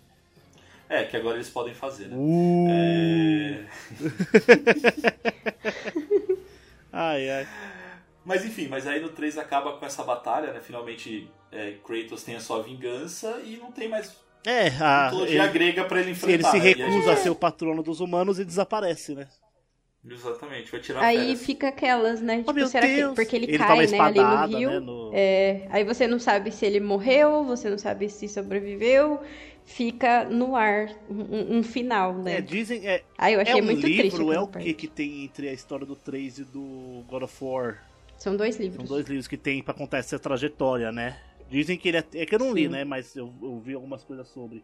É, 0.89 1.05
que 1.05 1.15
agora 1.15 1.37
eles 1.37 1.49
podem 1.49 1.73
fazer, 1.73 2.07
né? 2.07 2.15
Uh. 2.17 2.67
É... 2.69 3.65
Ai, 6.95 7.27
ai. 7.27 7.47
Mas 8.23 8.45
enfim, 8.45 8.67
mas 8.67 8.85
aí 8.85 8.99
no 8.99 9.09
3 9.09 9.37
acaba 9.39 9.77
com 9.77 9.85
essa 9.85 10.03
batalha, 10.03 10.53
né? 10.53 10.61
Finalmente 10.61 11.27
é, 11.51 11.77
Kratos 11.83 12.23
tem 12.23 12.35
a 12.35 12.39
sua 12.39 12.61
vingança 12.61 13.41
e 13.43 13.57
não 13.57 13.71
tem 13.71 13.89
mais 13.89 14.15
É, 14.45 14.67
a, 14.79 15.05
mitologia 15.05 15.43
ele, 15.43 15.53
grega 15.53 15.85
pra 15.85 15.99
ele 15.99 16.09
ele 16.09 16.11
enfrentar. 16.11 16.51
se 16.51 16.59
né? 16.59 16.65
E 16.65 16.73
a 16.73 16.75
recusa 16.75 16.99
gente- 16.99 17.09
a 17.09 17.15
ser 17.17 17.29
o 17.29 17.35
patrono 17.35 17.81
dos 17.83 17.99
humanos 17.99 18.39
e 18.39 18.45
desaparece, 18.45 19.15
né? 19.15 19.27
Exatamente, 20.05 20.69
vai 20.69 20.81
tirar 20.81 21.01
Aí 21.01 21.17
férias. 21.17 21.45
fica 21.45 21.67
aquelas, 21.69 22.19
né? 22.21 22.39
Tipo, 22.43 22.51
Oh, 22.59 22.67
será 22.67 22.85
Deus! 22.85 23.09
que 23.11 23.15
porque 23.15 23.35
ele, 23.37 23.45
Ele 23.45 23.57
cai, 23.57 23.67
toma 23.67 23.75
né, 23.77 23.83
ali 23.99 24.19
no 24.19 24.25
espadada, 24.25 24.57
rio? 24.57 24.69
né, 24.71 24.79
no- 24.81 25.11
É, 25.13 25.67
aí 25.69 25.83
você 25.85 26.07
não 26.07 26.19
sabe 26.19 26.51
se 26.51 26.65
ele 26.65 26.81
morreu, 26.81 27.45
você 27.45 27.69
não 27.69 27.77
sabe 27.77 28.09
se 28.09 28.27
sobreviveu. 28.27 29.21
Fica 29.65 30.25
no 30.25 30.57
ar 30.57 30.89
um, 31.09 31.59
um 31.59 31.63
final, 31.63 32.13
né? 32.15 32.39
É, 32.39 32.41
dizem. 32.41 32.85
É, 32.85 33.01
Aí 33.17 33.33
eu 33.33 33.39
achei 33.39 33.53
é 33.53 33.63
um 33.63 33.65
muito 33.65 33.79
triste. 33.79 34.01
livro, 34.01 34.23
é 34.23 34.31
aquela 34.31 34.43
o 34.43 34.47
que 34.47 34.53
parte. 34.53 34.73
que 34.73 34.87
tem 34.89 35.23
entre 35.23 35.47
a 35.47 35.53
história 35.53 35.85
do 35.85 35.95
3 35.95 36.39
e 36.39 36.43
do 36.43 37.01
God 37.07 37.23
of 37.23 37.33
War? 37.41 37.81
São 38.17 38.35
dois 38.35 38.55
São 38.55 38.65
livros. 38.65 38.89
dois 38.89 39.05
livros 39.07 39.25
que 39.25 39.37
tem 39.37 39.63
pra 39.63 39.73
contar 39.73 39.99
essa 39.99 40.19
trajetória, 40.19 40.91
né? 40.91 41.17
Dizem 41.49 41.77
que 41.77 41.89
ele 41.89 41.97
é. 41.97 42.05
É 42.15 42.25
que 42.25 42.35
eu 42.35 42.39
não 42.39 42.53
li, 42.53 42.63
Sim. 42.63 42.69
né? 42.69 42.83
Mas 42.83 43.15
eu, 43.15 43.33
eu 43.41 43.59
vi 43.59 43.73
algumas 43.73 44.03
coisas 44.03 44.27
sobre. 44.27 44.63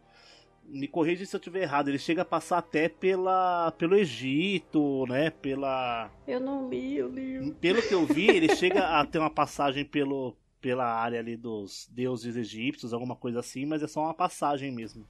Me 0.65 0.87
corrija 0.87 1.25
se 1.25 1.35
eu 1.35 1.39
estiver 1.39 1.63
errado. 1.63 1.87
Ele 1.87 1.97
chega 1.97 2.21
a 2.21 2.25
passar 2.25 2.59
até 2.59 2.87
pela, 2.87 3.71
pelo 3.71 3.95
Egito, 3.95 5.05
né? 5.07 5.29
Pela. 5.29 6.11
Eu 6.27 6.39
não 6.39 6.69
li, 6.69 6.97
eu 6.97 7.09
li. 7.09 7.51
Pelo 7.53 7.81
que 7.81 7.93
eu 7.93 8.05
vi, 8.05 8.27
ele 8.29 8.53
chega 8.55 8.99
a 8.99 9.05
ter 9.05 9.17
uma 9.19 9.29
passagem 9.29 9.83
pelo, 9.83 10.35
pela 10.61 10.85
área 10.85 11.19
ali 11.19 11.35
dos 11.35 11.89
deuses 11.91 12.35
egípcios, 12.35 12.93
alguma 12.93 13.15
coisa 13.15 13.39
assim, 13.39 13.65
mas 13.65 13.81
é 13.81 13.87
só 13.87 14.01
uma 14.03 14.13
passagem 14.13 14.71
mesmo. 14.71 15.07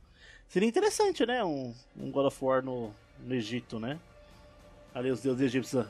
Seria 0.47 0.67
interessante, 0.67 1.25
né? 1.25 1.43
Um, 1.43 1.73
um 1.95 2.10
God 2.10 2.25
of 2.25 2.43
War 2.43 2.63
no, 2.63 2.91
no 3.19 3.36
Egito, 3.36 3.79
né? 3.79 3.99
Ali 4.93 5.12
os 5.12 5.21
deuses 5.21 5.41
egípcios. 5.41 5.86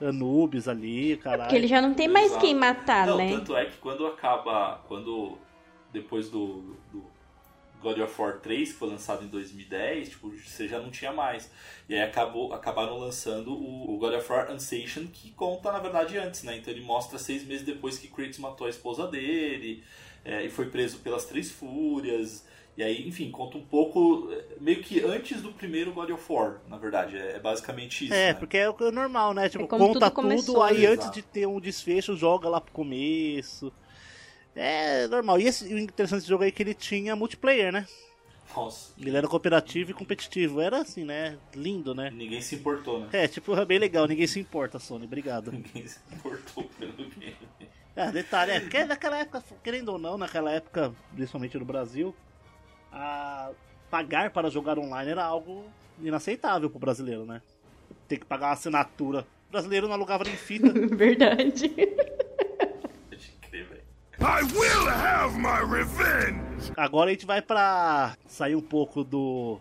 Anubis 0.00 0.66
ali, 0.68 1.16
caralho. 1.16 1.42
Porque 1.42 1.56
ele 1.56 1.66
já 1.66 1.80
não 1.80 1.94
tem 1.94 2.08
mais 2.08 2.26
Exato. 2.26 2.40
quem 2.40 2.54
matar, 2.54 3.06
Não, 3.06 3.18
né? 3.18 3.30
tanto 3.32 3.56
é 3.56 3.66
que 3.66 3.76
quando 3.78 4.06
acaba. 4.06 4.80
Quando. 4.88 5.38
Depois 5.92 6.30
do, 6.30 6.76
do 6.92 7.04
God 7.82 7.98
of 7.98 8.20
War 8.20 8.38
3, 8.38 8.72
que 8.72 8.78
foi 8.78 8.88
lançado 8.88 9.24
em 9.24 9.28
2010, 9.28 10.10
tipo, 10.10 10.30
você 10.30 10.68
já 10.68 10.78
não 10.78 10.90
tinha 10.90 11.12
mais. 11.12 11.50
E 11.88 11.94
aí 11.94 12.02
acabou, 12.02 12.52
acabaram 12.52 12.98
lançando 12.98 13.52
o, 13.52 13.94
o 13.94 13.98
God 13.98 14.14
of 14.14 14.30
War 14.32 14.50
Ancient, 14.50 15.10
que 15.10 15.32
conta, 15.32 15.72
na 15.72 15.78
verdade, 15.78 16.16
antes, 16.16 16.44
né? 16.44 16.56
Então 16.56 16.72
ele 16.72 16.82
mostra 16.82 17.18
seis 17.18 17.44
meses 17.44 17.64
depois 17.64 17.98
que 17.98 18.08
Kratos 18.08 18.38
matou 18.38 18.66
a 18.66 18.70
esposa 18.70 19.06
dele 19.08 19.82
é, 20.24 20.44
e 20.44 20.50
foi 20.50 20.66
preso 20.66 20.98
pelas 20.98 21.24
Três 21.24 21.50
Fúrias. 21.50 22.46
E 22.76 22.82
aí, 22.82 23.06
enfim, 23.06 23.30
conta 23.30 23.58
um 23.58 23.64
pouco, 23.64 24.28
é, 24.32 24.44
meio 24.60 24.82
que 24.82 25.04
antes 25.04 25.42
do 25.42 25.52
primeiro 25.52 25.92
God 25.92 26.10
of 26.10 26.32
War, 26.32 26.60
na 26.68 26.78
verdade. 26.78 27.16
É, 27.16 27.36
é 27.36 27.38
basicamente 27.38 28.04
isso. 28.04 28.14
É, 28.14 28.28
né? 28.28 28.34
porque 28.34 28.56
é 28.56 28.70
o 28.70 28.90
normal, 28.90 29.34
né? 29.34 29.48
Tipo, 29.48 29.64
É 29.64 29.66
conta 29.66 30.00
tudo 30.00 30.10
começou, 30.12 30.54
tudo, 30.54 30.62
aí 30.62 30.82
né? 30.82 30.86
antes 30.86 31.10
de 31.10 31.22
ter 31.22 31.46
um 31.46 31.60
desfecho, 31.60 32.16
joga 32.16 32.48
lá 32.48 32.60
pro 32.60 32.72
começo. 32.72 33.72
É 34.54 35.06
normal. 35.08 35.40
E 35.40 35.46
esse, 35.46 35.72
o 35.72 35.78
interessante 35.78 36.20
desse 36.20 36.28
jogo 36.28 36.42
aí 36.42 36.48
é 36.48 36.52
que 36.52 36.62
ele 36.62 36.74
tinha 36.74 37.14
multiplayer, 37.14 37.72
né? 37.72 37.86
Nossa, 38.54 38.92
Ele 38.98 39.16
era 39.16 39.28
cooperativo 39.28 39.92
e 39.92 39.94
competitivo. 39.94 40.60
Era 40.60 40.80
assim, 40.80 41.04
né? 41.04 41.38
Lindo, 41.54 41.94
né? 41.94 42.10
ninguém 42.10 42.40
se 42.40 42.56
importou, 42.56 43.00
né? 43.00 43.08
É, 43.12 43.28
tipo, 43.28 43.54
é 43.56 43.64
bem 43.64 43.78
legal. 43.78 44.06
Ninguém 44.06 44.26
se 44.26 44.40
importa, 44.40 44.78
Sony. 44.78 45.04
Obrigado. 45.04 45.52
Ninguém 45.52 45.86
se 45.86 46.00
importou 46.12 46.64
pelo 46.78 46.92
game. 47.16 47.36
É, 47.94 48.10
detalhe, 48.10 48.52
é 48.52 48.60
porque 48.60 48.84
naquela 48.84 49.18
época, 49.18 49.44
querendo 49.62 49.90
ou 49.90 49.98
não, 49.98 50.16
naquela 50.16 50.50
época, 50.50 50.92
principalmente 51.14 51.58
no 51.58 51.64
Brasil, 51.64 52.14
a... 52.92 53.50
pagar 53.90 54.30
para 54.30 54.50
jogar 54.50 54.78
online 54.78 55.10
era 55.10 55.24
algo 55.24 55.64
inaceitável 56.00 56.70
pro 56.70 56.78
brasileiro, 56.78 57.24
né? 57.24 57.42
Ter 58.08 58.18
que 58.18 58.24
pagar 58.24 58.46
uma 58.48 58.52
assinatura. 58.52 59.26
O 59.48 59.52
brasileiro 59.52 59.86
não 59.86 59.94
alugava 59.94 60.24
nem 60.24 60.36
fita. 60.36 60.72
Verdade. 60.94 61.72
I 64.22 64.42
will 64.42 64.86
have 64.86 65.34
my 65.38 65.64
revenge! 65.64 66.70
Agora 66.76 67.08
a 67.08 67.12
gente 67.14 67.24
vai 67.24 67.40
pra 67.40 68.14
sair 68.26 68.54
um 68.54 68.60
pouco 68.60 69.02
do, 69.02 69.58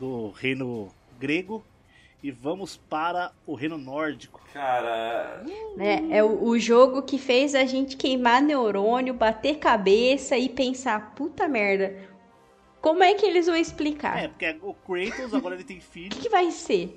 do 0.00 0.30
reino 0.30 0.88
grego 1.16 1.64
e 2.20 2.32
vamos 2.32 2.76
para 2.76 3.30
o 3.46 3.54
reino 3.54 3.78
nórdico. 3.78 4.40
Cara, 4.52 5.44
É, 5.78 6.18
é 6.18 6.24
o, 6.24 6.42
o 6.42 6.58
jogo 6.58 7.02
que 7.02 7.18
fez 7.18 7.54
a 7.54 7.64
gente 7.64 7.96
queimar 7.96 8.42
neurônio, 8.42 9.14
bater 9.14 9.58
cabeça 9.58 10.36
e 10.36 10.48
pensar, 10.48 11.14
puta 11.14 11.46
merda, 11.46 11.94
como 12.80 13.02
é 13.02 13.14
que 13.14 13.26
eles 13.26 13.46
vão 13.46 13.56
explicar? 13.56 14.18
É, 14.18 14.28
porque 14.28 14.58
o 14.62 14.74
Kratos 14.74 15.34
agora 15.34 15.54
ele 15.54 15.64
tem 15.64 15.78
O 15.78 15.80
filho, 15.80 16.14
que, 16.14 16.20
que 16.20 16.28
vai 16.28 16.50
ser? 16.50 16.94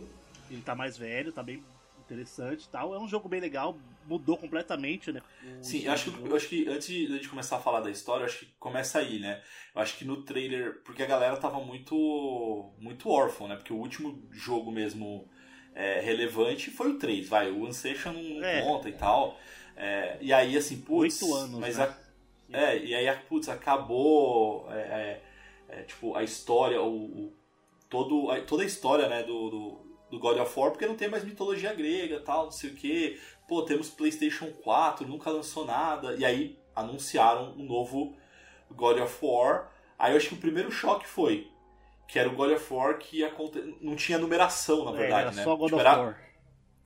ele 0.49 0.61
tá 0.61 0.75
mais 0.75 0.97
velho, 0.97 1.31
tá 1.31 1.43
bem 1.43 1.63
interessante 1.97 2.63
e 2.65 2.69
tal. 2.69 2.93
É 2.93 2.99
um 2.99 3.07
jogo 3.07 3.29
bem 3.29 3.39
legal, 3.39 3.77
mudou 4.05 4.37
completamente, 4.37 5.11
né? 5.11 5.21
o 5.41 5.63
sim, 5.63 5.83
eu 5.83 5.91
acho, 5.91 6.11
que, 6.11 6.29
eu 6.29 6.35
acho 6.35 6.47
que 6.49 6.67
antes 6.67 6.87
de 6.87 7.19
de 7.19 7.29
começar 7.29 7.57
a 7.57 7.59
falar 7.59 7.81
da 7.81 7.89
história, 7.91 8.23
eu 8.23 8.25
acho 8.27 8.39
que 8.39 8.45
começa 8.59 8.99
aí, 8.99 9.19
né? 9.19 9.41
Eu 9.75 9.81
acho 9.81 9.97
que 9.97 10.05
no 10.05 10.23
trailer, 10.23 10.81
porque 10.83 11.03
a 11.03 11.05
galera 11.07 11.37
tava 11.37 11.59
muito 11.59 12.73
muito 12.79 13.09
órfão, 13.09 13.47
né? 13.47 13.55
Porque 13.55 13.73
o 13.73 13.77
último 13.77 14.27
jogo 14.31 14.71
mesmo 14.71 15.27
é, 15.73 15.99
relevante 16.01 16.69
foi 16.71 16.91
o 16.91 16.97
3, 16.99 17.27
vai, 17.27 17.51
o 17.51 17.65
Ancestion 17.65 18.13
não 18.13 18.43
É. 18.43 18.61
conta 18.61 18.89
e 18.89 18.93
tal. 18.93 19.37
É, 19.75 20.17
e 20.21 20.31
aí, 20.31 20.55
assim, 20.57 20.81
putz, 20.81 21.19
Oito 21.19 21.33
anos, 21.33 21.59
mas 21.59 21.77
né? 21.77 21.85
a- 21.85 21.97
é, 22.51 22.77
e 22.77 22.93
aí, 22.93 23.17
putz, 23.27 23.49
acabou, 23.49 24.71
é, 24.71 25.21
é, 25.75 25.79
é, 25.79 25.83
tipo, 25.83 26.15
a 26.15 26.23
história, 26.23 26.81
o, 26.81 26.95
o- 27.05 27.33
todo, 27.89 28.29
a, 28.31 28.41
toda 28.41 28.63
a 28.63 28.65
história, 28.65 29.07
né, 29.07 29.23
do, 29.23 29.49
do, 29.49 29.79
do 30.11 30.19
God 30.19 30.37
of 30.39 30.59
War, 30.59 30.71
porque 30.71 30.85
não 30.85 30.95
tem 30.95 31.09
mais 31.09 31.23
mitologia 31.23 31.73
grega 31.73 32.19
tal, 32.19 32.45
não 32.45 32.51
sei 32.51 32.69
o 32.71 32.75
que. 32.75 33.19
Pô, 33.47 33.61
temos 33.63 33.89
PlayStation 33.89 34.47
4, 34.63 35.07
nunca 35.07 35.29
lançou 35.29 35.65
nada. 35.65 36.15
E 36.15 36.23
aí 36.25 36.57
anunciaram 36.75 37.53
um 37.57 37.63
novo 37.65 38.15
God 38.71 38.99
of 38.99 39.17
War. 39.25 39.69
Aí 39.99 40.11
eu 40.13 40.17
acho 40.17 40.29
que 40.29 40.33
o 40.35 40.37
primeiro 40.37 40.71
choque 40.71 41.07
foi 41.07 41.47
que 42.07 42.19
era 42.19 42.29
o 42.29 42.35
God 42.35 42.51
of 42.51 42.73
War 42.73 42.97
que 42.97 43.23
aconte- 43.23 43.75
não 43.81 43.95
tinha 43.95 44.17
numeração, 44.19 44.85
na 44.85 44.91
É, 44.91 44.97
verdade, 44.97 45.21
era 45.27 45.31
né? 45.31 45.43
só 45.43 45.55
God 45.55 45.65
Tipo, 45.69 45.75
of 45.77 45.87
era 45.87 45.97
War. 46.01 46.19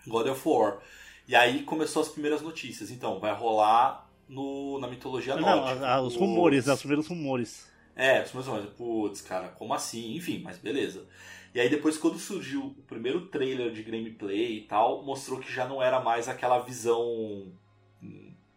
God 0.07 0.27
of 0.27 0.49
War. 0.49 0.79
E 1.27 1.35
aí 1.35 1.63
começou 1.63 2.01
as 2.01 2.07
primeiras 2.09 2.41
notícias. 2.41 2.89
Então, 2.91 3.19
vai 3.19 3.33
rolar 3.33 4.09
no, 4.29 4.79
na 4.79 4.87
mitologia 4.87 5.35
Não, 5.35 5.41
nórdica. 5.63 6.01
os 6.01 6.15
rumores, 6.15 6.65
né, 6.65 6.73
os 6.73 6.79
primeiros 6.79 7.07
rumores. 7.07 7.67
É, 7.97 8.21
os 8.21 8.31
meus 8.31 8.47
olhos, 8.47 8.69
putz, 8.75 9.21
cara, 9.21 9.49
como 9.49 9.73
assim? 9.73 10.15
Enfim, 10.15 10.39
mas 10.43 10.57
beleza. 10.57 11.05
E 11.53 11.59
aí 11.59 11.67
depois 11.69 11.97
quando 11.97 12.19
surgiu 12.19 12.65
o 12.67 12.73
primeiro 12.83 13.25
trailer 13.27 13.71
de 13.71 13.81
gameplay 13.81 14.59
e 14.59 14.61
tal, 14.61 15.03
mostrou 15.03 15.39
que 15.39 15.51
já 15.51 15.67
não 15.67 15.81
era 15.81 15.99
mais 15.99 16.27
aquela 16.29 16.59
visão. 16.59 17.51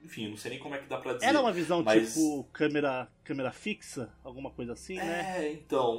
Enfim, 0.02 0.28
não 0.28 0.36
sei 0.36 0.52
nem 0.52 0.60
como 0.60 0.74
é 0.74 0.78
que 0.78 0.86
dá 0.88 0.98
pra 0.98 1.14
dizer. 1.14 1.26
Era 1.26 1.40
uma 1.40 1.52
visão 1.52 1.82
mas- 1.82 2.08
tipo 2.14 2.44
câmera, 2.52 3.08
câmera 3.24 3.50
fixa, 3.52 4.12
alguma 4.24 4.50
coisa 4.50 4.72
assim, 4.72 4.96
né? 4.96 5.36
É, 5.38 5.52
então, 5.52 5.98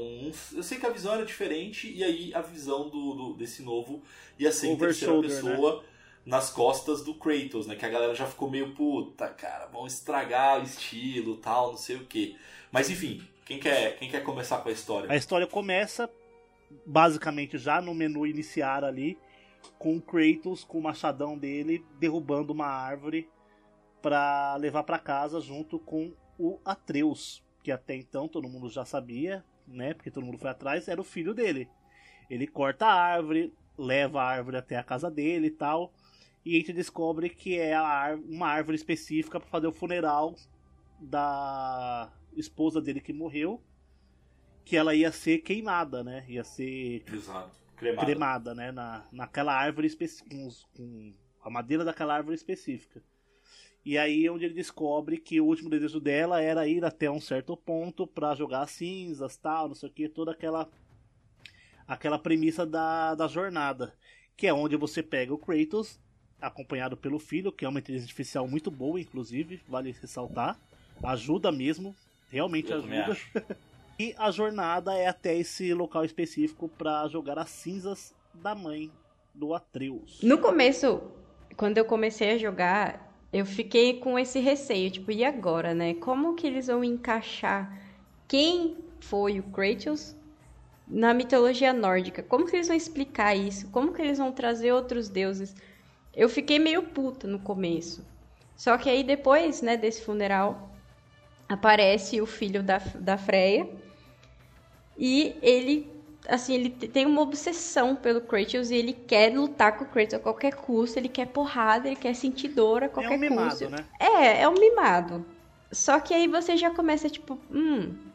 eu 0.54 0.62
sei 0.64 0.78
que 0.80 0.86
a 0.86 0.90
visão 0.90 1.14
era 1.14 1.26
diferente, 1.26 1.92
e 1.92 2.04
aí 2.04 2.34
a 2.34 2.42
visão 2.42 2.90
do, 2.90 3.14
do- 3.14 3.34
desse 3.36 3.64
novo 3.64 4.04
ia 4.38 4.52
ser 4.52 4.68
em 4.68 4.78
terceira 4.78 5.14
shoulder, 5.14 5.32
pessoa 5.32 5.84
nas 6.26 6.50
costas 6.52 7.04
do 7.04 7.16
Kratos, 7.16 7.66
né? 7.68 7.76
Que 7.76 7.86
a 7.86 7.90
galera 7.90 8.14
já 8.14 8.28
ficou 8.28 8.50
meio 8.50 8.74
puta, 8.76 9.28
cara, 9.30 9.68
vão 9.68 9.88
estragar 9.88 10.60
o 10.60 10.64
estilo 10.64 11.38
tal, 11.38 11.72
não 11.72 11.78
sei 11.78 11.96
o 11.96 12.06
que. 12.06 12.38
Mas 12.72 12.90
enfim, 12.90 13.22
quem 13.52 13.60
quer, 13.60 13.98
quem 13.98 14.10
quer 14.10 14.24
começar 14.24 14.60
com 14.60 14.70
a 14.70 14.72
história? 14.72 15.12
A 15.12 15.16
história 15.16 15.46
começa 15.46 16.10
basicamente 16.86 17.58
já 17.58 17.82
no 17.82 17.94
menu 17.94 18.26
iniciar 18.26 18.84
ali 18.84 19.18
com 19.78 19.98
o 19.98 20.02
Kratos 20.02 20.64
com 20.64 20.80
o 20.80 20.82
machadão 20.82 21.38
dele 21.38 21.86
derrubando 22.00 22.54
uma 22.54 22.68
árvore 22.68 23.30
pra 24.02 24.56
levar 24.56 24.84
pra 24.84 24.98
casa 24.98 25.42
junto 25.42 25.78
com 25.78 26.14
o 26.40 26.60
Atreus, 26.64 27.44
que 27.62 27.72
até 27.72 27.94
então 27.94 28.28
todo 28.28 28.48
mundo 28.48 28.70
já 28.70 28.86
sabia, 28.86 29.44
né? 29.68 29.94
Porque 29.94 30.10
todo 30.10 30.26
mundo 30.26 30.38
foi 30.40 30.50
atrás, 30.50 30.88
era 30.88 31.02
o 31.02 31.04
filho 31.04 31.34
dele. 31.34 31.70
Ele 32.30 32.48
corta 32.48 32.86
a 32.86 32.94
árvore, 32.94 33.54
leva 33.78 34.22
a 34.22 34.30
árvore 34.30 34.58
até 34.58 34.78
a 34.78 34.84
casa 34.84 35.12
dele 35.12 35.48
e 35.48 35.52
tal, 35.52 35.94
e 36.46 36.56
a 36.56 36.60
gente 36.60 36.72
descobre 36.72 37.30
que 37.30 37.60
é 37.60 37.76
uma 38.30 38.48
árvore 38.48 38.78
específica 38.78 39.40
para 39.42 39.50
fazer 39.50 39.68
o 39.68 39.74
funeral 39.74 40.36
da 41.00 42.12
esposa 42.36 42.82
dele 42.82 43.02
que 43.02 43.14
morreu, 43.14 43.62
que 44.64 44.78
ela 44.78 44.96
ia 44.96 45.12
ser 45.12 45.40
queimada, 45.40 46.04
né? 46.04 46.26
Ia 46.28 46.44
ser 46.44 47.04
Exato. 47.12 47.52
Cremado. 47.76 48.06
cremada, 48.06 48.56
né? 48.56 48.72
Na, 48.72 49.04
naquela 49.12 49.54
árvore 49.54 49.88
específica, 49.88 50.30
com, 50.30 50.50
com 50.76 51.14
a 51.44 51.50
madeira 51.50 51.84
daquela 51.84 52.16
árvore 52.16 52.36
específica. 52.36 53.02
E 53.84 53.98
aí 53.98 54.28
é 54.28 54.32
onde 54.32 54.46
ele 54.46 54.54
descobre 54.54 55.18
que 55.18 55.42
o 55.42 55.46
último 55.46 55.70
desejo 55.70 56.00
dela 56.00 56.40
era 56.40 56.68
ir 56.68 56.86
até 56.86 57.10
um 57.10 57.20
certo 57.20 57.58
ponto 57.58 58.06
pra 58.06 58.36
jogar 58.36 58.62
as 58.62 58.72
cinzas, 58.72 59.36
tal, 59.38 59.68
não 59.70 59.76
sei 59.76 59.90
o 59.90 59.92
que, 59.92 60.08
toda 60.08 60.32
aquela 60.32 60.70
aquela 61.88 62.18
premissa 62.18 62.66
da, 62.66 63.16
da 63.16 63.28
jornada, 63.28 63.94
que 64.38 64.48
é 64.48 64.54
onde 64.54 64.78
você 64.78 65.04
pega 65.04 65.34
o 65.34 65.38
Kratos 65.38 66.00
acompanhado 66.40 66.96
pelo 66.96 67.20
filho, 67.20 67.52
que 67.52 67.66
é 67.66 67.70
uma 67.70 67.80
inteligência 67.80 68.06
artificial 68.06 68.48
muito 68.48 68.72
boa, 68.72 69.00
inclusive, 69.00 69.62
vale 69.68 69.92
ressaltar, 69.92 70.60
ajuda 71.04 71.52
mesmo, 71.52 71.96
realmente 72.32 72.74
ajuda. 72.74 73.18
E 74.00 74.16
a 74.18 74.32
jornada 74.32 74.96
é 74.96 75.06
até 75.06 75.38
esse 75.38 75.76
local 75.76 76.04
específico 76.04 76.68
pra 76.68 77.08
jogar 77.08 77.38
as 77.38 77.52
cinzas 77.52 78.16
da 78.34 78.56
mãe 78.56 78.90
do 79.32 79.54
Atreus. 79.54 80.20
No 80.24 80.40
começo, 80.40 81.04
quando 81.56 81.78
eu 81.78 81.86
comecei 81.86 82.32
a 82.32 82.38
jogar, 82.40 83.14
eu 83.32 83.46
fiquei 83.46 84.00
com 84.00 84.18
esse 84.18 84.40
receio, 84.40 84.90
tipo, 84.90 85.12
e 85.12 85.24
agora, 85.24 85.76
né? 85.76 85.94
Como 85.94 86.34
que 86.34 86.48
eles 86.48 86.66
vão 86.66 86.84
encaixar 86.84 87.80
quem 88.28 88.76
foi 89.00 89.40
o 89.40 89.44
Kratos 89.44 90.16
na 90.88 91.14
mitologia 91.14 91.72
nórdica? 91.72 92.24
Como 92.24 92.48
que 92.48 92.56
eles 92.56 92.70
vão 92.70 92.78
explicar 92.78 93.36
isso? 93.36 93.70
Como 93.70 93.94
que 93.94 94.02
eles 94.02 94.18
vão 94.18 94.32
trazer 94.32 94.72
outros 94.72 95.10
deuses? 95.10 95.56
Eu 96.12 96.28
fiquei 96.28 96.58
meio 96.58 96.82
puta 96.82 97.28
no 97.28 97.38
começo. 97.38 98.04
Só 98.56 98.80
que 98.80 98.90
aí 98.90 99.04
depois, 99.04 99.62
né, 99.62 99.78
desse 99.78 100.02
funeral, 100.02 100.71
aparece 101.54 102.22
o 102.22 102.26
filho 102.26 102.64
da, 102.64 102.78
da 102.96 103.18
Freya 103.18 103.68
e 104.98 105.38
ele 105.42 105.92
assim, 106.28 106.54
ele 106.54 106.70
te- 106.70 106.88
tem 106.88 107.06
uma 107.06 107.22
obsessão 107.22 107.96
pelo 107.96 108.22
Kratos 108.22 108.70
e 108.70 108.76
ele 108.76 108.94
quer 108.94 109.34
lutar 109.36 109.78
com 109.78 109.86
o 109.86 109.88
Kratos 109.88 110.14
a 110.14 110.20
qualquer 110.20 110.54
custo, 110.56 111.00
ele 111.00 111.10
quer 111.10 111.26
porrada, 111.28 111.88
ele 111.88 111.96
quer 111.96 112.14
sentir 112.16 112.50
dor 112.50 112.84
a 112.84 112.90
É 112.90 112.90
qualquer 112.90 113.18
um 113.18 113.18
mimado, 113.18 113.68
custo. 113.68 113.70
né? 113.70 113.86
É, 114.00 114.42
é 114.44 114.48
um 114.50 114.60
mimado. 114.60 115.26
Só 115.72 116.00
que 116.00 116.14
aí 116.14 116.28
você 116.28 116.56
já 116.58 116.70
começa, 116.72 117.10
tipo, 117.10 117.40
hum. 117.50 118.11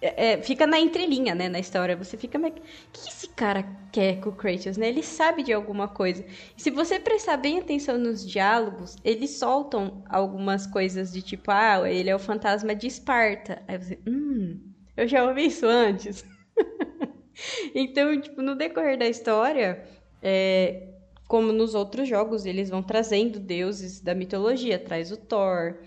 É- 0.00 0.32
é, 0.32 0.42
fica 0.42 0.66
na 0.66 0.78
entrelinha, 0.78 1.34
né, 1.34 1.48
na 1.48 1.58
história. 1.58 1.96
Você 1.96 2.16
fica, 2.16 2.38
mas 2.38 2.52
o 2.52 2.56
que 2.92 3.08
esse 3.08 3.28
cara 3.28 3.62
quer 3.92 4.20
com 4.20 4.30
o 4.30 4.36
Kratos, 4.36 4.76
né? 4.76 4.88
Ele 4.88 5.02
sabe 5.02 5.42
de 5.42 5.52
alguma 5.52 5.88
coisa. 5.88 6.24
E 6.56 6.62
se 6.62 6.70
você 6.70 7.00
prestar 7.00 7.36
bem 7.38 7.58
atenção 7.58 7.96
nos 7.98 8.26
diálogos, 8.26 8.96
eles 9.04 9.38
soltam 9.38 10.02
algumas 10.08 10.66
coisas 10.66 11.12
de 11.12 11.22
tipo, 11.22 11.50
ah, 11.50 11.90
ele 11.90 12.10
é 12.10 12.14
o 12.14 12.18
fantasma 12.18 12.74
de 12.74 12.86
Esparta. 12.86 13.62
Aí 13.66 13.78
você, 13.78 13.98
hum, 14.06 14.60
eu 14.96 15.08
já 15.08 15.24
ouvi 15.26 15.46
isso 15.46 15.66
antes. 15.66 16.24
então, 17.74 18.18
tipo, 18.20 18.42
no 18.42 18.54
decorrer 18.54 18.98
da 18.98 19.06
história, 19.08 19.84
é, 20.22 20.88
como 21.26 21.52
nos 21.52 21.74
outros 21.74 22.08
jogos, 22.08 22.46
eles 22.46 22.70
vão 22.70 22.82
trazendo 22.82 23.38
deuses 23.40 24.00
da 24.00 24.14
mitologia. 24.14 24.78
Traz 24.78 25.10
o 25.12 25.16
Thor, 25.16 25.78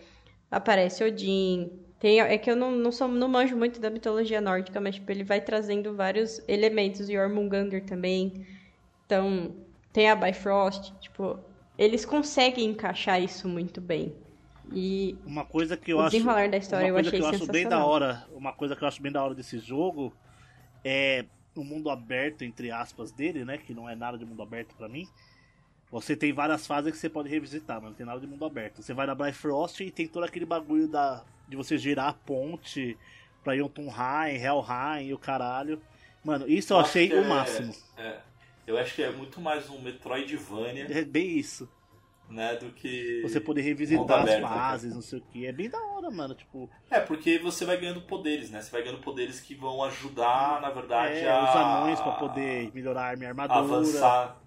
aparece 0.51 1.03
Odin. 1.03 1.78
Tem, 1.99 2.21
é 2.21 2.37
que 2.37 2.49
eu 2.49 2.55
não, 2.55 2.71
não, 2.71 2.91
sou, 2.91 3.07
não 3.07 3.27
manjo 3.27 3.57
muito 3.57 3.79
da 3.79 3.89
mitologia 3.89 4.39
nórdica, 4.39 4.79
mas 4.79 4.95
tipo, 4.95 5.11
ele 5.11 5.23
vai 5.23 5.41
trazendo 5.41 5.93
vários 5.95 6.41
elementos. 6.47 7.09
E 7.09 7.13
Jormungandr 7.13 7.81
também. 7.81 8.45
Então, 9.05 9.53
tem 9.91 10.09
a 10.09 10.15
Bifrost. 10.15 10.93
Tipo, 10.99 11.39
eles 11.77 12.05
conseguem 12.05 12.69
encaixar 12.69 13.21
isso 13.21 13.47
muito 13.49 13.81
bem. 13.81 14.13
E 14.71 15.17
Uma 15.25 15.43
coisa 15.45 15.75
que 15.75 15.91
eu 15.91 15.97
o 15.97 16.01
acho. 16.01 16.11
desenrolar 16.11 16.49
da 16.49 16.57
história 16.57 16.85
uma 16.85 16.89
eu 16.89 16.93
coisa 16.93 17.09
achei 17.09 17.19
que 17.19 17.25
eu 17.25 17.29
acho 17.29 17.47
bem 17.47 17.67
da 17.67 17.85
hora. 17.85 18.25
Uma 18.31 18.53
coisa 18.53 18.75
que 18.75 18.83
eu 18.83 18.87
acho 18.87 19.01
bem 19.01 19.11
da 19.11 19.23
hora 19.23 19.35
desse 19.35 19.59
jogo 19.59 20.13
é 20.83 21.25
o 21.55 21.63
mundo 21.63 21.89
aberto, 21.89 22.43
entre 22.43 22.71
aspas, 22.71 23.11
dele, 23.11 23.43
né? 23.43 23.57
Que 23.57 23.73
não 23.73 23.89
é 23.89 23.95
nada 23.95 24.17
de 24.17 24.25
mundo 24.25 24.41
aberto 24.41 24.75
pra 24.75 24.87
mim. 24.87 25.07
Você 25.91 26.15
tem 26.15 26.31
várias 26.31 26.67
fases 26.67 26.91
que 26.91 26.97
você 26.97 27.09
pode 27.09 27.29
revisitar, 27.29 27.77
mas 27.81 27.89
não 27.89 27.93
tem 27.95 28.05
nada 28.05 28.19
de 28.19 28.27
mundo 28.27 28.45
aberto. 28.45 28.81
Você 28.81 28.93
vai 28.93 29.07
na 29.07 29.15
Bifrost 29.15 29.81
e 29.81 29.89
tem 29.89 30.07
todo 30.07 30.23
aquele 30.23 30.45
bagulho 30.45 30.87
da, 30.87 31.23
de 31.47 31.55
você 31.57 31.77
girar 31.77 32.09
a 32.09 32.13
ponte 32.13 32.95
pra 33.43 33.57
Jotunheim, 33.57 34.35
Helheim 34.35 35.07
e 35.07 35.13
o 35.13 35.17
caralho. 35.17 35.81
Mano, 36.23 36.47
isso 36.47 36.73
eu, 36.73 36.79
achei 36.79 37.11
o 37.11 37.23
é- 37.23 37.27
máximo. 37.27 37.73
É, 37.97 38.19
eu 38.67 38.77
acho 38.77 38.93
que 38.93 39.01
é 39.01 39.09
muito 39.09 39.41
mais 39.41 39.67
um 39.69 39.79
Metroidvania, 39.81 40.85
É 40.89 41.03
bem 41.03 41.39
isso. 41.39 41.67
né, 42.29 42.55
do 42.57 42.69
que... 42.71 43.23
Você 43.23 43.39
poder 43.39 43.61
revisitar 43.61 44.19
aberto, 44.19 44.45
as 44.45 44.51
né, 44.51 44.57
fases, 44.57 44.93
não 44.93 45.01
sei 45.01 45.17
o 45.17 45.21
que. 45.23 45.47
É 45.47 45.51
bem 45.51 45.71
da 45.71 45.79
hora, 45.79 46.11
mano. 46.11 46.35
Tipo, 46.35 46.69
É, 46.91 46.99
porque 46.99 47.39
você 47.39 47.65
vai 47.65 47.77
ganhando 47.77 48.01
poderes, 48.01 48.51
né? 48.51 48.61
Você 48.61 48.69
vai 48.69 48.83
ganhando 48.83 49.01
poderes 49.01 49.39
que 49.41 49.55
vão 49.55 49.83
ajudar, 49.85 50.61
na 50.61 50.69
verdade, 50.69 51.17
é, 51.17 51.31
a... 51.31 51.43
os 51.43 51.55
anões 51.55 51.99
pra 51.99 52.11
poder 52.11 52.71
melhorar 52.75 53.17
a 53.17 53.19
e 53.19 53.25
armadura. 53.25 53.59
avançar. 53.59 54.39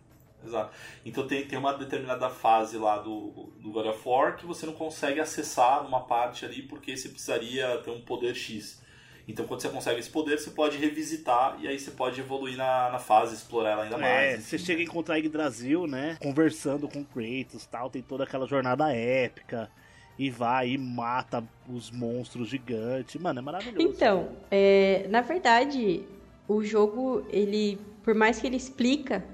Exato. 0.45 0.71
Então 1.05 1.27
tem, 1.27 1.47
tem 1.47 1.59
uma 1.59 1.73
determinada 1.73 2.29
fase 2.31 2.77
lá 2.77 2.99
do, 2.99 3.53
do 3.61 3.71
God 3.71 3.87
of 3.87 4.01
War 4.09 4.37
que 4.37 4.47
você 4.47 4.67
não 4.67 4.73
consegue 4.73 5.21
acessar 5.21 5.87
uma 5.87 6.01
parte 6.01 6.45
ali 6.45 6.63
porque 6.63 6.97
você 6.97 7.09
precisaria 7.09 7.79
ter 7.79 7.91
um 7.91 8.01
poder 8.01 8.35
X. 8.35 8.81
Então 9.29 9.47
quando 9.47 9.61
você 9.61 9.69
consegue 9.69 10.01
esse 10.01 10.11
poder, 10.11 10.39
você 10.39 10.51
pode 10.51 10.77
revisitar 10.79 11.57
e 11.61 11.69
aí 11.69 11.79
você 11.79 11.93
pode 11.93 12.21
evoluir 12.21 12.57
na, 12.57 12.91
na 12.91 12.99
fase, 12.99 13.35
explorar 13.35 13.71
ela 13.71 13.83
ainda 13.85 13.97
É, 13.97 14.01
mais. 14.33 14.43
você 14.45 14.57
enfim. 14.57 14.65
chega 14.65 14.81
a 14.81 14.85
encontrar 14.85 15.17
Yggdrasil, 15.19 15.87
né? 15.87 16.17
Conversando 16.21 16.89
com 16.89 17.05
Kratos 17.05 17.65
tal, 17.67 17.89
tem 17.89 18.03
toda 18.03 18.25
aquela 18.25 18.47
jornada 18.47 18.93
épica. 18.93 19.71
E 20.19 20.29
vai 20.29 20.71
e 20.71 20.79
mata 20.79 21.43
os 21.67 21.91
monstros 21.91 22.47
gigantes. 22.49 23.21
Mano, 23.21 23.39
é 23.39 23.43
maravilhoso. 23.43 23.89
Então, 23.89 24.29
é, 24.51 25.07
na 25.09 25.23
verdade, 25.23 26.05
o 26.47 26.63
jogo, 26.63 27.27
ele, 27.31 27.81
por 28.05 28.15
mais 28.15 28.39
que 28.39 28.47
ele 28.47 28.57
explica, 28.57 29.25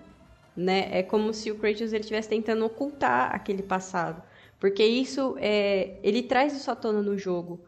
né, 0.58 0.88
é 0.90 1.02
como 1.02 1.32
se 1.32 1.50
o 1.50 1.56
Kratos 1.56 1.92
ele 1.92 2.00
estivesse 2.00 2.28
tentando 2.28 2.64
ocultar 2.64 3.34
aquele 3.34 3.62
passado, 3.62 4.22
porque 4.58 4.84
isso 4.84 5.36
é, 5.38 5.98
ele 6.02 6.22
traz 6.22 6.52
isso 6.52 6.70
à 6.70 6.74
tona 6.74 7.00
no 7.00 7.16
jogo, 7.16 7.60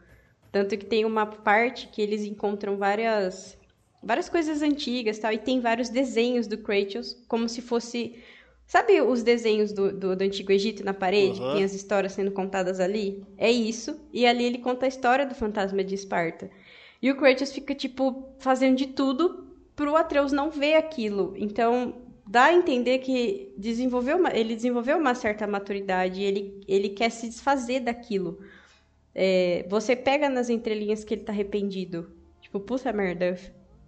tanto 0.51 0.77
que 0.77 0.85
tem 0.85 1.05
uma 1.05 1.25
parte 1.25 1.87
que 1.87 2.01
eles 2.01 2.23
encontram 2.23 2.77
várias 2.77 3.57
várias 4.03 4.27
coisas 4.27 4.61
antigas, 4.61 5.19
tal, 5.19 5.31
e 5.31 5.37
tem 5.37 5.61
vários 5.61 5.87
desenhos 5.87 6.47
do 6.47 6.57
Kratos, 6.57 7.23
como 7.27 7.47
se 7.47 7.61
fosse 7.61 8.15
Sabe 8.71 9.01
os 9.01 9.21
desenhos 9.21 9.73
do, 9.73 9.91
do, 9.91 10.15
do 10.15 10.23
Antigo 10.23 10.49
Egito 10.49 10.81
na 10.81 10.93
parede? 10.93 11.41
Uhum. 11.41 11.55
Tem 11.55 11.63
as 11.65 11.73
histórias 11.73 12.13
sendo 12.13 12.31
contadas 12.31 12.79
ali? 12.79 13.21
É 13.37 13.51
isso. 13.51 13.99
E 14.13 14.25
ali 14.25 14.45
ele 14.45 14.59
conta 14.59 14.85
a 14.85 14.87
história 14.87 15.25
do 15.25 15.35
fantasma 15.35 15.83
de 15.83 15.93
Esparta. 15.93 16.49
E 17.01 17.11
o 17.11 17.17
Kratos 17.17 17.51
fica, 17.51 17.75
tipo, 17.75 18.29
fazendo 18.39 18.77
de 18.77 18.87
tudo 18.87 19.45
pro 19.75 19.97
Atreus 19.97 20.31
não 20.31 20.49
ver 20.49 20.75
aquilo. 20.75 21.33
Então, 21.35 22.00
dá 22.31 22.45
a 22.45 22.53
entender 22.53 22.99
que 22.99 23.51
desenvolveu 23.57 24.15
uma- 24.17 24.33
ele 24.33 24.55
desenvolveu 24.55 24.97
uma 24.97 25.13
certa 25.13 25.45
maturidade. 25.45 26.23
Ele, 26.23 26.61
ele 26.65 26.87
quer 26.89 27.11
se 27.11 27.27
desfazer 27.27 27.81
daquilo. 27.81 28.39
É, 29.13 29.65
você 29.69 29.97
pega 29.97 30.29
nas 30.29 30.49
entrelinhas 30.49 31.03
que 31.03 31.13
ele 31.13 31.23
tá 31.23 31.33
arrependido. 31.33 32.09
Tipo, 32.41 32.61
puta 32.61 32.93
merda, 32.93 33.37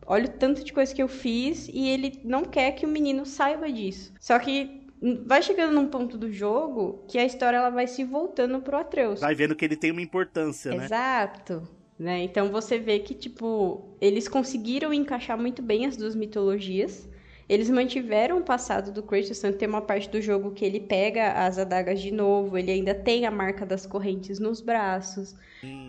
olha 0.05 0.25
o 0.25 0.29
tanto 0.29 0.61
de 0.61 0.73
coisa 0.73 0.93
que 0.93 1.01
eu 1.01 1.07
fiz 1.07 1.69
e 1.69 1.87
ele 1.87 2.19
não 2.25 2.43
quer 2.43 2.73
que 2.73 2.85
o 2.85 2.89
menino 2.89 3.25
saiba 3.25 3.71
disso. 3.71 4.11
Só 4.19 4.37
que 4.37 4.81
vai 5.25 5.41
chegando 5.41 5.73
num 5.73 5.87
ponto 5.87 6.17
do 6.17 6.29
jogo 6.29 7.05
que 7.07 7.17
a 7.17 7.23
história 7.25 7.55
ela 7.57 7.69
vai 7.69 7.87
se 7.87 8.03
voltando 8.03 8.59
pro 8.59 8.75
Atreus. 8.75 9.21
Vai 9.21 9.35
vendo 9.35 9.55
que 9.55 9.63
ele 9.63 9.77
tem 9.77 9.91
uma 9.91 10.01
importância, 10.01 10.73
né? 10.75 10.83
Exato. 10.83 11.63
Né? 11.97 12.23
Então 12.23 12.51
você 12.51 12.77
vê 12.77 12.99
que, 12.99 13.13
tipo, 13.13 13.95
eles 14.01 14.27
conseguiram 14.27 14.93
encaixar 14.93 15.37
muito 15.37 15.61
bem 15.61 15.85
as 15.85 15.95
duas 15.95 16.13
mitologias. 16.13 17.07
Eles 17.47 17.69
mantiveram 17.69 18.39
o 18.39 18.43
passado 18.43 18.91
do 18.91 19.03
tanto 19.03 19.57
tem 19.57 19.67
uma 19.67 19.81
parte 19.81 20.09
do 20.09 20.21
jogo 20.21 20.51
que 20.51 20.63
ele 20.63 20.79
pega 20.79 21.33
as 21.33 21.57
adagas 21.57 22.01
de 22.01 22.11
novo, 22.11 22.57
ele 22.57 22.71
ainda 22.71 22.95
tem 22.95 23.25
a 23.25 23.31
marca 23.31 23.65
das 23.65 23.85
correntes 23.85 24.39
nos 24.39 24.61
braços. 24.61 25.35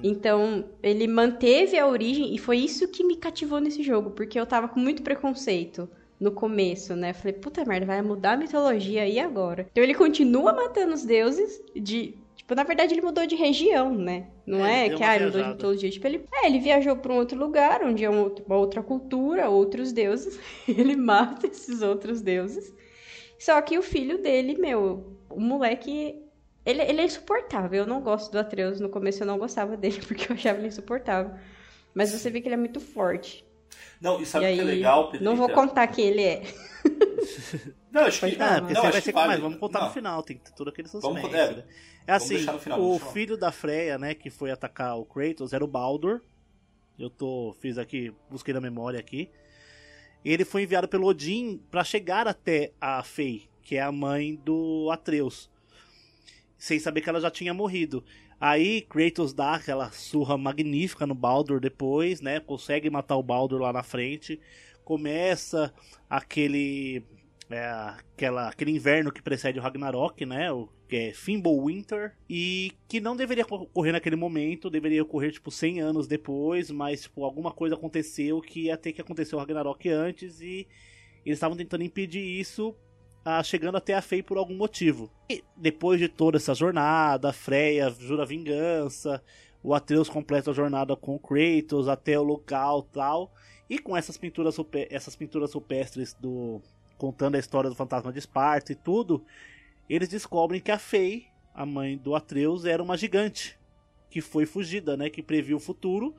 Então, 0.03 0.65
ele 0.83 1.07
manteve 1.07 1.79
a 1.79 1.87
origem, 1.87 2.35
e 2.35 2.39
foi 2.39 2.59
isso 2.59 2.89
que 2.89 3.05
me 3.05 3.17
cativou 3.17 3.61
nesse 3.61 3.83
jogo, 3.83 4.11
porque 4.11 4.39
eu 4.39 4.47
tava 4.47 4.69
com 4.69 4.79
muito 4.79 5.03
preconceito 5.03 5.89
no 6.21 6.31
começo, 6.31 6.95
né? 6.95 7.13
Falei, 7.13 7.33
puta 7.33 7.65
merda, 7.65 7.87
vai 7.87 8.01
mudar 8.03 8.33
a 8.33 8.37
mitologia 8.37 9.07
e 9.07 9.19
agora? 9.19 9.67
Então 9.73 9.83
ele 9.83 9.95
continua 9.95 10.53
matando 10.53 10.95
os 10.95 11.05
deuses 11.05 11.63
de. 11.75 12.15
Tipo, 12.37 12.55
na 12.55 12.63
verdade, 12.65 12.93
ele 12.95 13.01
mudou 13.01 13.27
de 13.27 13.35
região, 13.37 13.95
né? 13.95 14.27
Não 14.47 14.65
É, 14.67 14.87
é, 14.87 14.91
que 14.91 15.03
ah, 15.03 15.15
ele 15.17 15.27
mudou 15.27 15.43
de 15.43 15.49
mitologia. 15.51 15.91
Tipo, 15.91 16.07
ele, 16.07 16.25
é, 16.35 16.47
ele 16.47 16.59
viajou 16.59 16.97
pra 16.97 17.13
um 17.13 17.17
outro 17.17 17.39
lugar, 17.39 17.83
onde 17.83 18.05
é 18.05 18.11
um 18.11 18.21
outro- 18.23 18.45
uma 18.47 18.57
outra 18.57 18.83
cultura, 18.83 19.49
outros 19.49 19.93
deuses. 19.93 20.39
ele 20.69 20.97
mata 20.97 21.47
esses 21.47 21.81
outros 21.81 22.21
deuses. 22.21 22.75
Só 23.39 23.61
que 23.63 23.79
o 23.79 23.83
filho 23.83 24.19
dele, 24.23 24.57
meu, 24.59 25.17
o 25.31 25.41
moleque. 25.41 26.21
Ele, 26.67 26.83
ele 26.83 27.01
é 27.03 27.05
insuportável. 27.05 27.83
Eu 27.83 27.87
não 27.87 28.01
gosto 28.01 28.33
do 28.33 28.39
Atreus. 28.39 28.81
No 28.81 28.89
começo 28.89 29.23
eu 29.23 29.27
não 29.27 29.39
gostava 29.39 29.77
dele, 29.77 30.01
porque 30.07 30.31
eu 30.31 30.35
achava 30.37 30.59
ele 30.59 30.69
insuportável. 30.69 31.35
Mas 31.95 32.11
você 32.11 32.29
vê 32.31 32.41
que 32.41 32.49
ele 32.49 32.55
é 32.55 32.59
muito 32.59 32.81
forte. 32.81 33.45
Não, 34.01 34.21
e 34.21 34.27
sabe 34.27 34.45
o 34.45 34.49
aí, 34.49 34.55
que 34.57 34.61
é 34.61 34.65
legal, 34.65 35.05
Pedrita? 35.07 35.25
não 35.25 35.37
vou 35.37 35.49
contar 35.49 35.87
quem 35.87 36.07
ele 36.07 36.23
é. 36.23 36.43
Não, 37.91 38.03
acho 38.03 38.19
que. 38.21 38.37
Ah, 38.43 38.61
não, 38.61 38.67
acho 38.83 39.13
vai 39.13 39.13
vale. 39.13 39.29
Mas 39.29 39.41
vamos 39.41 39.59
contar 39.61 39.81
Não, 39.81 39.87
no 39.87 39.93
final, 39.95 40.23
tem 40.23 40.41
todo 40.57 40.69
aquele 40.69 40.89
Vamos 40.89 41.05
suspense. 41.05 41.27
contar- 41.29 41.39
é, 41.39 41.57
né? 41.59 41.65
É 42.07 42.13
assim, 42.13 42.39
final, 42.59 42.81
o 42.81 42.99
filho 42.99 43.37
da 43.37 43.51
Freya, 43.51 43.97
né, 43.99 44.15
que 44.15 44.29
foi 44.29 44.51
atacar 44.51 44.99
o 44.99 45.05
Kratos, 45.05 45.53
era 45.53 45.65
o 45.65 45.69
Baldur. 45.69 46.21
Eu 46.99 47.09
tô, 47.11 47.55
fiz 47.61 47.79
aqui, 47.79 48.13
busquei 48.31 48.53
na 48.53 48.61
memória 48.61 49.01
aqui. 49.01 49.31
Ele 50.25 50.45
foi 50.45 50.63
enviado 50.63 50.89
pelo 50.89 51.07
Odin 51.07 51.61
pra 51.71 51.83
chegar 51.85 52.27
até 52.27 52.73
a 52.81 53.03
Fei, 53.03 53.49
que 53.63 53.77
é 53.77 53.83
a 53.83 53.93
mãe 53.93 54.37
do 54.45 54.91
Atreus. 54.91 55.51
Sem 56.57 56.79
saber 56.79 57.01
que 57.01 57.09
ela 57.09 57.21
já 57.21 57.31
tinha 57.31 57.53
morrido. 57.53 58.05
Aí 58.41 58.83
Kratos 58.83 59.33
dá 59.33 59.55
aquela 59.55 59.91
surra 59.91 60.37
magnífica 60.37 61.07
no 61.07 61.15
Baldur 61.15 61.61
depois, 61.61 62.21
né? 62.21 62.41
Consegue 62.41 62.91
matar 62.91 63.17
o 63.17 63.23
Baldur 63.23 63.61
lá 63.61 63.73
na 63.73 63.83
frente. 63.83 64.41
Começa 64.85 65.73
aquele 66.09 67.03
é, 67.51 67.65
aquela, 67.65 68.49
aquele 68.49 68.71
inverno 68.71 69.13
que 69.13 69.23
precede 69.23 69.59
o 69.59 69.63
Ragnarok, 69.63 70.25
né? 70.25 70.51
O 70.51 70.69
que 70.89 70.97
é 70.97 71.13
Fimbulwinter 71.13 72.15
e 72.29 72.73
que 72.89 73.01
não 73.01 73.17
deveria 73.17 73.45
ocorrer 73.45 73.93
naquele 73.93 74.17
momento, 74.17 74.71
deveria 74.71 75.03
ocorrer 75.03 75.33
tipo 75.33 75.51
100 75.51 75.81
anos 75.81 76.07
depois, 76.07 76.71
mas 76.71 77.03
tipo 77.03 77.25
alguma 77.25 77.53
coisa 77.53 77.75
aconteceu 77.75 78.41
que 78.41 78.67
ia 78.67 78.77
ter 78.77 78.93
que 78.93 79.01
acontecer 79.01 79.35
o 79.35 79.39
Ragnarok 79.39 79.89
antes 79.89 80.41
e 80.41 80.67
eles 81.25 81.37
estavam 81.37 81.57
tentando 81.57 81.85
impedir 81.85 82.21
isso, 82.21 82.75
ah, 83.25 83.43
chegando 83.43 83.77
até 83.77 83.95
a 83.95 84.03
Fei 84.03 84.23
por 84.23 84.37
algum 84.37 84.57
motivo. 84.57 85.11
E 85.29 85.43
depois 85.57 85.99
de 85.99 86.09
toda 86.09 86.37
essa 86.37 86.55
jornada, 86.55 87.33
Freya 87.33 87.91
jura 87.91 88.27
vingança, 88.27 89.23
o 89.63 89.73
Atreus 89.73 90.11
completa 90.11 90.51
a 90.51 90.55
jornada 90.55 90.95
com 90.95 91.19
Kratos 91.19 91.89
até 91.89 92.19
o 92.19 92.23
local 92.23 92.83
tal. 92.83 93.33
E 93.69 93.79
com 93.79 93.97
essas 93.97 94.19
pinturas, 94.19 94.57
essas 94.91 95.17
pinturas 95.17 95.55
rupestres 95.55 96.13
do 96.13 96.61
contando 96.99 97.37
a 97.37 97.39
história 97.39 97.71
do 97.71 97.77
fantasma 97.77 98.13
de 98.13 98.19
Esparta 98.19 98.73
e 98.73 98.75
tudo, 98.75 99.25
eles 99.89 100.09
descobrem 100.09 100.61
que 100.61 100.71
a 100.71 100.79
Fei, 100.79 101.27
a 101.55 101.67
mãe 101.67 101.97
do 101.97 102.15
Atreus, 102.15 102.65
era 102.65 102.83
uma 102.83 102.97
gigante 102.97 103.59
que 104.11 104.21
foi 104.21 104.47
fugida, 104.47 104.97
né, 104.97 105.11
que 105.11 105.23
previu 105.23 105.57
o 105.57 105.61
futuro 105.61 106.15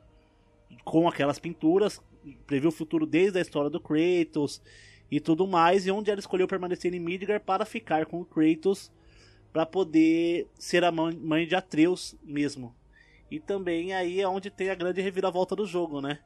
com 0.83 1.07
aquelas 1.07 1.39
pinturas, 1.39 2.01
previu 2.45 2.69
o 2.69 2.73
futuro 2.73 3.05
desde 3.05 3.37
a 3.37 3.41
história 3.41 3.69
do 3.69 3.79
Kratos 3.79 4.61
e 5.09 5.19
tudo 5.19 5.47
mais, 5.47 5.85
e 5.85 5.91
onde 5.91 6.11
ela 6.11 6.19
escolheu 6.19 6.47
permanecer 6.47 6.93
em 6.93 6.99
Midgard 6.99 7.43
para 7.45 7.65
ficar 7.65 8.05
com 8.05 8.21
o 8.21 8.25
Kratos 8.25 8.91
para 9.53 9.65
poder 9.65 10.49
ser 10.59 10.83
a 10.83 10.91
mãe 10.91 11.47
de 11.47 11.55
Atreus 11.55 12.15
mesmo. 12.21 12.75
E 13.31 13.39
também 13.39 13.93
aí 13.93 14.19
é 14.19 14.27
onde 14.27 14.49
tem 14.49 14.69
a 14.69 14.75
grande 14.75 15.01
reviravolta 15.01 15.55
do 15.55 15.65
jogo, 15.65 16.01
né? 16.01 16.19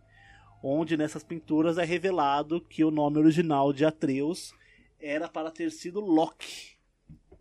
Onde 0.62 0.97
nessas 0.97 1.24
pinturas 1.24 1.78
é 1.78 1.86
revelado 1.86 2.60
que 2.62 2.84
o 2.84 2.91
nome 2.91 3.18
original 3.18 3.72
de 3.72 3.86
Atreus 3.86 4.53
era 4.99 5.28
para 5.30 5.51
ter 5.51 5.72
sido 5.72 5.99
Loki. 6.01 6.78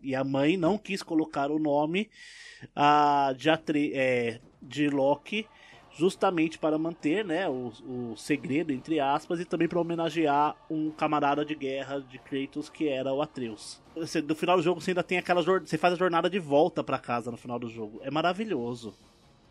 E 0.01 0.15
a 0.15 0.23
mãe 0.23 0.55
não 0.55 0.77
quis 0.77 1.03
colocar 1.03 1.51
o 1.51 1.59
nome 1.59 2.09
ah, 2.73 3.33
de, 3.37 3.49
Atre 3.49 3.91
é, 3.93 4.39
de 4.61 4.89
Loki 4.89 5.45
justamente 5.91 6.57
para 6.57 6.77
manter 6.77 7.25
né, 7.25 7.49
o, 7.49 7.73
o 7.85 8.15
segredo, 8.15 8.71
entre 8.71 9.01
aspas, 9.01 9.41
e 9.41 9.45
também 9.45 9.67
para 9.67 9.81
homenagear 9.81 10.55
um 10.69 10.89
camarada 10.91 11.43
de 11.43 11.53
guerra 11.55 11.99
de 11.99 12.17
Kratos 12.19 12.69
que 12.69 12.87
era 12.87 13.11
o 13.11 13.21
Atreus. 13.21 13.81
Você- 13.95 14.21
No 14.21 14.35
final 14.35 14.55
do 14.55 14.63
jogo 14.63 14.79
você 14.79 14.91
ainda 14.91 15.03
tem 15.03 15.17
aquela 15.17 15.41
você 15.41 15.77
faz 15.77 15.93
a 15.93 15.97
jornada 15.97 16.29
de 16.29 16.39
volta 16.39 16.81
para 16.81 16.97
casa 16.97 17.29
no 17.31 17.35
final 17.37 17.59
do 17.59 17.67
jogo. 17.67 17.99
É 18.01 18.09
maravilhoso. 18.09 18.93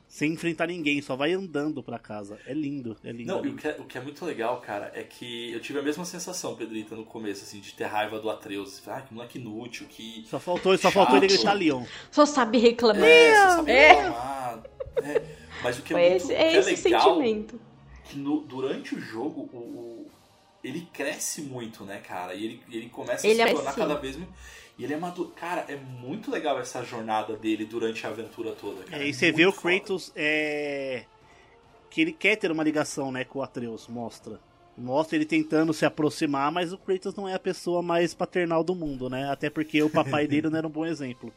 Sem 0.08 0.32
enfrentar 0.32 0.66
ninguém, 0.68 1.02
só 1.02 1.14
vai 1.14 1.32
andando 1.34 1.82
para 1.82 1.98
casa. 1.98 2.38
É 2.46 2.54
lindo, 2.54 2.96
é 3.04 3.12
lindo. 3.12 3.30
Não, 3.30 3.44
e 3.44 3.48
o 3.50 3.56
que, 3.56 3.68
é, 3.68 3.76
o 3.78 3.84
que 3.84 3.98
é 3.98 4.00
muito 4.00 4.24
legal, 4.24 4.58
cara, 4.60 4.90
é 4.94 5.02
que 5.02 5.52
eu 5.52 5.60
tive 5.60 5.78
a 5.78 5.82
mesma 5.82 6.04
sensação, 6.06 6.56
Pedrita, 6.56 6.96
no 6.96 7.04
começo, 7.04 7.44
assim, 7.44 7.60
de 7.60 7.74
ter 7.74 7.84
raiva 7.84 8.18
do 8.18 8.30
Atreus. 8.30 8.82
Ah, 8.88 9.02
que 9.02 9.12
moleque 9.12 9.38
inútil, 9.38 9.86
que. 9.86 10.24
Só 10.26 10.40
faltou, 10.40 10.76
só 10.78 10.90
faltou 10.90 11.18
ele 11.18 11.26
gritar 11.26 11.52
Leon. 11.52 11.84
Só 12.10 12.24
sabe 12.24 12.56
reclamar. 12.56 13.04
É, 13.04 13.30
você 13.34 13.56
sabe 13.56 13.70
É. 13.70 13.92
reclamar. 13.94 14.62
É, 15.02 15.22
Mas 15.62 15.78
o 15.78 15.82
que 15.82 15.92
é, 15.92 15.96
Foi 15.96 16.08
muito, 16.10 16.22
esse, 16.22 16.34
é 16.34 16.50
que 16.50 16.56
esse 16.70 16.84
legal 16.84 17.02
sentimento. 17.16 17.60
que 18.04 18.16
no- 18.18 18.40
durante 18.40 18.94
o 18.94 19.00
jogo, 19.00 19.42
o, 19.52 19.56
o- 19.58 20.06
ele 20.64 20.88
cresce 20.92 21.42
muito, 21.42 21.84
né, 21.84 21.98
cara? 21.98 22.32
E 22.34 22.44
ele, 22.44 22.62
ele 22.70 22.88
começa 22.88 23.26
Ele 23.26 23.42
a 23.42 23.46
se 23.46 23.50
é 23.52 23.54
tornar 23.54 23.74
cada 23.74 23.94
vez 23.96 24.16
mais. 24.16 24.28
E 24.78 24.84
ele 24.84 24.94
é 24.94 24.96
maduro. 24.96 25.30
Cara, 25.34 25.64
é 25.68 25.76
muito 25.76 26.30
legal 26.30 26.58
essa 26.60 26.84
jornada 26.84 27.36
dele 27.36 27.64
durante 27.64 28.06
a 28.06 28.10
aventura 28.10 28.52
toda. 28.52 28.84
Cara. 28.84 29.02
É, 29.02 29.08
e 29.08 29.12
você 29.12 29.32
vê 29.32 29.44
o 29.44 29.52
Kratos 29.52 30.12
é... 30.14 31.04
que 31.90 32.00
ele 32.00 32.12
quer 32.12 32.36
ter 32.36 32.52
uma 32.52 32.62
ligação 32.62 33.10
né, 33.10 33.24
com 33.24 33.40
o 33.40 33.42
Atreus, 33.42 33.88
mostra. 33.88 34.38
Mostra 34.76 35.16
ele 35.16 35.24
tentando 35.24 35.72
se 35.72 35.84
aproximar, 35.84 36.52
mas 36.52 36.72
o 36.72 36.78
Kratos 36.78 37.16
não 37.16 37.28
é 37.28 37.34
a 37.34 37.40
pessoa 37.40 37.82
mais 37.82 38.14
paternal 38.14 38.62
do 38.62 38.76
mundo, 38.76 39.10
né? 39.10 39.28
Até 39.28 39.50
porque 39.50 39.82
o 39.82 39.90
papai 39.90 40.26
dele 40.28 40.48
não 40.48 40.58
era 40.58 40.66
um 40.68 40.70
bom 40.70 40.86
exemplo. 40.86 41.32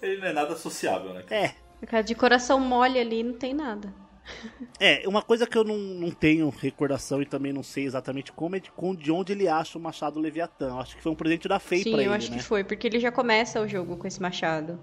Ele 0.00 0.18
não 0.18 0.28
é 0.28 0.32
nada 0.32 0.56
sociável, 0.56 1.12
né? 1.12 1.24
É. 1.28 1.52
Cara, 1.86 2.02
de 2.02 2.14
coração 2.14 2.58
mole 2.58 2.98
ali 2.98 3.22
não 3.22 3.34
tem 3.34 3.52
nada. 3.52 3.92
É, 4.80 5.06
uma 5.06 5.20
coisa 5.22 5.46
que 5.46 5.56
eu 5.58 5.62
não, 5.62 5.76
não 5.76 6.10
tenho 6.10 6.48
recordação 6.48 7.20
e 7.20 7.26
também 7.26 7.52
não 7.52 7.62
sei 7.62 7.84
exatamente 7.84 8.32
como 8.32 8.56
é 8.56 8.60
de, 8.60 8.70
de 8.98 9.12
onde 9.12 9.32
ele 9.32 9.46
acha 9.46 9.76
o 9.78 9.80
machado 9.80 10.18
Leviatã. 10.18 10.74
Acho 10.76 10.96
que 10.96 11.02
foi 11.02 11.12
um 11.12 11.14
presente 11.14 11.46
da 11.46 11.58
Fei 11.58 11.84
Sim, 11.84 11.90
pra 11.90 12.00
ele, 12.00 12.08
eu 12.08 12.12
acho 12.12 12.30
né? 12.30 12.38
que 12.38 12.42
foi, 12.42 12.64
porque 12.64 12.86
ele 12.86 12.98
já 12.98 13.12
começa 13.12 13.60
o 13.60 13.68
jogo 13.68 13.96
com 13.96 14.06
esse 14.06 14.20
machado. 14.22 14.80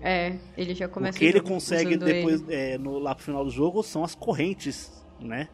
É, 0.00 0.36
ele 0.56 0.74
já 0.74 0.86
começa 0.88 1.16
O 1.16 1.18
que 1.18 1.24
o 1.24 1.28
ele 1.28 1.40
consegue 1.40 1.96
depois, 1.96 2.42
ele. 2.42 2.54
é, 2.54 2.78
no, 2.78 2.98
lá 2.98 3.14
pro 3.14 3.24
final 3.24 3.44
do 3.44 3.50
jogo, 3.50 3.82
são 3.82 4.04
as 4.04 4.14
correntes, 4.14 4.92
né? 5.18 5.48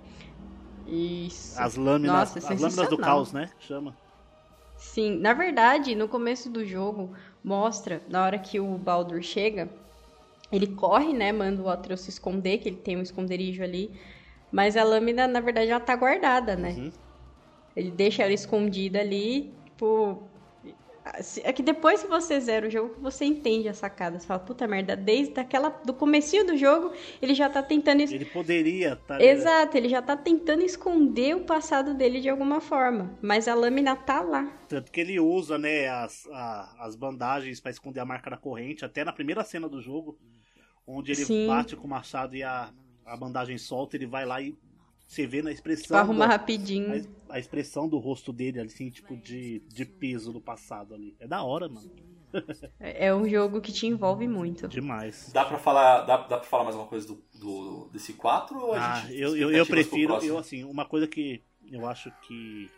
Isso. 0.86 1.60
As 1.60 1.76
lâminas, 1.76 2.34
Nossa, 2.34 2.38
as 2.52 2.60
lâminas 2.60 2.88
do 2.88 2.98
caos, 2.98 3.32
né? 3.32 3.50
Chama. 3.60 3.96
Sim, 4.76 5.18
na 5.18 5.32
verdade, 5.32 5.94
no 5.94 6.08
começo 6.08 6.50
do 6.50 6.64
jogo, 6.66 7.14
mostra, 7.42 8.02
na 8.08 8.24
hora 8.24 8.38
que 8.38 8.58
o 8.58 8.76
Baldur 8.76 9.22
chega, 9.22 9.68
ele 10.52 10.68
corre, 10.68 11.12
né, 11.12 11.32
manda 11.32 11.62
o 11.62 11.68
Atreus 11.68 12.00
se 12.02 12.10
esconder, 12.10 12.58
que 12.58 12.68
ele 12.68 12.76
tem 12.76 12.96
um 12.96 13.02
esconderijo 13.02 13.62
ali, 13.62 13.98
mas 14.50 14.76
a 14.76 14.84
lâmina, 14.84 15.26
na 15.26 15.40
verdade, 15.40 15.70
ela 15.70 15.80
tá 15.80 15.96
guardada, 15.96 16.54
né? 16.56 16.72
Uhum. 16.72 16.92
Ele 17.74 17.90
deixa 17.90 18.22
ela 18.22 18.32
escondida 18.32 19.00
ali, 19.00 19.54
tipo... 19.64 20.28
É 21.42 21.52
que 21.52 21.64
depois 21.64 22.00
que 22.02 22.08
você 22.08 22.38
zera 22.40 22.68
o 22.68 22.70
jogo, 22.70 22.94
você 23.00 23.24
entende 23.24 23.68
a 23.68 23.74
sacada. 23.74 24.20
Você 24.20 24.26
fala, 24.26 24.38
puta 24.38 24.68
merda, 24.68 24.94
desde 24.96 25.38
aquela, 25.40 25.68
do 25.68 25.92
comecinho 25.92 26.46
do 26.46 26.56
jogo, 26.56 26.92
ele 27.20 27.34
já 27.34 27.50
tá 27.50 27.60
tentando... 27.60 28.02
Ele 28.02 28.24
poderia 28.26 28.94
tá, 28.94 29.20
Exato, 29.20 29.76
ele 29.76 29.88
já 29.88 30.00
tá 30.00 30.16
tentando 30.16 30.62
esconder 30.62 31.34
o 31.34 31.40
passado 31.40 31.92
dele 31.94 32.20
de 32.20 32.28
alguma 32.28 32.60
forma, 32.60 33.18
mas 33.20 33.48
a 33.48 33.54
lâmina 33.54 33.96
tá 33.96 34.20
lá. 34.20 34.44
Tanto 34.68 34.92
que 34.92 35.00
ele 35.00 35.18
usa, 35.18 35.58
né, 35.58 35.88
as, 35.88 36.24
a- 36.28 36.86
as 36.86 36.94
bandagens 36.94 37.58
pra 37.58 37.72
esconder 37.72 37.98
a 37.98 38.04
marca 38.04 38.30
da 38.30 38.36
corrente, 38.36 38.84
até 38.84 39.04
na 39.04 39.12
primeira 39.12 39.42
cena 39.42 39.68
do 39.68 39.80
jogo, 39.82 40.16
onde 40.86 41.12
ele 41.12 41.24
Sim. 41.24 41.46
bate 41.46 41.76
com 41.76 41.86
o 41.86 41.90
machado 41.90 42.34
e 42.36 42.42
a, 42.42 42.72
a 43.04 43.16
bandagem 43.16 43.58
solta, 43.58 43.96
ele 43.96 44.06
vai 44.06 44.24
lá 44.24 44.40
e 44.40 44.56
você 45.06 45.26
vê 45.26 45.42
na 45.42 45.52
expressão. 45.52 46.06
Do- 46.14 46.20
rapidinho. 46.20 47.06
a, 47.28 47.34
a 47.34 47.38
expressão 47.38 47.88
do 47.88 47.98
rosto 47.98 48.32
dele, 48.32 48.60
assim, 48.60 48.88
tipo, 48.90 49.16
de, 49.16 49.60
de 49.68 49.84
peso 49.84 50.32
do 50.32 50.40
passado 50.40 50.94
ali. 50.94 51.14
É 51.20 51.26
da 51.26 51.42
hora, 51.42 51.68
mano. 51.68 51.90
É 52.80 53.08
é 53.08 53.14
um 53.14 53.28
jogo 53.28 53.60
que 53.60 53.70
te 53.70 53.86
envolve 53.86 54.26
muito. 54.26 54.66
Demais. 54.66 55.30
Dá 55.34 55.44
pra 55.44 55.58
falar, 55.58 56.00
dá, 56.02 56.16
dá 56.16 56.38
pra 56.38 56.48
falar 56.48 56.64
mais 56.64 56.74
uma 56.76 56.86
coisa 56.86 57.06
do, 57.06 57.22
do- 57.38 57.90
desse 57.92 58.14
4 58.14 58.58
ou 58.58 58.72
a 58.72 58.92
Ah, 58.92 59.00
gente. 59.00 59.20
eu, 59.20 59.36
eu, 59.50 59.66
prefiro, 59.66 60.14
eu 60.24 60.38
assim, 60.38 60.64
uma 60.64 60.86
coisa 60.86 61.06
que 61.06 61.42
eu 61.70 61.86
acho 61.86 62.10
que 62.26 62.70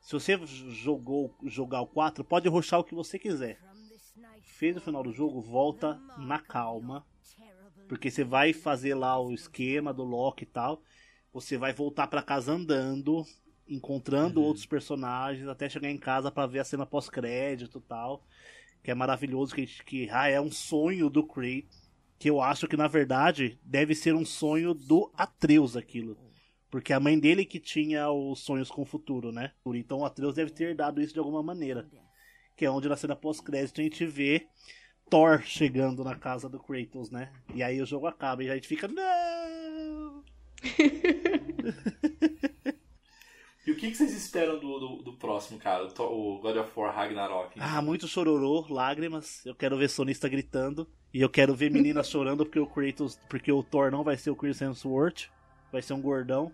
se 0.00 0.12
você 0.14 0.38
jogou 0.46 1.34
jogar 1.44 1.82
o 1.82 1.86
4, 1.86 2.24
pode 2.24 2.48
roxar 2.48 2.80
o 2.80 2.84
que 2.84 2.94
você 2.94 3.18
quiser. 3.18 3.58
Fez 4.58 4.76
o 4.76 4.80
final 4.80 5.04
do 5.04 5.12
jogo, 5.12 5.40
volta 5.40 6.02
na 6.16 6.40
calma, 6.40 7.06
porque 7.86 8.10
você 8.10 8.24
vai 8.24 8.52
fazer 8.52 8.92
lá 8.92 9.16
o 9.16 9.32
esquema 9.32 9.94
do 9.94 10.02
Loki 10.02 10.42
e 10.42 10.46
tal, 10.46 10.82
você 11.32 11.56
vai 11.56 11.72
voltar 11.72 12.08
pra 12.08 12.22
casa 12.22 12.54
andando, 12.54 13.24
encontrando 13.68 14.40
Uhum. 14.40 14.46
outros 14.48 14.66
personagens 14.66 15.46
até 15.46 15.68
chegar 15.68 15.88
em 15.88 15.96
casa 15.96 16.28
pra 16.28 16.44
ver 16.44 16.58
a 16.58 16.64
cena 16.64 16.84
pós-crédito 16.84 17.78
e 17.78 17.82
tal, 17.82 18.26
que 18.82 18.90
é 18.90 18.94
maravilhoso 18.96 19.54
que, 19.54 19.64
que 19.84 20.10
ah, 20.10 20.26
é 20.26 20.40
um 20.40 20.50
sonho 20.50 21.08
do 21.08 21.24
Kratos 21.24 21.86
que 22.18 22.28
eu 22.28 22.40
acho 22.40 22.66
que 22.66 22.76
na 22.76 22.88
verdade 22.88 23.60
deve 23.62 23.94
ser 23.94 24.12
um 24.12 24.24
sonho 24.24 24.74
do 24.74 25.08
Atreus 25.14 25.76
aquilo. 25.76 26.18
Porque 26.68 26.92
a 26.92 26.98
mãe 26.98 27.16
dele 27.16 27.44
que 27.44 27.60
tinha 27.60 28.10
os 28.10 28.40
sonhos 28.40 28.72
com 28.72 28.82
o 28.82 28.84
futuro, 28.84 29.30
né? 29.30 29.52
Então 29.66 30.00
o 30.00 30.04
Atreus 30.04 30.34
deve 30.34 30.50
ter 30.50 30.74
dado 30.74 31.00
isso 31.00 31.12
de 31.12 31.20
alguma 31.20 31.44
maneira. 31.44 31.88
Que 32.58 32.66
é 32.66 32.70
onde 32.70 32.88
na 32.88 32.96
cena 32.96 33.14
pós-crédito 33.14 33.80
a 33.80 33.84
gente 33.84 34.04
vê 34.04 34.48
Thor 35.08 35.40
chegando 35.42 36.02
na 36.02 36.16
casa 36.16 36.48
do 36.48 36.58
Kratos, 36.58 37.08
né? 37.08 37.30
E 37.54 37.62
aí 37.62 37.80
o 37.80 37.86
jogo 37.86 38.08
acaba 38.08 38.42
e 38.42 38.50
a 38.50 38.54
gente 38.56 38.66
fica. 38.66 38.88
Não! 38.88 40.24
E 43.66 43.70
o 43.70 43.76
que, 43.76 43.90
que 43.90 43.96
vocês 43.98 44.14
esperam 44.14 44.58
do, 44.58 44.78
do, 44.78 45.02
do 45.02 45.12
próximo, 45.12 45.58
cara? 45.58 45.84
O, 45.84 46.40
God 46.40 46.56
of 46.56 46.70
War 46.74 46.94
Ragnarok? 46.94 47.54
Ah, 47.60 47.82
muito 47.82 48.08
chororô, 48.08 48.64
lágrimas. 48.66 49.44
Eu 49.44 49.54
quero 49.54 49.76
ver 49.76 49.90
sonista 49.90 50.26
gritando. 50.26 50.88
E 51.12 51.20
eu 51.20 51.28
quero 51.28 51.54
ver 51.54 51.70
meninas 51.70 52.08
chorando 52.08 52.46
porque 52.46 52.58
o 52.58 52.66
Kratos. 52.66 53.20
Porque 53.28 53.52
o 53.52 53.62
Thor 53.62 53.90
não 53.90 54.02
vai 54.02 54.16
ser 54.16 54.30
o 54.30 54.36
Chris 54.36 54.62
Hemsworth. 54.62 55.28
Vai 55.70 55.82
ser 55.82 55.92
um 55.92 56.00
gordão. 56.00 56.50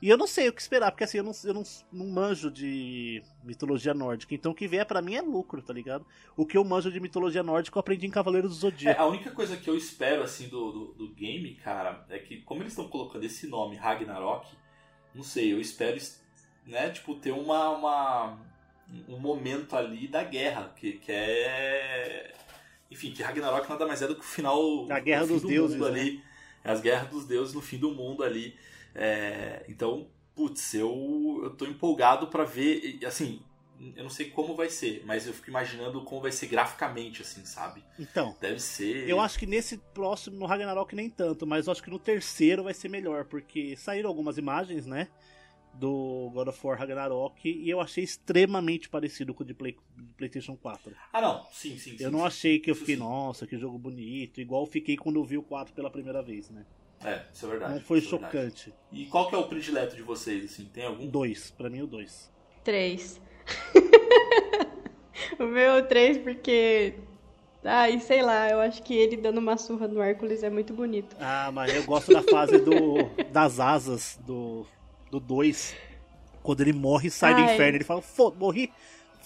E 0.00 0.08
eu 0.08 0.16
não 0.16 0.26
sei 0.26 0.48
o 0.48 0.52
que 0.52 0.60
esperar, 0.60 0.92
porque 0.92 1.04
assim, 1.04 1.18
eu 1.18 1.24
não, 1.24 1.32
eu 1.44 1.54
não, 1.54 1.62
não 1.92 2.06
manjo 2.06 2.50
de 2.50 3.22
mitologia 3.42 3.92
nórdica. 3.92 4.34
Então 4.34 4.52
o 4.52 4.54
que 4.54 4.68
vier 4.68 4.86
pra 4.86 5.02
mim 5.02 5.16
é 5.16 5.20
lucro, 5.22 5.60
tá 5.60 5.72
ligado? 5.72 6.06
O 6.36 6.46
que 6.46 6.56
eu 6.56 6.64
manjo 6.64 6.90
de 6.92 7.00
mitologia 7.00 7.42
nórdica 7.42 7.76
eu 7.76 7.80
aprendi 7.80 8.06
em 8.06 8.10
Cavaleiro 8.10 8.48
do 8.48 8.54
É, 8.54 8.56
Zodíaco. 8.56 9.02
a 9.02 9.06
única 9.06 9.30
coisa 9.32 9.56
que 9.56 9.68
eu 9.68 9.76
espero, 9.76 10.22
assim, 10.22 10.48
do, 10.48 10.70
do, 10.72 10.84
do 10.94 11.08
game, 11.14 11.54
cara, 11.56 12.04
é 12.08 12.18
que 12.18 12.40
como 12.42 12.62
eles 12.62 12.72
estão 12.72 12.88
colocando 12.88 13.24
esse 13.24 13.46
nome, 13.48 13.76
Ragnarok, 13.76 14.46
não 15.14 15.24
sei, 15.24 15.52
eu 15.52 15.60
espero, 15.60 15.98
né, 16.66 16.90
tipo, 16.90 17.14
ter 17.16 17.32
uma, 17.32 17.70
uma 17.70 18.38
um 19.08 19.18
momento 19.18 19.76
ali 19.76 20.06
da 20.08 20.22
guerra, 20.22 20.72
que, 20.76 20.92
que 20.92 21.12
é... 21.12 22.34
Enfim, 22.90 23.12
que 23.12 23.22
Ragnarok 23.22 23.68
nada 23.68 23.86
mais 23.86 24.00
é 24.00 24.06
do 24.06 24.14
que 24.14 24.22
o 24.22 24.24
final... 24.24 24.86
A 24.90 25.00
guerra 25.00 25.26
dos 25.26 25.42
do 25.42 25.48
deuses, 25.48 25.76
mundo 25.76 25.90
né? 25.90 26.00
ali. 26.00 26.22
É 26.64 26.70
as 26.70 26.80
guerras 26.80 27.08
dos 27.10 27.26
deuses 27.26 27.54
no 27.54 27.60
fim 27.60 27.78
do 27.78 27.90
mundo 27.90 28.22
ali. 28.22 28.56
É, 28.98 29.64
então, 29.68 30.08
putz, 30.34 30.74
eu, 30.74 31.40
eu 31.44 31.50
tô 31.50 31.64
empolgado 31.66 32.26
pra 32.26 32.44
ver, 32.44 32.98
assim... 33.06 33.40
Eu 33.94 34.02
não 34.02 34.10
sei 34.10 34.28
como 34.28 34.56
vai 34.56 34.68
ser, 34.68 35.04
mas 35.06 35.24
eu 35.24 35.32
fico 35.32 35.50
imaginando 35.50 36.02
como 36.02 36.20
vai 36.20 36.32
ser 36.32 36.48
graficamente, 36.48 37.22
assim, 37.22 37.44
sabe? 37.44 37.80
Então, 37.96 38.34
Deve 38.40 38.58
ser. 38.58 39.08
eu 39.08 39.20
acho 39.20 39.38
que 39.38 39.46
nesse 39.46 39.78
próximo, 39.94 40.36
no 40.36 40.46
Ragnarok 40.46 40.96
nem 40.96 41.08
tanto, 41.08 41.46
mas 41.46 41.68
eu 41.68 41.72
acho 41.72 41.80
que 41.80 41.88
no 41.88 41.98
terceiro 42.00 42.64
vai 42.64 42.74
ser 42.74 42.88
melhor, 42.88 43.26
porque 43.26 43.76
saíram 43.76 44.08
algumas 44.10 44.36
imagens, 44.36 44.84
né? 44.84 45.06
Do 45.74 46.28
God 46.34 46.48
of 46.48 46.66
War 46.66 46.76
Ragnarok 46.76 47.48
e 47.48 47.70
eu 47.70 47.80
achei 47.80 48.02
extremamente 48.02 48.88
parecido 48.88 49.32
com 49.32 49.44
o 49.44 49.46
de, 49.46 49.54
Play, 49.54 49.76
de 49.96 50.12
PlayStation 50.14 50.56
4. 50.56 50.92
Ah, 51.12 51.20
não. 51.20 51.46
Sim, 51.52 51.78
sim. 51.78 51.92
Eu 52.00 52.10
sim, 52.10 52.10
não 52.10 52.18
sim. 52.18 52.26
achei 52.26 52.58
que 52.58 52.72
eu 52.72 52.74
fiquei, 52.74 52.96
sim. 52.96 53.00
nossa, 53.00 53.46
que 53.46 53.56
jogo 53.56 53.78
bonito, 53.78 54.40
igual 54.40 54.62
eu 54.64 54.66
fiquei 54.66 54.96
quando 54.96 55.20
eu 55.20 55.24
vi 55.24 55.38
o 55.38 55.42
4 55.44 55.72
pela 55.72 55.88
primeira 55.88 56.20
vez, 56.20 56.50
né? 56.50 56.66
É, 57.04 57.22
isso 57.32 57.46
é 57.46 57.48
verdade. 57.48 57.74
Não 57.74 57.80
foi 57.80 57.98
é 57.98 58.00
verdade. 58.00 58.24
chocante. 58.24 58.74
E 58.90 59.06
qual 59.06 59.28
que 59.28 59.34
é 59.34 59.38
o 59.38 59.44
predileto 59.44 59.94
de 59.94 60.02
vocês, 60.02 60.44
assim? 60.44 60.64
Tem 60.66 60.84
algum? 60.84 61.06
Dois, 61.06 61.50
pra 61.50 61.70
mim 61.70 61.82
o 61.82 61.86
dois. 61.86 62.30
Três. 62.64 63.20
o 65.38 65.44
meu 65.44 65.76
é 65.76 65.80
o 65.80 65.86
três 65.86 66.18
porque. 66.18 66.94
Ai, 67.64 67.98
sei 68.00 68.22
lá, 68.22 68.48
eu 68.48 68.60
acho 68.60 68.82
que 68.82 68.94
ele 68.94 69.16
dando 69.16 69.38
uma 69.38 69.56
surra 69.56 69.88
no 69.88 70.00
Hércules 70.00 70.42
é 70.42 70.50
muito 70.50 70.72
bonito. 70.72 71.16
Ah, 71.20 71.50
mas 71.52 71.74
eu 71.74 71.84
gosto 71.84 72.12
da 72.12 72.22
fase 72.22 72.58
do, 72.58 73.04
das 73.32 73.58
asas 73.58 74.18
do 74.24 74.64
2. 74.64 74.66
Do 75.10 75.20
dois. 75.20 75.74
quando 76.42 76.60
ele 76.60 76.72
morre 76.72 77.08
e 77.08 77.10
sai 77.10 77.34
do 77.34 77.40
Ai. 77.40 77.54
inferno, 77.54 77.76
ele 77.78 77.84
fala: 77.84 78.02
Foda, 78.02 78.36
morri, 78.38 78.72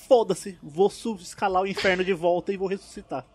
foda-se, 0.09 0.59
vou 0.63 0.91
escalar 1.21 1.63
o 1.63 1.67
inferno 1.67 2.05
de 2.05 2.13
volta 2.13 2.53
e 2.53 2.57
vou 2.57 2.69
ressuscitar. 2.69 3.27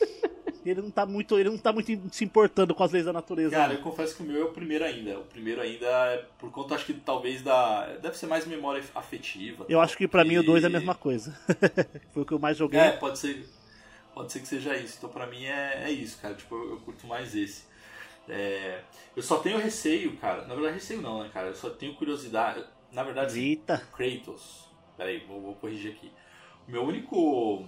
Ele 0.70 0.82
não 0.82 0.90
tá 0.90 1.06
muito, 1.06 1.38
ele 1.38 1.50
não 1.50 1.58
tá 1.58 1.72
muito 1.72 1.90
se 2.12 2.24
importando 2.24 2.74
com 2.74 2.82
as 2.82 2.92
leis 2.92 3.04
da 3.04 3.12
natureza. 3.12 3.54
Cara, 3.54 3.68
não. 3.68 3.74
eu 3.76 3.82
confesso 3.82 4.16
que 4.16 4.22
o 4.22 4.26
meu 4.26 4.42
é 4.42 4.44
o 4.44 4.52
primeiro 4.52 4.84
ainda. 4.84 5.18
O 5.18 5.24
primeiro 5.24 5.60
ainda 5.60 5.86
é 5.86 6.24
por 6.38 6.50
conta, 6.50 6.74
acho 6.74 6.86
que 6.86 6.94
talvez 6.94 7.42
da. 7.42 7.86
Deve 7.96 8.16
ser 8.16 8.26
mais 8.26 8.46
memória 8.46 8.82
afetiva. 8.94 9.64
Eu 9.68 9.76
tal, 9.76 9.80
acho 9.80 9.96
que 9.96 10.08
pra 10.08 10.24
mim 10.24 10.38
o 10.38 10.42
2 10.42 10.64
é 10.64 10.66
a 10.66 10.70
mesma 10.70 10.94
coisa. 10.94 11.38
Foi 12.12 12.22
o 12.22 12.26
que 12.26 12.32
eu 12.32 12.38
mais 12.38 12.56
joguei. 12.56 12.80
É, 12.80 12.92
pode 12.92 13.18
ser. 13.18 13.48
Pode 14.14 14.32
ser 14.32 14.40
que 14.40 14.48
seja 14.48 14.76
isso. 14.76 14.96
Então 14.98 15.10
pra 15.10 15.26
mim 15.26 15.44
é, 15.44 15.84
é 15.84 15.90
isso, 15.90 16.18
cara. 16.20 16.34
Tipo, 16.34 16.54
eu, 16.54 16.70
eu 16.70 16.76
curto 16.78 17.06
mais 17.06 17.34
esse. 17.34 17.64
É, 18.28 18.80
eu 19.14 19.22
só 19.22 19.38
tenho 19.38 19.58
receio, 19.58 20.16
cara. 20.16 20.46
Na 20.46 20.54
verdade, 20.54 20.74
receio 20.74 21.00
não, 21.00 21.22
né, 21.22 21.30
cara? 21.32 21.48
Eu 21.48 21.54
só 21.54 21.70
tenho 21.70 21.94
curiosidade. 21.94 22.64
Na 22.92 23.02
verdade, 23.02 23.38
Eita. 23.38 23.78
Kratos. 23.94 24.66
Peraí, 24.96 25.24
vou, 25.26 25.40
vou 25.40 25.54
corrigir 25.54 25.92
aqui. 25.92 26.10
O 26.66 26.72
meu 26.72 26.82
único 26.82 27.64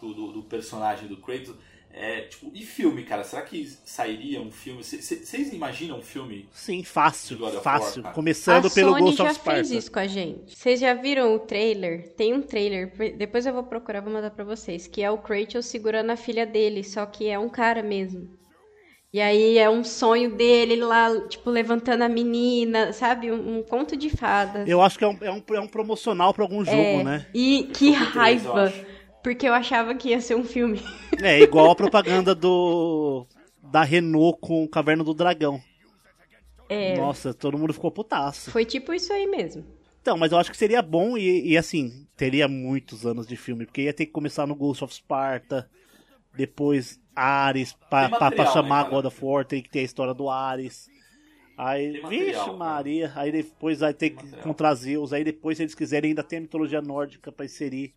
do, 0.00 0.14
do, 0.14 0.32
do 0.32 0.42
personagem 0.42 1.08
do 1.08 1.16
Kratos 1.16 1.54
é, 1.94 2.22
tipo, 2.22 2.50
e 2.54 2.64
filme, 2.64 3.04
cara? 3.04 3.22
Será 3.22 3.42
que 3.42 3.66
sairia 3.84 4.40
um 4.40 4.50
filme? 4.50 4.82
Vocês 4.82 5.52
imaginam 5.52 5.98
um 5.98 6.02
filme? 6.02 6.48
Sim, 6.52 6.82
fácil, 6.82 7.38
fácil. 7.60 8.02
War. 8.02 8.14
Começando 8.14 8.66
a 8.66 8.70
pelo 8.70 8.90
Sony 8.92 9.00
Ghost 9.02 9.16
já 9.18 9.24
of 9.24 9.34
Sparta. 9.34 9.52
fez 9.64 9.70
isso 9.70 9.92
com 9.92 9.98
a 9.98 10.06
gente. 10.06 10.56
Vocês 10.56 10.80
já 10.80 10.94
viram 10.94 11.34
o 11.34 11.38
trailer? 11.38 12.08
Tem 12.14 12.32
um 12.32 12.40
trailer, 12.42 12.92
depois 13.16 13.44
eu 13.46 13.52
vou 13.52 13.64
procurar, 13.64 14.00
vou 14.00 14.12
mandar 14.12 14.30
pra 14.30 14.44
vocês, 14.44 14.86
que 14.86 15.02
é 15.02 15.10
o 15.10 15.18
Kratos 15.18 15.66
segurando 15.66 16.10
a 16.10 16.16
filha 16.16 16.46
dele, 16.46 16.82
só 16.82 17.04
que 17.04 17.28
é 17.28 17.38
um 17.38 17.48
cara 17.48 17.82
mesmo. 17.82 18.40
E 19.12 19.20
aí 19.20 19.58
é 19.58 19.68
um 19.68 19.84
sonho 19.84 20.34
dele 20.34 20.76
lá, 20.76 21.10
tipo, 21.28 21.50
levantando 21.50 22.02
a 22.02 22.08
menina, 22.08 22.94
sabe? 22.94 23.30
Um, 23.30 23.58
um 23.58 23.62
conto 23.62 23.94
de 23.94 24.08
fadas. 24.08 24.66
Eu 24.66 24.80
acho 24.80 24.96
que 24.98 25.04
é 25.04 25.08
um, 25.08 25.18
é 25.20 25.30
um, 25.30 25.42
é 25.54 25.60
um 25.60 25.68
promocional 25.68 26.32
pra 26.32 26.42
algum 26.42 26.64
jogo, 26.64 26.78
É, 26.78 27.04
né? 27.04 27.26
E 27.34 27.64
que 27.74 27.92
três, 27.92 28.08
raiva. 28.14 28.62
acho. 28.64 28.86
Porque 29.22 29.46
eu 29.48 29.54
achava 29.54 29.94
que 29.94 30.10
ia 30.10 30.20
ser 30.20 30.34
um 30.34 30.44
filme. 30.44 30.80
É 31.22 31.40
igual 31.40 31.70
a 31.70 31.74
propaganda 31.76 32.34
do 32.34 33.26
da 33.62 33.82
Renault 33.84 34.38
com 34.40 34.66
Caverna 34.68 35.04
do 35.04 35.14
Dragão. 35.14 35.60
É, 36.68 36.96
Nossa, 36.96 37.32
todo 37.34 37.58
mundo 37.58 37.72
ficou 37.74 37.90
putaço. 37.90 38.50
foi 38.50 38.64
tipo 38.64 38.92
isso 38.94 39.12
aí 39.12 39.26
mesmo. 39.26 39.64
Então, 40.00 40.16
mas 40.16 40.32
eu 40.32 40.38
acho 40.38 40.50
que 40.50 40.56
seria 40.56 40.82
bom 40.82 41.16
e, 41.16 41.50
e, 41.52 41.56
assim, 41.56 42.06
teria 42.16 42.48
muitos 42.48 43.06
anos 43.06 43.26
de 43.26 43.36
filme, 43.36 43.64
porque 43.66 43.82
ia 43.82 43.92
ter 43.92 44.06
que 44.06 44.12
começar 44.12 44.46
no 44.46 44.54
Ghost 44.54 44.82
of 44.82 44.92
Sparta, 44.92 45.70
depois 46.34 46.98
Ares, 47.14 47.72
pra, 47.88 48.00
Tem 48.02 48.08
pra- 48.10 48.18
pra 48.18 48.28
material, 48.30 48.52
chamar 48.52 48.84
né, 48.84 48.90
cara? 48.90 48.96
God 48.96 49.04
of 49.06 49.24
War, 49.24 49.44
tem 49.44 49.62
que 49.62 49.70
ter 49.70 49.80
a 49.80 49.84
história 49.84 50.14
do 50.14 50.28
Ares. 50.28 50.88
Aí, 51.56 52.00
material, 52.00 52.08
vixe 52.10 52.44
cara. 52.46 52.56
Maria, 52.56 53.12
aí 53.14 53.30
depois 53.30 53.78
vai 53.80 53.92
ter 53.94 54.10
que 54.10 54.16
material. 54.24 54.42
contra 54.42 54.74
Zeus, 54.74 55.12
aí 55.12 55.22
depois, 55.22 55.58
se 55.58 55.62
eles 55.62 55.74
quiserem, 55.74 56.10
ainda 56.10 56.22
tem 56.24 56.38
a 56.38 56.42
mitologia 56.42 56.80
nórdica 56.80 57.30
pra 57.30 57.44
inserir. 57.44 57.94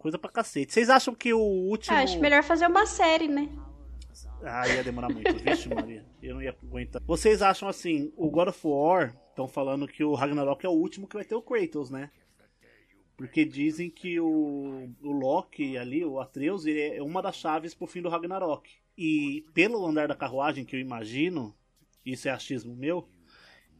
Coisa 0.00 0.18
pra 0.18 0.30
cacete. 0.30 0.72
Vocês 0.72 0.88
acham 0.88 1.14
que 1.14 1.30
o 1.34 1.38
último. 1.38 1.94
Ah, 1.94 2.00
acho 2.00 2.18
melhor 2.18 2.42
fazer 2.42 2.66
uma 2.66 2.86
série, 2.86 3.28
né? 3.28 3.50
Ah, 4.42 4.66
ia 4.66 4.82
demorar 4.82 5.10
muito. 5.10 5.30
Vixe, 5.44 5.68
Maria. 5.68 6.06
Eu 6.22 6.36
não 6.36 6.42
ia 6.42 6.56
aguentar. 6.62 7.02
Vocês 7.06 7.42
acham 7.42 7.68
assim, 7.68 8.10
o 8.16 8.30
God 8.30 8.48
of 8.48 8.60
War 8.66 9.14
estão 9.28 9.46
falando 9.46 9.86
que 9.86 10.02
o 10.02 10.14
Ragnarok 10.14 10.64
é 10.64 10.68
o 10.70 10.72
último 10.72 11.06
que 11.06 11.16
vai 11.16 11.24
ter 11.26 11.34
o 11.34 11.42
Kratos, 11.42 11.90
né? 11.90 12.10
Porque 13.14 13.44
dizem 13.44 13.90
que 13.90 14.18
o, 14.18 14.88
o 15.02 15.12
Loki 15.12 15.76
ali, 15.76 16.02
o 16.02 16.18
Atreus, 16.18 16.64
ele 16.64 16.96
é 16.96 17.02
uma 17.02 17.20
das 17.20 17.36
chaves 17.36 17.74
pro 17.74 17.86
fim 17.86 18.00
do 18.00 18.08
Ragnarok. 18.08 18.70
E 18.96 19.44
pelo 19.52 19.84
andar 19.84 20.08
da 20.08 20.16
carruagem 20.16 20.64
que 20.64 20.74
eu 20.74 20.80
imagino, 20.80 21.54
isso 22.06 22.26
é 22.26 22.30
achismo 22.30 22.74
meu, 22.74 23.06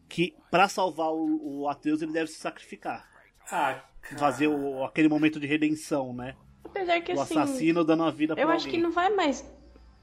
que 0.06 0.36
pra 0.50 0.68
salvar 0.68 1.14
o, 1.14 1.62
o 1.62 1.66
Atreus 1.66 2.02
ele 2.02 2.12
deve 2.12 2.30
se 2.30 2.38
sacrificar. 2.38 3.08
Ah. 3.50 3.89
Fazer 4.16 4.48
o- 4.48 4.84
aquele 4.84 5.08
momento 5.08 5.38
de 5.40 5.46
redenção, 5.46 6.12
né? 6.12 6.34
Apesar 6.64 7.00
que 7.00 7.12
O 7.12 7.20
assim. 7.20 7.38
assassino 7.38 7.84
dando 7.84 8.02
a 8.04 8.10
vida 8.10 8.34
pra 8.34 8.42
Eu 8.42 8.48
acho 8.50 8.66
alguém. 8.66 8.80
que 8.80 8.86
não 8.86 8.92
vai 8.92 9.10
mais 9.14 9.44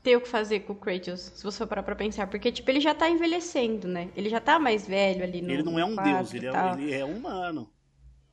ter 0.03 0.15
o 0.15 0.21
que 0.21 0.27
fazer 0.29 0.61
com 0.61 0.73
o 0.73 0.75
Kratos, 0.75 1.19
se 1.35 1.43
você 1.43 1.57
for 1.57 1.67
parar 1.67 1.83
pra 1.83 1.95
pensar. 1.95 2.27
Porque, 2.27 2.51
tipo, 2.51 2.69
ele 2.71 2.79
já 2.79 2.93
tá 2.95 3.09
envelhecendo, 3.09 3.87
né? 3.87 4.09
Ele 4.15 4.29
já 4.29 4.39
tá 4.39 4.57
mais 4.59 4.87
velho 4.87 5.23
ali 5.23 5.41
no 5.41 5.51
Ele 5.51 5.63
não 5.63 5.77
é 5.79 5.85
um 5.85 5.95
deus, 5.95 6.33
ele 6.33 6.47
é, 6.47 6.51
ele 6.77 6.93
é 6.93 7.03
humano. 7.05 7.69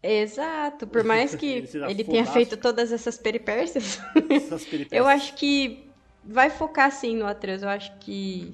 Exato. 0.03 0.87
Por 0.87 1.03
mais 1.03 1.35
que 1.35 1.47
Ele 1.75 1.91
ele 1.91 2.05
tenha 2.05 2.27
feito 2.27 2.57
todas 2.57 2.93
essas 2.93 3.17
peripécias, 3.17 3.99
Essas 4.31 4.65
peripécias. 4.67 4.93
eu 4.93 5.07
acho 5.07 5.35
que 5.35 5.89
vai 6.23 6.51
focar 6.51 6.91
sim 6.93 7.17
no 7.17 7.27
Atreus. 7.27 7.63
Eu 7.63 7.69
acho 7.69 7.97
que. 7.99 8.53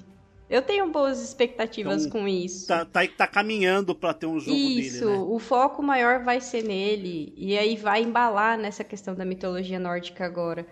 Eu 0.50 0.60
tenho 0.62 0.90
boas 0.90 1.22
expectativas 1.22 2.04
Então, 2.06 2.20
com 2.20 2.28
isso. 2.28 2.66
tá, 2.66 2.84
tá, 2.84 3.06
tá 3.06 3.26
caminhando 3.26 3.94
pra 3.94 4.12
ter 4.12 4.26
um 4.26 4.40
jogo 4.40 4.56
Isso, 4.56 5.04
dele, 5.06 5.18
né? 5.18 5.24
o 5.28 5.38
foco 5.38 5.82
maior 5.82 6.24
vai 6.24 6.40
ser 6.40 6.64
nele. 6.64 7.32
E 7.36 7.56
aí 7.56 7.76
vai 7.76 8.02
embalar 8.02 8.58
nessa 8.58 8.82
questão 8.84 9.14
da 9.14 9.24
mitologia 9.24 9.78
nórdica 9.78 10.24
agora. 10.26 10.66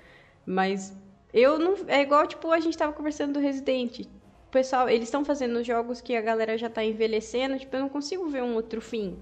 Mas 0.45 0.93
eu 1.33 1.59
não. 1.59 1.77
É 1.87 2.03
igual, 2.03 2.27
tipo, 2.27 2.51
a 2.51 2.59
gente 2.61 2.77
tava 2.77 2.93
conversando 2.93 3.35
do 3.35 3.39
Resident. 3.41 4.01
O 4.01 4.51
pessoal, 4.51 4.89
eles 4.89 5.05
estão 5.09 5.25
fazendo 5.25 5.63
jogos 5.63 6.01
que 6.01 6.17
a 6.17 6.21
galera 6.23 6.59
já 6.59 6.69
tá 6.69 6.85
envelhecendo. 6.85 7.59
Tipo, 7.59 7.77
eu 7.77 7.81
não 7.81 7.89
consigo 7.89 8.27
ver 8.29 8.43
um 8.43 8.55
outro 8.55 8.81
fim. 8.81 9.17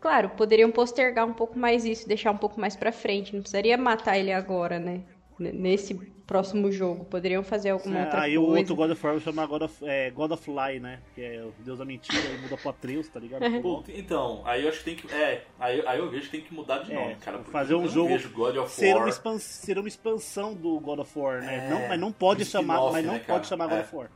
Claro, 0.00 0.30
poderiam 0.30 0.70
postergar 0.70 1.26
um 1.26 1.32
pouco 1.32 1.58
mais 1.58 1.84
isso, 1.84 2.08
deixar 2.08 2.30
um 2.32 2.36
pouco 2.36 2.60
mais 2.60 2.74
pra 2.76 2.92
frente. 2.92 3.34
Não 3.34 3.40
precisaria 3.40 3.76
matar 3.78 4.18
ele 4.18 4.32
agora, 4.32 4.78
né? 4.78 5.02
Nesse 5.38 5.94
próximo 6.26 6.72
jogo. 6.72 7.04
Poderiam 7.04 7.42
fazer 7.42 7.70
alguma 7.70 7.98
É, 7.98 8.04
outra 8.04 8.20
aí 8.22 8.34
coisa. 8.36 8.50
o 8.50 8.56
outro 8.56 8.74
God 8.74 8.90
of 8.90 9.06
War 9.06 9.14
vai 9.14 9.22
chamar 9.22 9.46
God 9.46 9.62
of, 9.62 9.84
é, 9.88 10.10
God 10.10 10.32
of 10.32 10.50
Lie, 10.50 10.80
né? 10.80 10.98
Que 11.14 11.22
é 11.22 11.42
o 11.42 11.52
Deus 11.60 11.78
da 11.78 11.84
mentira 11.84 12.18
e 12.18 12.38
muda 12.38 12.56
pro 12.56 12.70
Atreus, 12.70 13.08
tá 13.08 13.20
ligado? 13.20 13.42
Pô, 13.62 13.84
então, 13.88 14.42
aí 14.44 14.62
eu 14.64 14.68
acho 14.68 14.78
que 14.78 14.84
tem 14.84 14.96
que. 14.96 15.12
É, 15.14 15.44
aí, 15.58 15.86
aí 15.86 15.98
eu 15.98 16.10
vejo 16.10 16.24
que 16.24 16.30
tem 16.32 16.40
que 16.40 16.52
mudar 16.52 16.78
de 16.80 16.92
É, 16.92 16.94
nome, 16.94 17.14
cara. 17.16 17.38
porque 17.38 17.50
fazer 17.52 17.74
um 17.74 17.88
jogo 17.88 18.08
vejo 18.08 18.28
God 18.30 18.56
of 18.56 18.70
ser, 18.72 18.94
War. 18.94 19.02
uma 19.04 19.08
expans, 19.08 19.42
ser 19.42 19.78
uma 19.78 19.88
expansão 19.88 20.52
do 20.54 20.78
God 20.80 20.98
of 20.98 21.18
War, 21.18 21.40
né? 21.42 21.66
É, 21.66 21.70
não, 21.70 21.88
mas 21.88 22.00
não 22.00 22.10
pode 22.12 22.44
chamar, 22.44 22.80
mas 22.92 23.04
não 23.06 23.12
né, 23.14 23.18
pode 23.20 23.26
cara? 23.26 23.44
chamar 23.44 23.66
God 23.68 23.78
É. 23.78 23.80
of 23.82 23.96
War. 23.96 24.10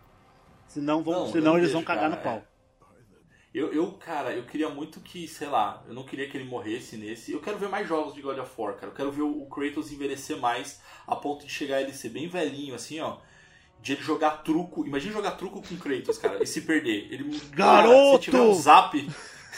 Senão, 0.66 1.02
vão, 1.02 1.14
Não, 1.20 1.26
senão 1.32 1.44
não 1.46 1.52
eles 1.58 1.68
vejo, 1.68 1.72
vão 1.78 1.82
cagar 1.84 2.10
cara, 2.10 2.16
no 2.16 2.22
pau. 2.22 2.49
Eu, 3.52 3.72
eu, 3.72 3.90
cara, 3.92 4.30
eu 4.32 4.44
queria 4.44 4.68
muito 4.68 5.00
que, 5.00 5.26
sei 5.26 5.48
lá, 5.48 5.82
eu 5.88 5.94
não 5.94 6.04
queria 6.04 6.28
que 6.28 6.36
ele 6.36 6.44
morresse 6.48 6.96
nesse. 6.96 7.32
Eu 7.32 7.40
quero 7.40 7.58
ver 7.58 7.68
mais 7.68 7.88
jogos 7.88 8.14
de 8.14 8.22
God 8.22 8.38
of 8.38 8.50
War, 8.56 8.74
cara. 8.74 8.86
Eu 8.86 8.94
quero 8.94 9.10
ver 9.10 9.22
o, 9.22 9.44
Kratos 9.46 9.90
envelhecer 9.90 10.36
mais 10.38 10.80
a 11.04 11.16
ponto 11.16 11.44
de 11.44 11.52
chegar 11.52 11.80
ele 11.82 11.92
ser 11.92 12.10
bem 12.10 12.28
velhinho, 12.28 12.76
assim, 12.76 13.00
ó. 13.00 13.16
De 13.82 13.94
ele 13.94 14.02
jogar 14.02 14.42
truco. 14.44 14.86
Imagina 14.86 15.12
jogar 15.12 15.32
truco 15.32 15.60
com 15.66 15.74
o 15.74 15.78
Kratos, 15.78 16.16
cara, 16.18 16.40
e 16.42 16.46
se 16.46 16.60
perder. 16.60 17.08
Ele, 17.10 17.24
Cara, 17.56 17.88
Garoto! 17.88 18.18
se 18.18 18.22
tiver 18.30 18.40
um 18.40 18.54
zap. 18.54 19.08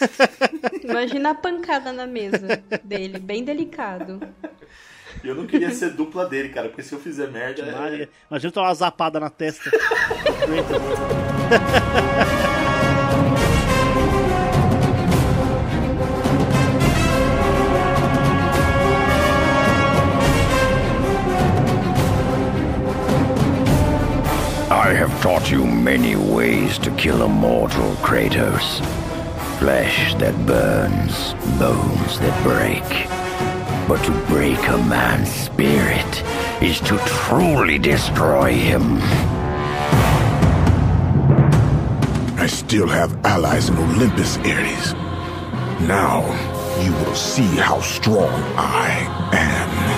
Imagina 0.82 1.30
a 1.30 1.34
pancada 1.34 1.92
na 1.92 2.06
mesa 2.06 2.62
dele, 2.82 3.18
bem 3.18 3.44
delicado. 3.44 4.20
Eu 5.22 5.34
não 5.34 5.46
queria 5.46 5.70
ser 5.70 5.90
dupla 5.90 6.24
dele, 6.26 6.48
cara, 6.48 6.68
porque 6.68 6.82
se 6.82 6.94
eu 6.94 6.98
fizer 6.98 7.30
merda. 7.30 7.60
é- 7.62 7.72
Maria. 7.72 8.08
Imagina 8.30 8.52
tomar 8.52 8.68
uma 8.68 8.74
zapada 8.74 9.20
na 9.20 9.28
testa. 9.28 9.70
I 24.92 24.94
have 24.96 25.22
taught 25.22 25.50
you 25.50 25.64
many 25.66 26.16
ways 26.16 26.76
to 26.80 26.90
kill 26.96 27.22
a 27.22 27.26
mortal, 27.26 27.94
Kratos. 28.04 28.84
Flesh 29.58 30.14
that 30.16 30.36
burns, 30.44 31.32
bones 31.58 32.18
that 32.20 32.36
break. 32.42 32.84
But 33.88 34.04
to 34.04 34.12
break 34.26 34.58
a 34.68 34.76
man's 34.76 35.30
spirit 35.30 36.12
is 36.62 36.78
to 36.80 36.98
truly 37.06 37.78
destroy 37.78 38.52
him. 38.52 38.98
I 42.38 42.46
still 42.46 42.88
have 42.88 43.16
allies 43.24 43.70
in 43.70 43.78
Olympus, 43.78 44.36
Ares. 44.44 44.92
Now, 45.88 46.20
you 46.84 46.92
will 46.92 47.14
see 47.14 47.56
how 47.56 47.80
strong 47.80 48.28
I 48.58 48.90
am. 49.32 49.91